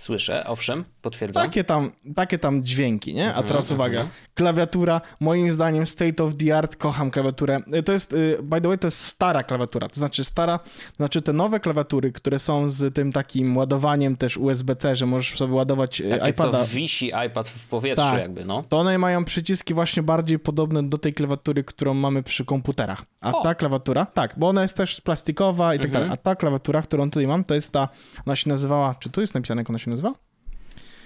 Słyszę, 0.00 0.44
owszem, 0.46 0.84
potwierdzam. 1.02 1.42
Takie 1.42 1.64
tam, 1.64 1.90
takie 2.14 2.38
tam 2.38 2.64
dźwięki, 2.64 3.14
nie? 3.14 3.24
A 3.24 3.28
mhm, 3.28 3.46
teraz 3.46 3.70
uwaga, 3.70 4.00
mhm. 4.00 4.10
klawiatura, 4.34 5.00
moim 5.20 5.52
zdaniem 5.52 5.86
state 5.86 6.24
of 6.24 6.36
the 6.36 6.58
art, 6.58 6.76
kocham 6.76 7.10
klawiaturę. 7.10 7.60
Y, 7.74 7.82
to 7.82 7.92
jest, 7.92 8.12
y, 8.12 8.38
by 8.42 8.60
the 8.60 8.68
way, 8.68 8.78
to 8.78 8.86
jest 8.86 9.04
stara 9.04 9.42
klawiatura, 9.42 9.88
to 9.88 9.94
znaczy 9.94 10.24
stara, 10.24 10.58
to 10.58 10.96
znaczy 10.96 11.22
te 11.22 11.32
nowe 11.32 11.60
klawiatury, 11.60 12.12
które 12.12 12.38
są 12.38 12.68
z 12.68 12.94
tym 12.94 13.12
takim 13.12 13.56
ładowaniem 13.56 14.16
też 14.16 14.36
USB-C, 14.36 14.96
że 14.96 15.06
możesz 15.06 15.38
sobie 15.38 15.54
ładować 15.54 16.00
y, 16.00 16.10
Takie, 16.10 16.30
iPada. 16.30 16.58
co 16.58 16.66
wisi 16.66 17.12
iPad 17.26 17.48
w 17.48 17.68
powietrzu 17.68 18.10
tak, 18.10 18.20
jakby, 18.20 18.44
no. 18.44 18.64
To 18.68 18.78
one 18.78 18.98
mają 18.98 19.24
przyciski 19.24 19.74
właśnie 19.74 20.02
bardziej 20.02 20.38
podobne 20.38 20.82
do 20.82 20.98
tej 20.98 21.14
klawiatury, 21.14 21.64
którą 21.64 21.94
mamy 21.94 22.22
przy 22.22 22.44
komputerach. 22.44 23.02
A 23.20 23.32
o. 23.32 23.42
ta 23.42 23.54
klawiatura, 23.54 24.06
tak, 24.06 24.34
bo 24.36 24.48
ona 24.48 24.62
jest 24.62 24.76
też 24.76 25.00
plastikowa 25.00 25.74
i 25.74 25.78
tak 25.78 25.86
mhm. 25.86 25.92
dalej. 26.04 26.14
A 26.14 26.16
ta 26.16 26.36
klawiatura, 26.36 26.82
którą 26.82 27.10
tutaj 27.10 27.26
mam, 27.26 27.44
to 27.44 27.54
jest 27.54 27.72
ta, 27.72 27.88
ona 28.26 28.36
się 28.36 28.48
nazywała, 28.48 28.94
czy 28.94 29.10
tu 29.10 29.20
jest 29.20 29.34
napisane, 29.34 29.60
jak 29.60 29.70
ona 29.70 29.78
się 29.78 29.90
nazywa? 29.90 30.14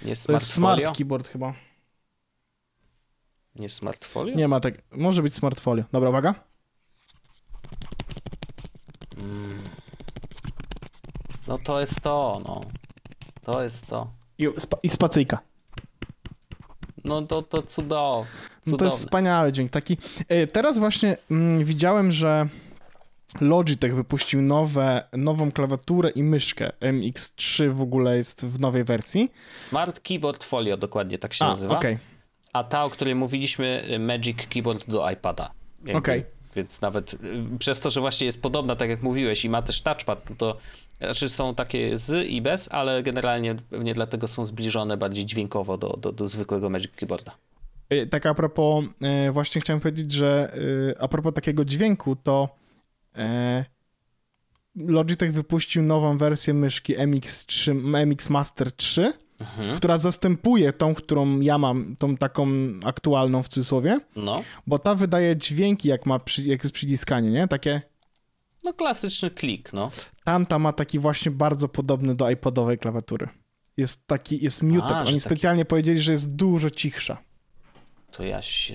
Nie 0.04 0.16
smart 0.16 0.26
to 0.26 0.32
jest 0.32 0.52
smart 0.52 0.96
keyboard 0.96 1.28
chyba. 1.28 1.54
Nie 3.56 3.68
smartfolio? 3.68 4.36
Nie 4.36 4.48
ma 4.48 4.60
tak. 4.60 4.74
Może 4.90 5.22
być 5.22 5.34
smartfolio. 5.34 5.84
Dobra, 5.92 6.10
uwaga. 6.10 6.34
Mm. 9.16 9.62
No 11.46 11.58
to 11.58 11.80
jest 11.80 12.00
to, 12.00 12.42
no. 12.46 12.60
To 13.42 13.62
jest 13.62 13.86
to. 13.86 14.10
I, 14.38 14.48
i 14.82 14.88
spacyjka. 14.88 15.38
No 17.04 17.22
to, 17.22 17.42
to 17.42 17.62
cudowne. 17.62 18.30
No 18.66 18.76
to 18.76 18.84
jest 18.84 18.96
wspaniały 18.96 19.52
dźwięk. 19.52 19.70
Taki. 19.70 19.96
E, 20.28 20.46
teraz 20.46 20.78
właśnie 20.78 21.16
mm, 21.30 21.64
widziałem, 21.64 22.12
że 22.12 22.48
Logitech 23.40 23.94
wypuścił 23.94 24.42
nowe, 24.42 25.04
nową 25.12 25.52
klawiaturę 25.52 26.10
i 26.10 26.22
myszkę. 26.22 26.72
MX3 26.80 27.70
w 27.70 27.82
ogóle 27.82 28.16
jest 28.16 28.46
w 28.46 28.60
nowej 28.60 28.84
wersji. 28.84 29.30
Smart 29.52 30.00
Keyboard 30.00 30.44
Folio, 30.44 30.76
dokładnie 30.76 31.18
tak 31.18 31.34
się 31.34 31.44
A, 31.44 31.48
nazywa. 31.48 31.78
Okay. 31.78 31.98
A 32.52 32.64
ta, 32.64 32.84
o 32.84 32.90
której 32.90 33.14
mówiliśmy, 33.14 33.96
Magic 34.00 34.46
Keyboard 34.46 34.90
do 34.90 35.10
iPada. 35.10 35.50
Okej. 35.82 35.98
Okay. 35.98 36.24
Więc 36.56 36.80
nawet 36.80 37.14
y, 37.14 37.18
przez 37.58 37.80
to, 37.80 37.90
że 37.90 38.00
właśnie 38.00 38.26
jest 38.26 38.42
podobna, 38.42 38.76
tak 38.76 38.88
jak 38.88 39.02
mówiłeś, 39.02 39.44
i 39.44 39.48
ma 39.48 39.62
też 39.62 39.80
touchpad, 39.82 40.30
no 40.30 40.36
to 40.36 40.56
znaczy 40.98 41.28
są 41.28 41.54
takie 41.54 41.98
z 41.98 42.28
i 42.28 42.42
bez, 42.42 42.68
ale 42.72 43.02
generalnie 43.02 43.54
pewnie 43.70 43.94
dlatego 43.94 44.28
są 44.28 44.44
zbliżone 44.44 44.96
bardziej 44.96 45.26
dźwiękowo 45.26 45.78
do, 45.78 45.88
do, 45.88 46.12
do 46.12 46.28
zwykłego 46.28 46.70
Magic 46.70 46.92
Keyboarda. 46.96 47.32
Y, 47.92 48.06
tak 48.06 48.26
a 48.26 48.34
propos, 48.34 48.84
y, 49.28 49.32
właśnie 49.32 49.60
chciałem 49.60 49.80
powiedzieć, 49.80 50.12
że 50.12 50.52
a 51.00 51.08
propos 51.08 51.34
takiego 51.34 51.64
dźwięku, 51.64 52.16
to 52.16 52.63
Logitech 54.76 55.32
wypuścił 55.32 55.82
nową 55.82 56.18
wersję 56.18 56.54
myszki 56.54 56.96
MX3, 56.96 57.74
MX 58.06 58.30
Master 58.30 58.72
3, 58.72 59.12
mhm. 59.40 59.76
która 59.76 59.98
zastępuje 59.98 60.72
tą, 60.72 60.94
którą 60.94 61.40
ja 61.40 61.58
mam, 61.58 61.96
tą 61.96 62.16
taką 62.16 62.48
aktualną 62.84 63.42
w 63.42 63.48
cudzysłowie. 63.48 64.00
No. 64.16 64.42
Bo 64.66 64.78
ta 64.78 64.94
wydaje 64.94 65.36
dźwięki, 65.36 65.88
jak 65.88 66.06
ma 66.06 66.20
jak 66.44 66.62
jest 66.62 66.74
przyciskanie, 66.74 67.30
nie? 67.30 67.48
Takie. 67.48 67.82
No 68.64 68.72
klasyczny 68.72 69.30
klik, 69.30 69.72
no. 69.72 69.90
Tamta 70.24 70.58
ma 70.58 70.72
taki 70.72 70.98
właśnie 70.98 71.32
bardzo 71.32 71.68
podobny 71.68 72.14
do 72.14 72.30
iPodowej 72.30 72.78
klawiatury. 72.78 73.28
Jest 73.76 74.06
taki, 74.06 74.44
jest 74.44 74.62
muted. 74.62 74.90
A, 74.90 74.98
Oni 74.98 75.06
taki... 75.06 75.20
specjalnie 75.20 75.64
powiedzieli, 75.64 76.00
że 76.00 76.12
jest 76.12 76.34
dużo 76.34 76.70
cichsza. 76.70 77.18
To 78.16 78.24
ja 78.24 78.42
się 78.42 78.74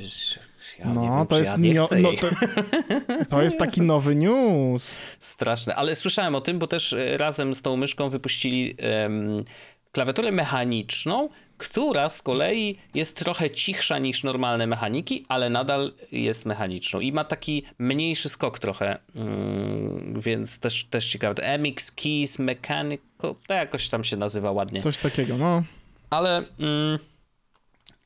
ja 0.79 0.93
no, 0.93 1.01
wiem, 1.01 1.27
to 1.27 1.39
jest 1.39 1.57
ja 1.59 1.73
no, 2.01 2.11
to, 2.21 2.27
to, 3.29 3.41
jest 3.41 3.59
taki 3.59 3.81
nowy 3.81 4.15
news. 4.15 4.99
Straszne, 5.19 5.75
ale 5.75 5.95
słyszałem 5.95 6.35
o 6.35 6.41
tym, 6.41 6.59
bo 6.59 6.67
też 6.67 6.93
e, 6.93 7.17
razem 7.17 7.55
z 7.55 7.61
tą 7.61 7.77
myszką 7.77 8.09
wypuścili 8.09 8.75
um, 9.03 9.45
klawiaturę 9.91 10.31
mechaniczną, 10.31 11.29
która 11.57 12.09
z 12.09 12.21
kolei 12.21 12.77
jest 12.93 13.17
trochę 13.17 13.49
cichsza 13.49 13.99
niż 13.99 14.23
normalne 14.23 14.67
mechaniki, 14.67 15.25
ale 15.27 15.49
nadal 15.49 15.93
jest 16.11 16.45
mechaniczną 16.45 16.99
i 16.99 17.11
ma 17.11 17.23
taki 17.23 17.63
mniejszy 17.79 18.29
skok 18.29 18.59
trochę, 18.59 18.97
mm, 19.15 20.21
więc 20.21 20.59
też, 20.59 20.83
też 20.83 21.07
ciekawe. 21.07 21.57
MX 21.57 21.91
Keys 21.91 22.39
Mechanical, 22.39 23.35
to 23.47 23.53
jakoś 23.53 23.89
tam 23.89 24.03
się 24.03 24.17
nazywa 24.17 24.51
ładnie. 24.51 24.81
Coś 24.81 24.97
takiego, 24.97 25.37
no. 25.37 25.63
Ale 26.09 26.43
mm, 26.59 26.99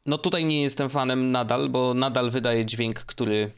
no 0.06 0.18
tutaj 0.18 0.46
nie 0.46 0.62
jestem 0.62 0.90
fanem 0.90 1.32
nadal, 1.32 1.70
bo 1.70 1.94
nadal 1.94 2.30
wydaje 2.30 2.66
dźwięk, 2.66 3.00
który, 3.00 3.52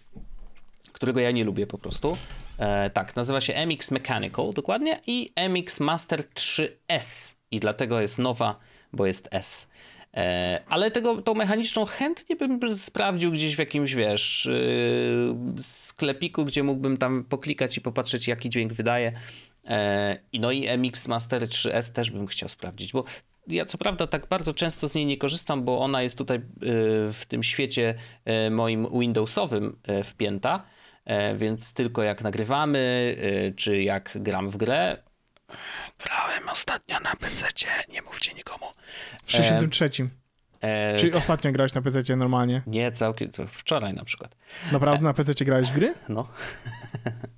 którego 0.91 1.19
ja 1.19 1.31
nie 1.31 1.43
lubię 1.43 1.67
po 1.67 1.77
prostu. 1.77 2.17
E, 2.57 2.89
tak, 2.89 3.15
nazywa 3.15 3.41
się 3.41 3.65
MX 3.65 3.91
Mechanical 3.91 4.53
dokładnie 4.53 4.99
i 5.07 5.33
MX 5.49 5.79
Master 5.79 6.23
3S 6.35 7.35
i 7.51 7.59
dlatego 7.59 8.01
jest 8.01 8.17
nowa, 8.17 8.59
bo 8.93 9.05
jest 9.05 9.27
S. 9.31 9.67
E, 10.13 10.61
ale 10.69 10.91
tego, 10.91 11.21
tą 11.21 11.33
mechaniczną 11.33 11.85
chętnie 11.85 12.35
bym 12.35 12.75
sprawdził 12.75 13.31
gdzieś 13.31 13.55
w 13.55 13.59
jakimś, 13.59 13.93
wiesz, 13.93 14.49
yy, 15.55 15.63
sklepiku, 15.63 16.45
gdzie 16.45 16.63
mógłbym 16.63 16.97
tam 16.97 17.23
poklikać 17.23 17.77
i 17.77 17.81
popatrzeć, 17.81 18.27
jaki 18.27 18.49
dźwięk 18.49 18.73
wydaje. 18.73 19.11
E, 19.67 20.17
no 20.33 20.51
i 20.51 20.77
MX 20.77 21.07
Master 21.07 21.43
3S 21.43 21.91
też 21.91 22.11
bym 22.11 22.27
chciał 22.27 22.49
sprawdzić, 22.49 22.93
bo 22.93 23.03
ja 23.47 23.65
co 23.65 23.77
prawda 23.77 24.07
tak 24.07 24.27
bardzo 24.27 24.53
często 24.53 24.87
z 24.87 24.95
niej 24.95 25.05
nie 25.05 25.17
korzystam, 25.17 25.63
bo 25.63 25.79
ona 25.79 26.01
jest 26.01 26.17
tutaj 26.17 26.39
w 27.13 27.21
tym 27.27 27.43
świecie 27.43 27.95
moim 28.51 28.87
Windowsowym 28.99 29.79
wpięta, 30.03 30.63
więc 31.35 31.73
tylko 31.73 32.03
jak 32.03 32.21
nagrywamy, 32.21 33.15
czy 33.55 33.83
jak 33.83 34.11
gram 34.15 34.49
w 34.49 34.57
grę, 34.57 34.97
grałem 36.03 36.49
ostatnio 36.49 36.99
na 36.99 37.15
PC, 37.15 37.45
nie 37.89 38.01
mówcie 38.01 38.33
nikomu. 38.33 38.65
W 39.23 39.31
63. 39.31 39.89
E, 40.61 40.95
Czyli 40.99 41.13
ostatnio 41.13 41.51
grałeś 41.51 41.73
na 41.73 41.81
PC 41.81 42.15
normalnie? 42.15 42.61
Nie, 42.67 42.91
całkiem, 42.91 43.31
wczoraj 43.47 43.93
na 43.93 44.03
przykład. 44.03 44.35
Naprawdę 44.71 45.03
na 45.03 45.13
PC 45.13 45.45
grałeś 45.45 45.69
w 45.69 45.73
gry? 45.73 45.93
No. 46.09 46.27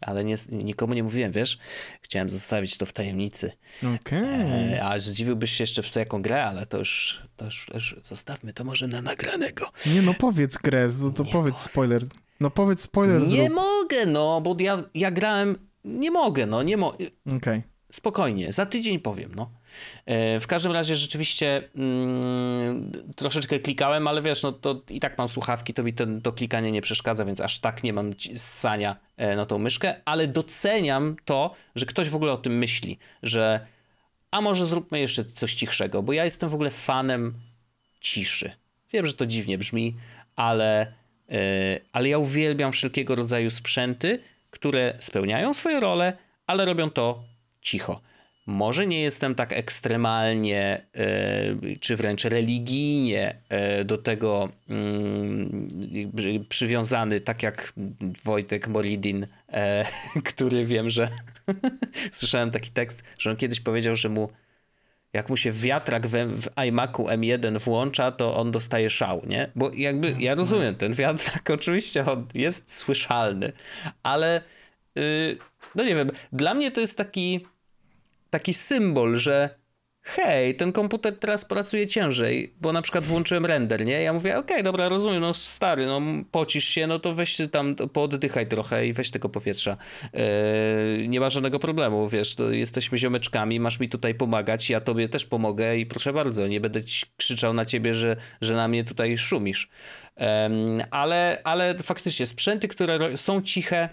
Ale 0.00 0.24
nie, 0.24 0.36
nikomu 0.50 0.94
nie 0.94 1.02
mówiłem, 1.02 1.32
wiesz? 1.32 1.58
Chciałem 2.02 2.30
zostawić 2.30 2.76
to 2.76 2.86
w 2.86 2.92
tajemnicy. 2.92 3.52
Okej. 3.78 3.98
Okay. 4.00 4.76
E, 4.76 4.84
a 4.84 4.98
zdziwiłbyś 4.98 5.50
się 5.50 5.62
jeszcze 5.62 5.82
w 5.82 5.90
co 5.90 6.00
jaką 6.00 6.22
grę, 6.22 6.44
ale 6.44 6.66
to 6.66 6.78
już, 6.78 7.22
to 7.36 7.44
już, 7.44 7.70
już 7.74 7.96
zostawmy 8.02 8.52
to 8.52 8.64
może 8.64 8.88
na 8.88 9.02
nagranego. 9.02 9.70
Nie 9.94 10.02
no, 10.02 10.14
powiedz 10.14 10.58
grę, 10.58 10.88
to, 11.02 11.10
to 11.10 11.24
powiedz 11.24 11.54
mogę. 11.54 11.64
spoiler. 11.64 12.02
No 12.40 12.50
powiedz 12.50 12.80
spoiler. 12.80 13.20
Nie 13.20 13.26
zrób. 13.26 13.54
mogę, 13.54 14.06
no, 14.06 14.40
bo 14.40 14.56
ja, 14.58 14.82
ja 14.94 15.10
grałem, 15.10 15.58
nie 15.84 16.10
mogę, 16.10 16.46
no, 16.46 16.62
nie 16.62 16.76
mogę. 16.76 17.06
Okej. 17.26 17.36
Okay. 17.36 17.62
Spokojnie, 17.92 18.52
za 18.52 18.66
tydzień 18.66 18.98
powiem, 18.98 19.32
no. 19.34 19.50
E, 20.06 20.40
w 20.40 20.46
każdym 20.46 20.72
razie 20.72 20.96
rzeczywiście 20.96 21.68
mm, 21.76 22.92
troszeczkę 23.16 23.60
klikałem, 23.60 24.08
ale 24.08 24.22
wiesz, 24.22 24.42
no 24.42 24.52
to 24.52 24.82
i 24.90 25.00
tak 25.00 25.18
mam 25.18 25.28
słuchawki, 25.28 25.74
to 25.74 25.82
mi 25.82 25.92
ten, 25.92 26.22
to 26.22 26.32
klikanie 26.32 26.72
nie 26.72 26.82
przeszkadza, 26.82 27.24
więc 27.24 27.40
aż 27.40 27.58
tak 27.58 27.82
nie 27.82 27.92
mam 27.92 28.10
ssania 28.36 28.92
e, 28.92 28.96
na 29.36 29.46
tą 29.46 29.58
myszkę, 29.58 29.94
ale 30.04 30.28
doceniam 30.28 31.16
to, 31.24 31.54
że 31.74 31.86
ktoś 31.86 32.08
w 32.08 32.16
ogóle 32.16 32.32
o 32.32 32.36
tym 32.36 32.58
myśli, 32.58 32.98
że 33.22 33.66
a 34.30 34.40
może 34.40 34.66
zróbmy 34.66 35.00
jeszcze 35.00 35.24
coś 35.24 35.54
cichszego, 35.54 36.02
bo 36.02 36.12
ja 36.12 36.24
jestem 36.24 36.48
w 36.48 36.54
ogóle 36.54 36.70
fanem 36.70 37.34
ciszy. 38.00 38.52
Wiem, 38.92 39.06
że 39.06 39.12
to 39.12 39.26
dziwnie 39.26 39.58
brzmi, 39.58 39.96
ale, 40.36 40.92
yy, 41.28 41.36
ale 41.92 42.08
ja 42.08 42.18
uwielbiam 42.18 42.72
wszelkiego 42.72 43.14
rodzaju 43.14 43.50
sprzęty, 43.50 44.18
które 44.50 44.94
spełniają 44.98 45.54
swoje 45.54 45.80
role, 45.80 46.16
ale 46.46 46.64
robią 46.64 46.90
to 46.90 47.24
cicho. 47.62 48.00
Może 48.50 48.86
nie 48.86 49.00
jestem 49.00 49.34
tak 49.34 49.52
ekstremalnie, 49.52 50.86
e, 50.94 51.76
czy 51.80 51.96
wręcz 51.96 52.24
religijnie 52.24 53.36
e, 53.48 53.84
do 53.84 53.98
tego 53.98 54.48
mm, 54.68 55.68
przywiązany, 56.48 57.20
tak 57.20 57.42
jak 57.42 57.72
Wojtek 58.24 58.68
Molidin, 58.68 59.26
e, 59.48 59.84
który 60.30 60.66
wiem, 60.66 60.90
że 60.90 61.08
słyszałem 62.10 62.50
taki 62.50 62.70
tekst, 62.70 63.04
że 63.18 63.30
on 63.30 63.36
kiedyś 63.36 63.60
powiedział, 63.60 63.96
że 63.96 64.08
mu 64.08 64.28
jak 65.12 65.28
mu 65.28 65.36
się 65.36 65.52
wiatrak 65.52 66.06
w, 66.06 66.42
w 66.42 66.48
iMacu 66.68 67.06
M1 67.06 67.58
włącza, 67.58 68.12
to 68.12 68.36
on 68.36 68.50
dostaje 68.50 68.90
szał, 68.90 69.22
nie? 69.26 69.50
Bo 69.54 69.70
jakby, 69.72 70.14
ja 70.18 70.34
rozumiem, 70.34 70.74
ten 70.74 70.92
wiatrak 70.92 71.50
oczywiście 71.60 72.06
on 72.06 72.26
jest 72.34 72.76
słyszalny, 72.76 73.52
ale 74.02 74.42
yy, 74.94 75.38
no 75.74 75.84
nie 75.84 75.94
wiem, 75.94 76.10
dla 76.32 76.54
mnie 76.54 76.70
to 76.70 76.80
jest 76.80 76.96
taki 76.96 77.46
taki 78.30 78.54
symbol, 78.54 79.16
że 79.16 79.60
hej, 80.02 80.54
ten 80.56 80.72
komputer 80.72 81.18
teraz 81.18 81.44
pracuje 81.44 81.86
ciężej, 81.86 82.54
bo 82.60 82.72
na 82.72 82.82
przykład 82.82 83.06
włączyłem 83.06 83.46
render, 83.46 83.84
nie? 83.84 84.02
Ja 84.02 84.12
mówię, 84.12 84.38
okej, 84.38 84.56
okay, 84.56 84.62
dobra, 84.62 84.88
rozumiem, 84.88 85.20
no 85.20 85.34
stary, 85.34 85.86
no 85.86 86.00
pocisz 86.30 86.64
się, 86.64 86.86
no 86.86 86.98
to 86.98 87.14
weź 87.14 87.38
tam, 87.52 87.74
pooddychaj 87.74 88.46
trochę 88.46 88.86
i 88.86 88.92
weź 88.92 89.10
tego 89.10 89.28
powietrza. 89.28 89.76
Yy, 90.98 91.08
nie 91.08 91.20
ma 91.20 91.30
żadnego 91.30 91.58
problemu, 91.58 92.08
wiesz, 92.08 92.36
jesteśmy 92.50 92.98
ziomeczkami, 92.98 93.60
masz 93.60 93.80
mi 93.80 93.88
tutaj 93.88 94.14
pomagać, 94.14 94.70
ja 94.70 94.80
tobie 94.80 95.08
też 95.08 95.26
pomogę 95.26 95.76
i 95.76 95.86
proszę 95.86 96.12
bardzo, 96.12 96.46
nie 96.46 96.60
będę 96.60 96.80
krzyczał 97.16 97.52
na 97.52 97.64
ciebie, 97.64 97.94
że, 97.94 98.16
że 98.40 98.54
na 98.54 98.68
mnie 98.68 98.84
tutaj 98.84 99.18
szumisz. 99.18 99.68
Yy, 100.16 100.26
ale, 100.90 101.40
ale 101.44 101.74
faktycznie 101.78 102.26
sprzęty, 102.26 102.68
które 102.68 103.16
są 103.16 103.42
ciche 103.42 103.88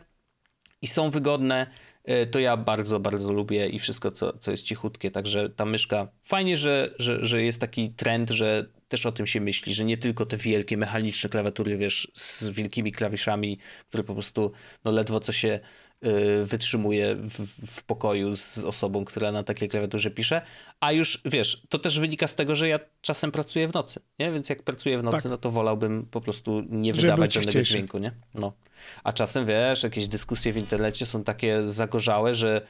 i 0.81 0.87
są 0.87 1.09
wygodne, 1.09 1.67
to 2.31 2.39
ja 2.39 2.57
bardzo, 2.57 2.99
bardzo 2.99 3.33
lubię 3.33 3.67
i 3.67 3.79
wszystko, 3.79 4.11
co, 4.11 4.37
co 4.37 4.51
jest 4.51 4.63
cichutkie. 4.63 5.11
Także 5.11 5.49
ta 5.49 5.65
myszka, 5.65 6.07
fajnie, 6.23 6.57
że, 6.57 6.95
że, 6.99 7.25
że 7.25 7.43
jest 7.43 7.61
taki 7.61 7.89
trend, 7.89 8.29
że 8.29 8.65
też 8.87 9.05
o 9.05 9.11
tym 9.11 9.27
się 9.27 9.41
myśli, 9.41 9.73
że 9.73 9.85
nie 9.85 9.97
tylko 9.97 10.25
te 10.25 10.37
wielkie 10.37 10.77
mechaniczne 10.77 11.29
klawiatury, 11.29 11.77
wiesz, 11.77 12.11
z 12.13 12.49
wielkimi 12.49 12.91
klawiszami, 12.91 13.59
które 13.89 14.03
po 14.03 14.13
prostu 14.13 14.51
no 14.85 14.91
ledwo 14.91 15.19
co 15.19 15.31
się 15.31 15.59
wytrzymuje 16.43 17.15
w, 17.15 17.47
w, 17.67 17.83
pokoju 17.83 18.35
z 18.35 18.57
osobą, 18.57 19.05
która 19.05 19.31
na 19.31 19.43
takiej 19.43 19.69
klawiaturze 19.69 20.11
pisze. 20.11 20.41
A 20.79 20.91
już 20.91 21.21
wiesz, 21.25 21.63
to 21.69 21.79
też 21.79 21.99
wynika 21.99 22.27
z 22.27 22.35
tego, 22.35 22.55
że 22.55 22.67
ja 22.67 22.79
czasem 23.01 23.31
pracuję 23.31 23.67
w 23.67 23.73
nocy, 23.73 23.99
nie? 24.19 24.31
Więc 24.31 24.49
jak 24.49 24.63
pracuję 24.63 24.99
w 24.99 25.03
nocy, 25.03 25.23
tak. 25.23 25.31
no 25.31 25.37
to 25.37 25.51
wolałbym 25.51 26.05
po 26.11 26.21
prostu 26.21 26.63
nie 26.69 26.93
wydawać 26.93 27.33
żadnego 27.33 27.61
dźwięku, 27.61 27.97
nie? 27.97 28.11
No. 28.33 28.53
A 29.03 29.13
czasem 29.13 29.45
wiesz, 29.45 29.83
jakieś 29.83 30.07
dyskusje 30.07 30.53
w 30.53 30.57
internecie 30.57 31.05
są 31.05 31.23
takie 31.23 31.65
zagorzałe, 31.65 32.33
że, 32.33 32.61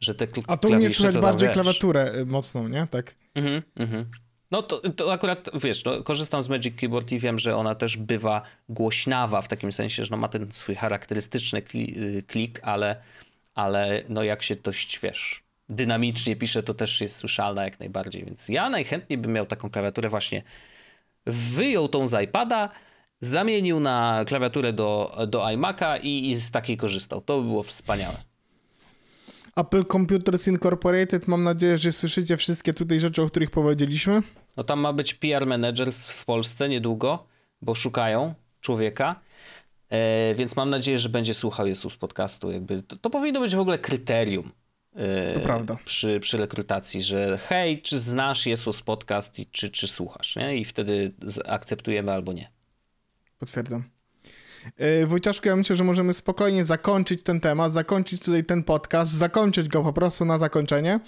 że 0.00 0.14
te 0.14 0.26
A 0.46 0.56
tu 0.56 0.74
mnie 0.74 0.90
słychać 0.90 1.18
bardziej 1.18 1.48
wiesz. 1.48 1.54
klawiaturę 1.54 2.14
y, 2.14 2.26
mocną, 2.26 2.68
nie? 2.68 2.86
Tak. 2.90 3.14
Mhm, 3.34 3.62
mhm. 3.76 4.10
No 4.50 4.62
to, 4.62 4.90
to 4.90 5.12
akurat, 5.12 5.50
wiesz, 5.54 5.84
no, 5.84 6.02
korzystam 6.02 6.42
z 6.42 6.48
Magic 6.48 6.76
Keyboard 6.76 7.12
i 7.12 7.18
wiem, 7.18 7.38
że 7.38 7.56
ona 7.56 7.74
też 7.74 7.96
bywa 7.96 8.42
głośnawa 8.68 9.42
w 9.42 9.48
takim 9.48 9.72
sensie, 9.72 10.04
że 10.04 10.10
no, 10.10 10.16
ma 10.16 10.28
ten 10.28 10.52
swój 10.52 10.74
charakterystyczny 10.74 11.62
y, 11.74 12.22
klik, 12.26 12.60
ale, 12.62 12.96
ale 13.54 14.02
no 14.08 14.22
jak 14.22 14.42
się 14.42 14.56
dość, 14.56 15.00
wiesz, 15.00 15.42
dynamicznie 15.68 16.36
pisze, 16.36 16.62
to 16.62 16.74
też 16.74 17.00
jest 17.00 17.16
słyszalna 17.16 17.64
jak 17.64 17.80
najbardziej, 17.80 18.24
więc 18.24 18.48
ja 18.48 18.70
najchętniej 18.70 19.18
bym 19.18 19.32
miał 19.32 19.46
taką 19.46 19.70
klawiaturę 19.70 20.08
właśnie, 20.08 20.42
wyjął 21.26 21.88
tą 21.88 22.08
z 22.08 22.22
iPada, 22.22 22.68
zamienił 23.20 23.80
na 23.80 24.24
klawiaturę 24.26 24.72
do, 24.72 25.18
do 25.28 25.40
iMac'a 25.40 26.00
i, 26.02 26.28
i 26.28 26.36
z 26.36 26.50
takiej 26.50 26.76
korzystał. 26.76 27.20
To 27.20 27.40
by 27.40 27.48
było 27.48 27.62
wspaniałe. 27.62 28.16
Apple 29.56 29.84
Computers 29.84 30.48
Incorporated, 30.48 31.28
mam 31.28 31.42
nadzieję, 31.42 31.78
że 31.78 31.92
słyszycie 31.92 32.36
wszystkie 32.36 32.74
tutaj 32.74 33.00
rzeczy, 33.00 33.22
o 33.22 33.26
których 33.26 33.50
powiedzieliśmy. 33.50 34.22
No 34.56 34.64
tam 34.64 34.80
ma 34.80 34.92
być 34.92 35.14
PR 35.14 35.46
manager 35.46 35.92
w 35.92 36.24
Polsce 36.24 36.68
niedługo, 36.68 37.26
bo 37.62 37.74
szukają 37.74 38.34
człowieka. 38.60 39.20
E, 39.90 40.34
więc 40.34 40.56
mam 40.56 40.70
nadzieję, 40.70 40.98
że 40.98 41.08
będzie 41.08 41.34
słuchał 41.34 41.66
Jesus 41.66 41.96
podcastu. 41.96 42.50
Jakby 42.50 42.82
to, 42.82 42.96
to 42.96 43.10
powinno 43.10 43.40
być 43.40 43.56
w 43.56 43.60
ogóle 43.60 43.78
kryterium. 43.78 44.52
E. 44.96 45.32
Przy, 45.84 46.20
przy 46.20 46.36
rekrutacji, 46.36 47.02
że 47.02 47.38
hej, 47.38 47.82
czy 47.82 47.98
znasz 47.98 48.46
Jesus 48.46 48.82
podcast 48.82 49.38
i 49.40 49.46
czy, 49.46 49.70
czy 49.70 49.88
słuchasz, 49.88 50.36
nie? 50.36 50.56
I 50.56 50.64
wtedy 50.64 51.12
akceptujemy 51.46 52.12
albo 52.12 52.32
nie. 52.32 52.50
Potwierdzam. 53.38 53.84
E, 54.76 55.06
Wojciaszku, 55.06 55.48
ja 55.48 55.56
myślę, 55.56 55.76
że 55.76 55.84
możemy 55.84 56.12
spokojnie 56.12 56.64
zakończyć 56.64 57.22
ten 57.22 57.40
temat, 57.40 57.72
zakończyć 57.72 58.22
tutaj 58.22 58.44
ten 58.44 58.64
podcast, 58.64 59.12
zakończyć 59.12 59.68
go 59.68 59.82
po 59.82 59.92
prostu 59.92 60.24
na 60.24 60.38
zakończenie 60.38 61.00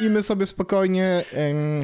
i 0.00 0.10
my 0.10 0.22
sobie 0.22 0.46
spokojnie 0.46 1.24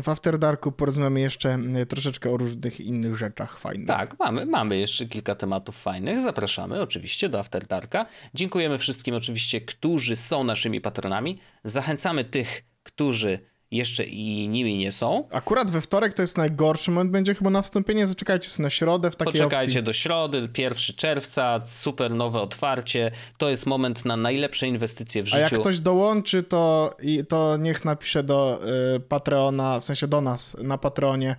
w 0.03 0.09
After 0.09 0.39
Darku 0.39 0.73
porozmawiamy 0.73 1.21
jeszcze 1.21 1.59
troszeczkę 1.89 2.31
o 2.31 2.37
różnych 2.37 2.81
innych 2.81 3.17
rzeczach 3.17 3.59
fajnych. 3.59 3.89
Tak, 3.89 4.19
mamy, 4.19 4.47
mamy 4.47 4.79
jeszcze 4.79 5.07
kilka 5.07 5.35
tematów 5.35 5.83
fajnych. 5.83 6.23
Zapraszamy 6.23 6.83
oczywiście 6.83 7.29
do 7.29 7.39
After 7.39 7.67
Darka. 7.67 8.07
Dziękujemy 8.35 8.79
wszystkim 8.79 9.14
oczywiście, 9.14 9.61
którzy 9.61 10.17
są 10.17 10.45
naszymi 10.45 10.81
patronami. 10.81 11.41
Zachęcamy 11.64 12.25
tych, 12.25 12.62
którzy 12.83 13.39
jeszcze 13.71 14.05
i 14.05 14.49
nimi 14.49 14.77
nie 14.77 14.93
są. 14.93 15.29
Akurat 15.31 15.71
we 15.71 15.81
wtorek 15.81 16.12
to 16.14 16.23
jest 16.23 16.37
najgorszy 16.39 16.91
moment, 16.91 17.11
będzie 17.11 17.35
chyba 17.35 17.51
na 17.51 17.62
wstąpienie. 17.62 18.07
Zaczekajcie 18.07 18.51
sobie 18.51 18.62
na 18.64 18.71
środę 18.71 19.11
w 19.11 19.17
takiej 19.17 19.33
Poczekajcie 19.33 19.67
opcji. 19.67 19.83
do 19.83 19.93
środy, 19.93 20.49
1 20.59 20.77
czerwca, 20.97 21.61
super 21.64 22.11
nowe 22.11 22.41
otwarcie. 22.41 23.11
To 23.39 23.51
jest 23.51 23.67
moment 23.67 24.05
na 24.05 24.17
najlepsze 24.17 24.67
inwestycje 24.67 25.23
w 25.23 25.27
A 25.27 25.29
życiu. 25.29 25.55
jak 25.55 25.61
ktoś 25.61 25.81
dołączy, 25.81 26.43
to, 26.43 26.97
to 27.29 27.57
niech 27.57 27.85
napisze 27.85 28.23
do 28.23 28.61
y, 28.97 29.01
Patreona, 29.01 29.81
w 29.81 29.85
sensie 29.85 30.09
do 30.09 30.21
nas 30.21 30.57
na 30.62 30.79
Patronie 30.79 31.37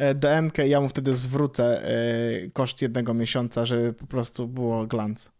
y, 0.00 0.66
i 0.66 0.70
ja 0.70 0.80
mu 0.80 0.88
wtedy 0.88 1.14
zwrócę 1.14 1.90
y, 2.44 2.50
koszt 2.52 2.82
jednego 2.82 3.14
miesiąca, 3.14 3.66
żeby 3.66 3.92
po 3.92 4.06
prostu 4.06 4.48
było 4.48 4.86
glans. 4.86 5.30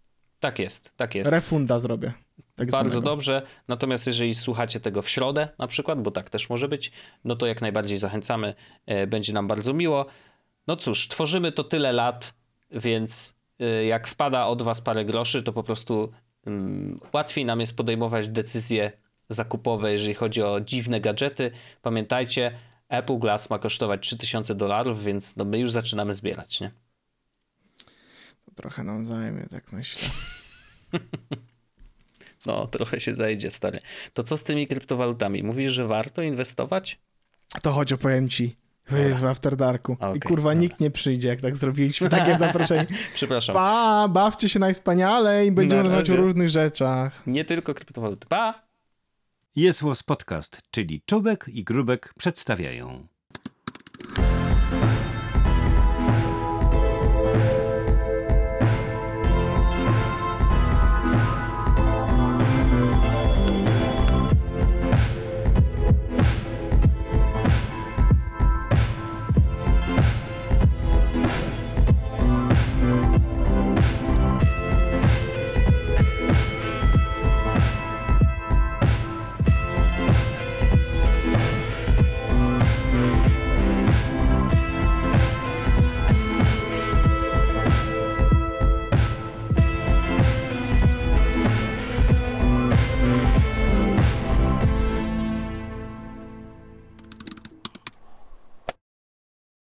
Tak 0.41 0.59
jest, 0.59 0.93
tak 0.97 1.14
jest. 1.14 1.31
Refunda 1.31 1.78
zrobię. 1.78 2.12
Tak 2.61 2.70
Bardzo 2.70 2.90
zwanego. 2.90 3.11
dobrze. 3.11 3.42
Natomiast 3.68 4.06
jeżeli 4.06 4.34
słuchacie 4.34 4.80
tego 4.80 5.02
w 5.02 5.08
środę 5.08 5.48
na 5.58 5.66
przykład, 5.66 6.02
bo 6.02 6.11
tak 6.11 6.30
też 6.30 6.50
może 6.50 6.68
być, 6.68 6.92
no 7.24 7.36
to 7.36 7.46
jak 7.46 7.61
najbardziej 7.61 7.98
zachęcamy. 7.98 8.54
E, 8.86 9.06
Będzie 9.06 9.32
nam 9.32 9.48
bardzo 9.48 9.74
miło. 9.74 10.06
No 10.66 10.76
cóż, 10.76 11.08
tworzymy 11.08 11.52
to 11.52 11.64
tyle 11.64 11.92
lat, 11.92 12.34
więc 12.70 13.34
e, 13.61 13.84
jak 13.84 14.06
wpada 14.06 14.46
od 14.46 14.62
was 14.62 14.80
parę 14.80 15.04
groszy, 15.04 15.42
to 15.42 15.52
po 15.52 15.62
prostu 15.62 16.12
mm, 16.46 17.00
łatwiej 17.12 17.44
nam 17.44 17.61
jest 17.61 17.76
podejmować 17.76 18.28
decyzje 18.28 18.92
zakupowe, 19.28 19.92
jeżeli 19.92 20.14
chodzi 20.14 20.42
o 20.42 20.61
dziwne 20.61 21.00
gadżety. 21.00 21.50
Pamiętajcie, 21.82 22.52
Apple 22.88 23.18
Glass 23.18 23.50
ma 23.50 23.58
kosztować 23.58 24.00
3000 24.00 24.54
dolarów, 24.54 25.04
więc 25.04 25.36
no 25.36 25.44
my 25.44 25.58
już 25.58 25.70
zaczynamy 25.70 26.14
zbierać, 26.14 26.61
nie? 26.61 26.70
Trochę 28.54 28.84
nam 28.84 29.06
zajmie, 29.06 29.46
tak 29.50 29.72
myślę. 29.72 30.08
No, 32.47 32.66
trochę 32.66 33.01
się 33.01 33.14
zajdzie, 33.14 33.51
stary. 33.51 33.80
To 34.12 34.22
co 34.22 34.36
z 34.36 34.43
tymi 34.43 34.66
kryptowalutami? 34.66 35.43
Mówisz, 35.43 35.72
że 35.72 35.86
warto 35.86 36.22
inwestować? 36.22 36.99
To 37.62 37.72
chodź 37.72 37.93
opowiem 37.93 38.28
ci 38.28 38.57
w, 38.91 39.20
w 39.20 39.24
After 39.24 39.57
Darku. 39.57 39.93
Okej, 39.93 40.16
I 40.16 40.20
kurwa 40.20 40.51
dobra. 40.51 40.61
nikt 40.61 40.80
nie 40.80 40.91
przyjdzie, 40.91 41.28
jak 41.28 41.41
tak 41.41 41.57
zrobiliśmy 41.57 42.09
takie 42.09 42.38
zaproszenie. 42.38 42.86
Przepraszam. 43.14 43.55
Pa, 43.55 44.09
bawcie 44.09 44.49
się 44.49 44.59
najwspanialej 44.59 45.49
i 45.49 45.53
będziemy 45.53 45.82
Na 45.82 45.82
rozmawiać 45.82 46.11
o 46.11 46.16
różnych 46.16 46.49
rzeczach. 46.49 47.22
Nie 47.26 47.45
tylko 47.45 47.74
kryptowaluty. 47.74 48.26
Pa! 48.28 48.62
Jest 49.57 49.82
Podcast, 50.07 50.61
czyli 50.70 51.03
Czubek 51.07 51.47
i 51.49 51.64
Grubek 51.64 52.14
przedstawiają. 52.18 53.07